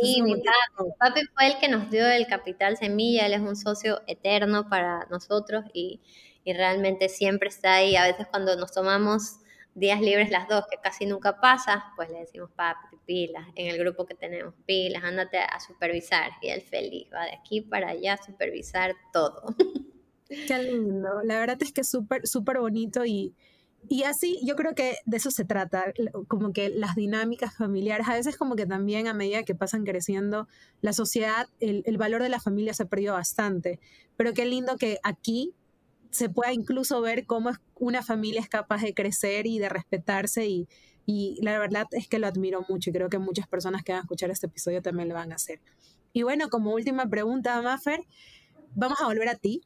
Sí, 0.00 0.22
mi 0.22 0.34
papi. 0.36 0.90
papi 0.98 1.20
fue 1.34 1.46
el 1.48 1.58
que 1.58 1.68
nos 1.68 1.90
dio 1.90 2.06
el 2.06 2.26
capital 2.26 2.76
semilla, 2.76 3.26
él 3.26 3.34
es 3.34 3.40
un 3.40 3.56
socio 3.56 4.02
eterno 4.06 4.68
para 4.68 5.06
nosotros 5.10 5.64
y, 5.72 6.00
y 6.44 6.52
realmente 6.52 7.08
siempre 7.08 7.48
está 7.48 7.74
ahí. 7.74 7.96
A 7.96 8.04
veces 8.04 8.26
cuando 8.30 8.56
nos 8.56 8.72
tomamos 8.72 9.40
días 9.74 10.00
libres 10.00 10.30
las 10.30 10.48
dos, 10.48 10.64
que 10.70 10.78
casi 10.78 11.06
nunca 11.06 11.38
pasa, 11.40 11.92
pues 11.96 12.08
le 12.08 12.20
decimos, 12.20 12.50
papi, 12.56 12.96
pilas, 13.04 13.46
en 13.54 13.68
el 13.68 13.78
grupo 13.78 14.06
que 14.06 14.14
tenemos, 14.14 14.54
pilas, 14.64 15.04
ándate 15.04 15.38
a 15.38 15.60
supervisar. 15.60 16.32
Y 16.40 16.48
él 16.48 16.62
feliz, 16.62 17.08
va 17.14 17.24
de 17.24 17.34
aquí 17.34 17.60
para 17.60 17.90
allá 17.90 18.14
a 18.14 18.22
supervisar 18.22 18.94
todo. 19.12 19.42
Qué 20.28 20.62
lindo. 20.62 21.22
La 21.24 21.38
verdad 21.38 21.58
es 21.60 21.72
que 21.72 21.82
es 21.82 21.88
súper, 21.88 22.26
súper 22.26 22.58
bonito 22.58 23.04
y, 23.04 23.34
y 23.88 24.02
así 24.02 24.40
yo 24.44 24.56
creo 24.56 24.74
que 24.74 24.96
de 25.04 25.16
eso 25.16 25.30
se 25.30 25.44
trata, 25.44 25.92
como 26.26 26.52
que 26.52 26.68
las 26.68 26.96
dinámicas 26.96 27.56
familiares, 27.56 28.08
a 28.08 28.14
veces 28.14 28.36
como 28.36 28.56
que 28.56 28.66
también 28.66 29.06
a 29.06 29.14
medida 29.14 29.44
que 29.44 29.54
pasan 29.54 29.84
creciendo 29.84 30.48
la 30.80 30.92
sociedad, 30.92 31.48
el, 31.60 31.82
el 31.86 31.96
valor 31.96 32.22
de 32.22 32.28
la 32.28 32.40
familia 32.40 32.74
se 32.74 32.82
ha 32.82 32.86
perdido 32.86 33.14
bastante, 33.14 33.78
pero 34.16 34.34
qué 34.34 34.46
lindo 34.46 34.76
que 34.76 34.98
aquí 35.04 35.54
se 36.10 36.28
pueda 36.28 36.52
incluso 36.52 37.00
ver 37.00 37.26
cómo 37.26 37.50
una 37.74 38.02
familia 38.02 38.40
es 38.40 38.48
capaz 38.48 38.82
de 38.82 38.94
crecer 38.94 39.46
y 39.46 39.58
de 39.58 39.68
respetarse 39.68 40.46
y, 40.46 40.68
y 41.04 41.38
la 41.42 41.58
verdad 41.58 41.86
es 41.92 42.08
que 42.08 42.18
lo 42.18 42.26
admiro 42.26 42.64
mucho 42.68 42.90
y 42.90 42.92
creo 42.92 43.08
que 43.08 43.18
muchas 43.18 43.46
personas 43.46 43.84
que 43.84 43.92
van 43.92 44.00
a 44.00 44.02
escuchar 44.02 44.30
este 44.30 44.46
episodio 44.46 44.82
también 44.82 45.08
lo 45.08 45.14
van 45.14 45.30
a 45.30 45.36
hacer. 45.36 45.60
Y 46.12 46.22
bueno, 46.22 46.48
como 46.48 46.72
última 46.72 47.08
pregunta, 47.08 47.60
Maffer, 47.62 48.00
vamos 48.74 49.00
a 49.00 49.06
volver 49.06 49.28
a 49.28 49.36
ti, 49.36 49.62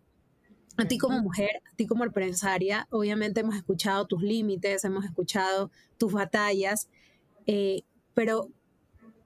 a 0.83 0.89
ti 0.89 0.99
como 0.99 1.21
mujer, 1.21 1.63
a 1.73 1.77
ti 1.77 1.87
como 1.87 2.05
empresaria, 2.05 2.87
obviamente 2.91 3.41
hemos 3.41 3.57
escuchado 3.57 4.07
tus 4.07 4.23
límites, 4.23 4.85
hemos 4.85 5.05
escuchado 5.05 5.71
tus 5.99 6.13
batallas, 6.13 6.89
eh, 7.47 7.83
pero 8.15 8.49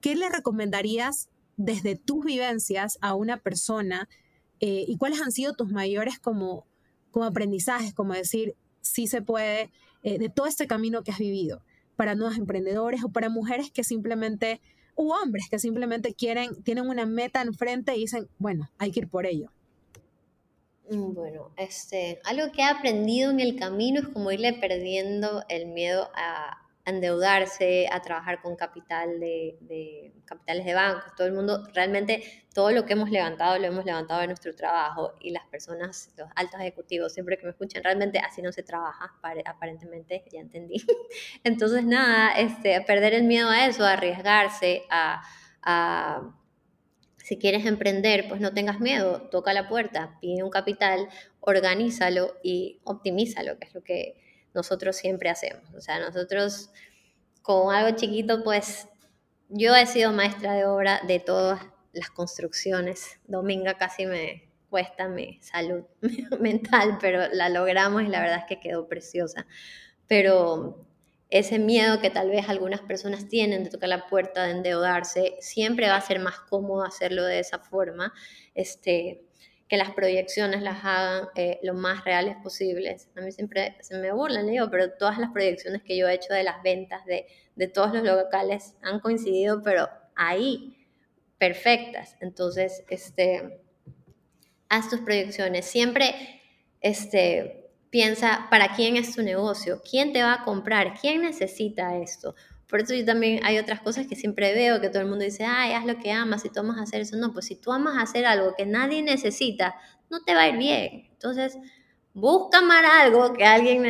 ¿qué 0.01 0.15
le 0.15 0.29
recomendarías 0.29 1.29
desde 1.57 1.95
tus 1.95 2.25
vivencias 2.25 2.97
a 3.01 3.15
una 3.15 3.37
persona 3.37 4.09
eh, 4.59 4.85
y 4.87 4.97
cuáles 4.97 5.21
han 5.21 5.31
sido 5.31 5.53
tus 5.53 5.71
mayores 5.71 6.19
como, 6.19 6.65
como 7.11 7.25
aprendizajes, 7.25 7.93
como 7.93 8.13
decir, 8.13 8.55
sí 8.81 9.07
se 9.07 9.21
puede, 9.21 9.71
eh, 10.03 10.17
de 10.17 10.29
todo 10.29 10.47
este 10.47 10.67
camino 10.67 11.03
que 11.03 11.11
has 11.11 11.19
vivido, 11.19 11.61
para 11.95 12.15
nuevos 12.15 12.37
emprendedores 12.37 13.03
o 13.03 13.09
para 13.09 13.29
mujeres 13.29 13.71
que 13.71 13.83
simplemente, 13.83 14.61
u 14.95 15.11
hombres 15.11 15.47
que 15.49 15.59
simplemente 15.59 16.13
quieren, 16.13 16.61
tienen 16.63 16.87
una 16.87 17.05
meta 17.05 17.41
enfrente 17.41 17.95
y 17.95 18.01
dicen, 18.01 18.27
bueno, 18.37 18.69
hay 18.77 18.91
que 18.91 19.01
ir 19.01 19.07
por 19.07 19.25
ello? 19.25 19.51
Mm, 20.89 21.13
bueno, 21.13 21.51
este, 21.57 22.19
algo 22.25 22.51
que 22.51 22.61
he 22.61 22.65
aprendido 22.65 23.31
en 23.31 23.39
el 23.39 23.55
camino 23.55 24.01
es 24.01 24.07
como 24.09 24.31
irle 24.31 24.53
perdiendo 24.53 25.43
el 25.49 25.67
miedo 25.67 26.11
a, 26.15 26.61
endeudarse, 26.85 27.87
a 27.91 27.99
trabajar 28.01 28.41
con 28.41 28.55
capital 28.55 29.19
de, 29.19 30.13
capitales 30.25 30.65
de 30.65 30.73
bancos, 30.75 31.15
todo 31.17 31.25
el 31.27 31.33
mundo, 31.33 31.67
realmente 31.73 32.45
todo 32.53 32.71
lo 32.71 32.85
que 32.85 32.93
hemos 32.93 33.09
levantado 33.09 33.57
lo 33.57 33.65
hemos 33.65 33.85
levantado 33.85 34.21
de 34.21 34.27
nuestro 34.27 34.55
trabajo 34.55 35.13
y 35.19 35.31
las 35.31 35.45
personas, 35.47 36.13
los 36.15 36.29
altos 36.35 36.59
ejecutivos, 36.59 37.11
siempre 37.11 37.37
que 37.37 37.45
me 37.45 37.51
escuchan, 37.51 37.83
realmente 37.83 38.19
así 38.19 38.41
no 38.43 38.51
se 38.51 38.61
trabaja, 38.61 39.15
aparentemente, 39.45 40.23
ya 40.31 40.39
entendí. 40.39 40.75
Entonces, 41.43 41.85
nada, 41.85 42.31
este, 42.37 42.79
perder 42.81 43.15
el 43.15 43.23
miedo 43.23 43.49
a 43.49 43.65
eso, 43.65 43.83
a 43.83 43.93
arriesgarse, 43.93 44.83
a 44.89 45.23
si 47.25 47.39
quieres 47.39 47.65
emprender, 47.65 48.27
pues 48.29 48.39
no 48.39 48.53
tengas 48.53 48.79
miedo, 48.79 49.23
toca 49.31 49.51
la 49.51 49.67
puerta, 49.67 50.15
pide 50.21 50.43
un 50.43 50.51
capital, 50.51 51.09
organízalo 51.39 52.35
y 52.43 52.81
optimízalo, 52.83 53.57
que 53.57 53.65
es 53.67 53.73
lo 53.73 53.83
que 53.83 54.21
nosotros 54.53 54.95
siempre 54.95 55.31
hacemos. 55.31 55.63
O 55.73 55.81
sea, 55.81 55.97
nosotros 55.97 56.69
con 57.41 57.73
algo 57.73 57.97
chiquito, 57.97 58.43
pues 58.43 58.87
yo 59.49 59.75
he 59.75 59.87
sido 59.87 60.11
maestra 60.11 60.53
de 60.53 60.65
obra 60.67 61.01
de 61.07 61.19
todas 61.19 61.65
las 61.93 62.11
construcciones. 62.11 63.19
Dominga 63.25 63.75
casi 63.75 64.05
me 64.05 64.47
cuesta 64.69 65.07
mi 65.07 65.39
salud 65.41 65.83
mental, 66.39 66.99
pero 67.01 67.27
la 67.33 67.49
logramos 67.49 68.03
y 68.03 68.07
la 68.07 68.21
verdad 68.21 68.41
es 68.41 68.45
que 68.45 68.59
quedó 68.59 68.87
preciosa. 68.87 69.47
Pero 70.05 70.84
ese 71.29 71.59
miedo 71.59 71.99
que 71.99 72.09
tal 72.09 72.29
vez 72.29 72.47
algunas 72.49 72.81
personas 72.81 73.27
tienen 73.27 73.63
de 73.63 73.69
tocar 73.69 73.89
la 73.89 74.07
puerta, 74.07 74.43
de 74.43 74.51
endeudarse, 74.51 75.35
siempre 75.39 75.87
va 75.87 75.95
a 75.95 76.01
ser 76.01 76.19
más 76.19 76.39
cómodo 76.39 76.83
hacerlo 76.83 77.23
de 77.23 77.39
esa 77.39 77.59
forma, 77.59 78.13
este, 78.53 79.25
que 79.67 79.77
las 79.77 79.91
proyecciones 79.91 80.61
las 80.61 80.85
hagan 80.85 81.29
eh, 81.35 81.59
lo 81.63 81.73
más 81.73 82.05
reales 82.05 82.35
posibles. 82.43 83.09
A 83.15 83.21
mí 83.21 83.31
siempre 83.31 83.75
se 83.81 83.97
me 83.97 84.11
burlan, 84.11 84.45
digo, 84.45 84.69
pero 84.69 84.91
todas 84.91 85.17
las 85.17 85.31
proyecciones 85.31 85.81
que 85.81 85.97
yo 85.97 86.07
he 86.07 86.13
hecho 86.13 86.33
de 86.33 86.43
las 86.43 86.61
ventas 86.61 87.03
de, 87.05 87.25
de 87.55 87.67
todos 87.67 87.93
los 87.93 88.03
locales 88.03 88.75
han 88.83 88.99
coincidido, 88.99 89.63
pero 89.63 89.89
ahí, 90.15 90.77
perfectas. 91.39 92.15
Entonces, 92.21 92.83
este, 92.89 93.61
haz 94.69 94.89
tus 94.89 94.99
proyecciones. 94.99 95.65
Siempre, 95.65 96.13
este, 96.81 97.64
piensa 97.95 98.47
para 98.49 98.75
quién 98.75 98.97
es 98.97 99.15
tu 99.15 99.21
negocio, 99.21 99.81
quién 99.89 100.11
te 100.11 100.21
va 100.21 100.33
a 100.33 100.43
comprar, 100.43 100.99
quién 100.99 101.21
necesita 101.21 101.95
esto. 101.95 102.35
Por 102.67 102.81
eso 102.81 102.93
yo 102.93 103.05
también 103.05 103.39
hay 103.45 103.57
otras 103.57 103.79
cosas 103.79 104.05
que 104.05 104.17
siempre 104.17 104.53
veo 104.53 104.81
que 104.81 104.89
todo 104.89 105.01
el 105.01 105.07
mundo 105.07 105.23
dice, 105.23 105.45
ay, 105.45 105.71
haz 105.71 105.85
lo 105.85 105.97
que 105.97 106.11
amas 106.11 106.43
y 106.43 106.49
tú 106.49 106.59
amas 106.59 106.77
hacer 106.77 106.99
eso. 106.99 107.15
No, 107.15 107.31
pues 107.31 107.45
si 107.45 107.55
tú 107.55 107.71
amas 107.71 108.03
hacer 108.03 108.25
algo 108.25 108.53
que 108.53 108.65
nadie 108.65 109.01
necesita, 109.01 109.75
no 110.09 110.21
te 110.25 110.35
va 110.35 110.41
a 110.41 110.49
ir 110.49 110.57
bien. 110.57 111.07
Entonces, 111.09 111.57
busca 112.13 112.57
amar 112.57 112.83
algo 112.83 113.31
que 113.31 113.45
alguien 113.45 113.85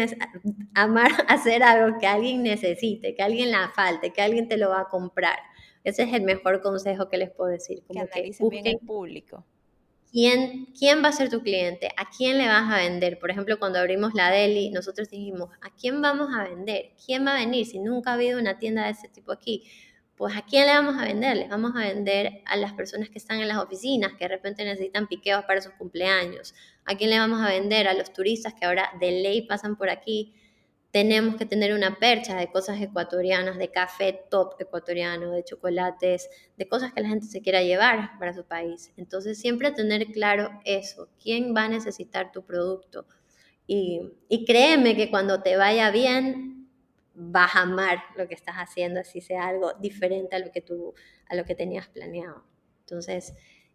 amar 0.76 1.10
hacer 1.28 1.64
algo 1.64 1.98
que 1.98 2.06
alguien 2.06 2.44
necesite, 2.44 3.16
que 3.16 3.24
alguien 3.24 3.50
la 3.50 3.72
falte, 3.76 4.14
que 4.14 4.22
alguien 4.22 4.48
te 4.48 4.58
lo 4.58 4.70
va 4.70 4.82
a 4.82 4.90
comprar. 4.90 5.40
Ese 5.84 6.04
es 6.04 6.14
el 6.14 6.22
mejor 6.22 6.62
consejo 6.62 7.10
que 7.10 7.18
les 7.18 7.32
puedo 7.32 7.50
decir. 7.50 7.82
Como 7.88 8.06
que, 8.06 8.22
que 8.22 8.50
bien 8.50 8.68
el 8.68 8.78
público. 8.86 9.44
¿Quién, 10.16 10.68
¿Quién 10.80 11.04
va 11.04 11.10
a 11.10 11.12
ser 11.12 11.30
tu 11.30 11.42
cliente? 11.42 11.90
¿A 11.98 12.10
quién 12.10 12.38
le 12.38 12.48
vas 12.48 12.72
a 12.72 12.78
vender? 12.78 13.20
Por 13.20 13.32
ejemplo, 13.32 13.60
cuando 13.60 13.80
abrimos 13.80 14.14
la 14.14 14.32
deli, 14.32 14.70
nosotros 14.70 15.10
dijimos, 15.10 15.50
¿a 15.62 15.76
quién 15.76 16.02
vamos 16.02 16.34
a 16.34 16.46
vender? 16.46 16.94
¿Quién 17.06 17.28
va 17.28 17.34
a 17.34 17.40
venir? 17.40 17.66
Si 17.66 17.80
nunca 17.80 18.12
ha 18.12 18.14
habido 18.14 18.40
una 18.40 18.58
tienda 18.58 18.86
de 18.86 18.92
ese 18.92 19.10
tipo 19.10 19.34
aquí, 19.34 19.70
pues 20.16 20.38
¿a 20.38 20.44
quién 20.44 20.68
le 20.68 20.72
vamos 20.72 20.96
a 20.98 21.04
vender? 21.04 21.36
Les 21.36 21.50
vamos 21.50 21.74
a 21.76 21.80
vender 21.80 22.42
a 22.46 22.56
las 22.56 22.72
personas 22.72 23.10
que 23.10 23.18
están 23.18 23.42
en 23.42 23.50
las 23.50 23.58
oficinas, 23.58 24.14
que 24.14 24.24
de 24.24 24.30
repente 24.30 24.64
necesitan 24.64 25.08
piqueos 25.08 25.44
para 25.44 25.60
sus 25.60 25.74
cumpleaños. 25.74 26.56
¿A 26.86 26.96
quién 26.96 27.10
le 27.10 27.20
vamos 27.20 27.42
a 27.42 27.50
vender? 27.50 27.90
A 27.90 27.94
los 27.94 28.14
turistas 28.14 28.54
que 28.54 28.66
ahora 28.66 28.92
de 29.02 29.12
ley 29.12 29.42
pasan 29.42 29.76
por 29.76 29.90
aquí 29.90 30.34
tenemos 30.96 31.36
que 31.36 31.46
tener 31.46 31.74
una 31.74 32.00
percha 32.00 32.38
de 32.38 32.50
cosas 32.50 32.80
ecuatorianas, 32.80 33.58
de 33.58 33.70
café 33.70 34.18
top 34.30 34.56
ecuatoriano, 34.60 35.32
de 35.32 35.44
chocolates, 35.44 36.30
de 36.56 36.70
cosas 36.70 36.94
que 36.94 37.02
la 37.02 37.10
gente 37.10 37.26
se 37.26 37.42
quiera 37.42 37.62
llevar 37.62 38.18
para 38.18 38.34
su 38.34 38.46
país. 38.46 38.94
Entonces, 38.96 39.38
siempre 39.38 39.72
tener 39.72 40.06
claro 40.14 40.58
eso, 40.64 41.10
quién 41.22 41.54
va 41.54 41.66
a 41.66 41.68
necesitar 41.68 42.32
tu 42.32 42.46
producto. 42.46 43.06
Y, 43.68 44.14
créeme 44.48 44.96
que 44.96 45.10
cuando 45.10 45.42
te 45.44 45.58
vaya 45.58 45.92
bien, 45.92 46.70
vas 47.14 47.58
a 47.58 47.64
amar 47.64 47.98
lo 48.16 48.30
que 48.30 48.36
estás 48.36 48.56
haciendo, 48.56 49.02
así 49.02 49.20
sea 49.20 49.48
algo 49.48 49.74
diferente 49.74 50.38
a 50.38 50.40
lo 50.40 50.50
que 50.54 50.62
tú, 50.62 50.94
a 51.28 51.36
lo 51.36 51.44
que 51.44 51.56
tenías 51.56 51.90
planeado. 51.90 52.46
Entonces, 52.86 53.34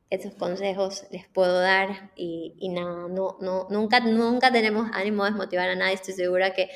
esos 0.09 0.35
consejos 0.37 1.05
les 1.11 1.29
puedo 1.29 1.61
dar 1.61 2.13
y, 2.17 2.55
y 2.59 2.71
nada, 2.71 3.09
no, 3.09 3.37
no, 3.43 3.67
nunca, 3.69 4.01
nunca 4.01 4.51
tenemos 4.51 4.89
ánimo 4.95 5.25
de 5.25 5.33
desmotivar 5.33 5.69
a 5.69 5.77
nadie. 5.77 5.97
Estoy 5.97 6.15
segura 6.15 6.55
que 6.55 6.71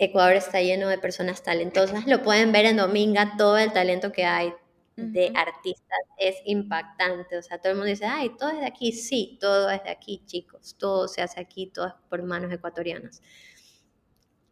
Ecuador 0.00 0.32
está 0.32 0.62
lleno 0.62 0.88
de 0.88 0.96
personas 0.96 1.42
talentosas. 1.42 2.06
Lo 2.06 2.22
pueden 2.22 2.52
ver 2.52 2.64
en 2.64 2.78
Dominga, 2.78 3.34
todo 3.36 3.58
el 3.58 3.70
talento 3.70 4.12
que 4.12 4.24
hay 4.24 4.54
de 4.96 5.30
artistas 5.36 5.98
es 6.16 6.36
impactante. 6.46 7.36
O 7.36 7.42
sea, 7.42 7.58
todo 7.58 7.72
el 7.72 7.76
mundo 7.76 7.90
dice, 7.90 8.06
ay, 8.06 8.30
todo 8.38 8.48
es 8.48 8.60
de 8.60 8.66
aquí. 8.66 8.92
Sí, 8.92 9.36
todo 9.42 9.68
es 9.68 9.84
de 9.84 9.90
aquí, 9.90 10.22
chicos. 10.24 10.74
Todo 10.78 11.06
se 11.06 11.20
hace 11.20 11.38
aquí, 11.38 11.66
todo 11.66 11.88
es 11.88 11.92
por 12.08 12.22
manos 12.22 12.50
ecuatorianas. 12.50 13.20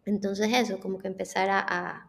Entonces 0.05 0.51
eso, 0.53 0.81
como 0.81 0.99
que 0.99 1.09
empezar 1.09 1.49
a, 1.51 2.09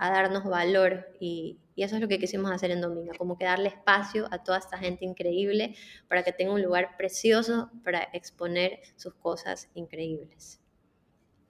darnos 0.00 0.44
valor 0.44 1.08
y, 1.20 1.58
y, 1.74 1.82
eso 1.82 1.96
es 1.96 2.00
lo 2.00 2.08
que 2.08 2.18
quisimos 2.18 2.50
hacer 2.50 2.70
en 2.70 2.80
Dominga, 2.80 3.12
como 3.18 3.36
que 3.36 3.44
darle 3.44 3.68
espacio 3.68 4.28
a 4.30 4.42
toda 4.42 4.58
esta 4.58 4.78
gente 4.78 5.04
increíble 5.04 5.74
para 6.08 6.22
que 6.22 6.32
tenga 6.32 6.52
un 6.52 6.62
lugar 6.62 6.96
precioso 6.96 7.70
para 7.84 8.02
exponer 8.14 8.80
sus 8.96 9.14
cosas 9.14 9.68
increíbles. 9.74 10.60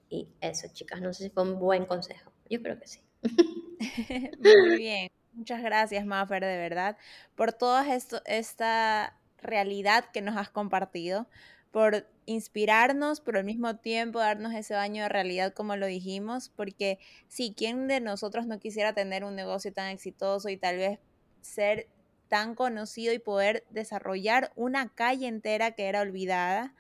Y 0.09 0.29
eso, 0.41 0.69
chicas, 0.73 1.01
no 1.01 1.13
sé 1.13 1.25
si 1.25 1.31
fue 1.31 1.43
un 1.43 1.59
buen 1.59 1.87
consejo. 1.87 2.33
Yo 2.49 2.63
creo 2.63 2.79
que 2.79 2.87
sí. 2.87 3.01
Muy 4.39 4.77
bien. 4.77 5.09
Muchas 5.33 5.63
gracias, 5.63 6.05
Maffer, 6.05 6.43
de 6.43 6.57
verdad, 6.57 6.97
por 7.37 7.53
toda 7.53 7.87
esta 8.27 9.17
realidad 9.41 10.07
que 10.13 10.21
nos 10.21 10.37
has 10.37 10.51
compartido, 10.51 11.29
por 11.71 12.09
inspirarnos, 12.27 13.21
pero 13.21 13.39
al 13.39 13.45
mismo 13.45 13.77
tiempo 13.77 14.19
darnos 14.19 14.53
ese 14.55 14.75
baño 14.75 15.05
de 15.05 15.09
realidad 15.09 15.53
como 15.53 15.77
lo 15.77 15.87
dijimos, 15.87 16.51
porque 16.57 16.99
sí, 17.29 17.55
¿quién 17.57 17.87
de 17.87 18.01
nosotros 18.01 18.47
no 18.47 18.59
quisiera 18.59 18.95
tener 18.95 19.23
un 19.23 19.37
negocio 19.37 19.73
tan 19.73 19.89
exitoso 19.91 20.49
y 20.49 20.57
tal 20.57 20.77
vez 20.77 20.99
ser 21.41 21.89
tan 22.29 22.55
conocido 22.55 23.13
y 23.13 23.19
poder 23.19 23.65
desarrollar 23.71 24.51
una 24.57 24.89
calle 24.93 25.29
entera 25.29 25.73
que 25.73 25.87
era 25.87 26.01
olvidada? 26.01 26.75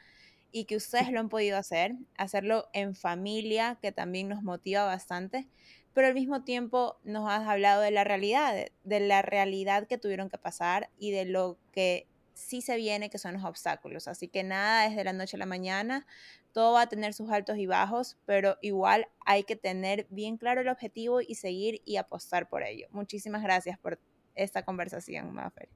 Y 0.53 0.65
que 0.65 0.77
ustedes 0.77 1.11
lo 1.11 1.21
han 1.21 1.29
podido 1.29 1.57
hacer, 1.59 1.97
hacerlo 2.17 2.69
en 2.73 2.95
familia, 2.95 3.79
que 3.81 3.93
también 3.93 4.29
nos 4.29 4.43
motiva 4.43 4.85
bastante, 4.85 5.49
pero 5.95 6.07
al 6.07 6.15
mismo 6.15 6.45
tiempo 6.45 6.99
nos 7.05 7.29
has 7.29 7.47
hablado 7.47 7.83
de 7.83 7.91
la 7.91 8.05
realidad, 8.05 8.67
de 8.85 9.01
la 9.01 9.23
realidad 9.23 9.87
que 9.87 9.99
tuvieron 9.99 10.31
que 10.31 10.39
pasar 10.39 10.91
y 10.99 11.11
de 11.11 11.25
lo 11.25 11.59
que 11.73 12.07
sí 12.35 12.63
se 12.63 12.77
viene, 12.77 13.11
que 13.11 13.19
son 13.19 13.35
los 13.35 13.45
obstáculos. 13.45 14.07
Así 14.07 14.29
que 14.29 14.45
nada 14.45 14.87
es 14.87 14.95
de 14.95 15.05
la 15.05 15.13
noche 15.13 15.37
a 15.37 15.41
la 15.41 15.47
mañana, 15.47 16.07
todo 16.53 16.73
va 16.75 16.83
a 16.83 16.89
tener 16.89 17.15
sus 17.15 17.31
altos 17.31 17.59
y 17.59 17.67
bajos, 17.67 18.17
pero 18.27 18.57
igual 18.63 19.07
hay 19.27 19.45
que 19.45 19.57
tener 19.57 20.07
bien 20.11 20.37
claro 20.37 20.61
el 20.61 20.69
objetivo 20.69 21.21
y 21.21 21.35
seguir 21.35 21.83
y 21.85 21.97
apostar 21.97 22.49
por 22.49 22.63
ello. 22.63 22.87
Muchísimas 22.91 23.43
gracias 23.43 23.79
por 23.79 23.99
esta 24.35 24.65
conversación, 24.65 25.33
Mafer. 25.33 25.69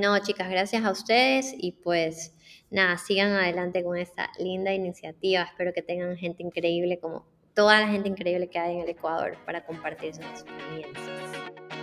No, 0.00 0.18
chicas, 0.20 0.48
gracias 0.48 0.84
a 0.84 0.90
ustedes 0.90 1.54
y 1.58 1.72
pues 1.72 2.34
nada, 2.70 2.96
sigan 2.96 3.32
adelante 3.32 3.84
con 3.84 3.98
esta 3.98 4.30
linda 4.38 4.72
iniciativa. 4.72 5.42
Espero 5.42 5.72
que 5.74 5.82
tengan 5.82 6.16
gente 6.16 6.42
increíble 6.42 6.98
como 6.98 7.26
toda 7.54 7.78
la 7.80 7.88
gente 7.88 8.08
increíble 8.08 8.48
que 8.48 8.58
hay 8.58 8.76
en 8.76 8.80
el 8.80 8.88
Ecuador 8.88 9.36
para 9.44 9.66
compartir 9.66 10.14
sus 10.14 10.24
experiencias. 10.24 11.81